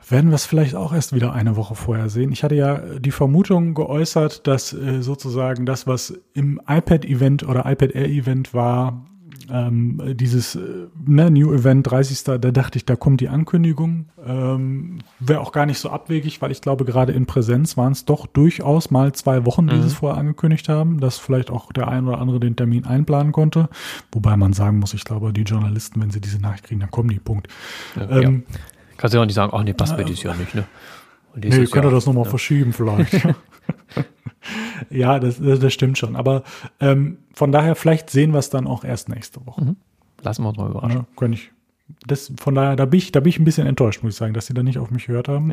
[0.09, 2.31] werden wir es vielleicht auch erst wieder eine Woche vorher sehen.
[2.31, 7.93] Ich hatte ja die Vermutung geäußert, dass äh, sozusagen das, was im iPad-Event oder iPad
[7.93, 9.05] Air-Event war,
[9.51, 12.25] ähm, dieses äh, ne, New Event 30.
[12.25, 14.07] Da dachte ich, da kommt die Ankündigung.
[14.25, 18.05] Ähm, Wäre auch gar nicht so abwegig, weil ich glaube, gerade in Präsenz waren es
[18.05, 19.81] doch durchaus mal zwei Wochen, die Mhm.
[19.83, 23.33] sie es vorher angekündigt haben, dass vielleicht auch der ein oder andere den Termin einplanen
[23.33, 23.69] konnte.
[24.13, 27.09] Wobei man sagen muss, ich glaube, die Journalisten, wenn sie diese Nachricht kriegen, dann kommen
[27.11, 27.49] die, Punkt.
[27.97, 28.43] Ja, Ähm,
[28.97, 30.65] Kannst du ja auch nicht sagen, ach nee, passt mir dieses Jahr nicht, ne?
[31.35, 33.13] Und dieses Nee, könnt ihr Jahr- das nochmal verschieben vielleicht.
[34.91, 36.17] ja, das, das, stimmt schon.
[36.17, 36.43] Aber
[36.81, 39.77] ähm, von daher, vielleicht sehen wir es dann auch erst nächste Woche.
[40.23, 41.01] Lassen wir uns mal überraschen.
[41.01, 41.51] Ja, kann ich.
[42.07, 44.35] Das, von daher, da bin, ich, da bin ich ein bisschen enttäuscht, muss ich sagen,
[44.35, 45.53] dass sie da nicht auf mich gehört haben.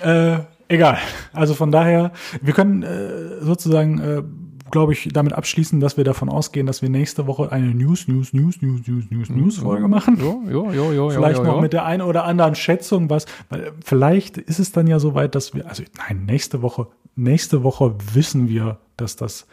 [0.00, 0.98] äh, egal.
[1.32, 4.22] Also von daher, wir können äh, sozusagen, äh,
[4.70, 8.32] glaube ich, damit abschließen, dass wir davon ausgehen, dass wir nächste Woche eine News, News,
[8.32, 10.18] News, News, News, News, News Folge machen.
[10.20, 11.60] Jo, jo, jo, jo, Vielleicht jo, noch jo.
[11.60, 15.54] mit der einen oder anderen Schätzung, was, weil vielleicht ist es dann ja soweit, dass
[15.54, 19.46] wir, also nein, nächste Woche, nächste Woche wissen wir, dass das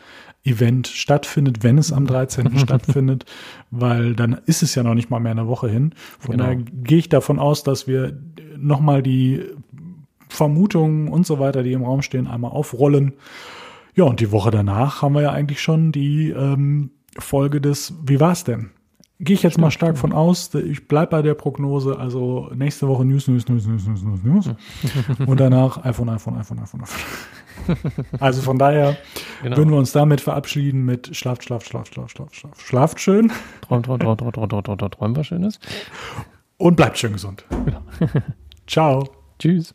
[0.44, 2.58] Event stattfindet, wenn es am 13.
[2.60, 3.26] stattfindet,
[3.72, 5.94] weil dann ist es ja noch nicht mal mehr eine Woche hin.
[6.20, 6.44] Von Genau.
[6.46, 8.18] daher gehe ich davon aus, dass wir
[8.58, 9.44] nochmal die
[10.30, 13.14] Vermutungen und so weiter, die im Raum stehen, einmal aufrollen.
[13.98, 18.20] Ja, und die Woche danach haben wir ja eigentlich schon die ähm, Folge des Wie
[18.20, 18.70] war's denn?
[19.20, 20.54] Gehe ich jetzt mal stark von aus.
[20.54, 21.98] Ich bleib bei der Prognose.
[21.98, 24.50] Also nächste Woche News, News, News, News, News, News, News.
[25.26, 27.88] Und danach iPhone, iPhone, iPhone, iPhone, iPhone.
[28.20, 28.96] Also von daher
[29.42, 29.58] Genau.
[29.58, 32.62] würden wir uns damit verabschieden mit Schlaft, Schlaft, Schlaft, Schlaft, Schlaft, Schlaft.
[32.62, 33.32] Schlaft schön
[33.62, 35.60] Träum, träum, träum, träum, träum, träum, träum, träum was Schönes.
[36.58, 37.44] und bleibt schön gesund.
[38.68, 39.10] Ciao.
[39.40, 39.74] Tschüss.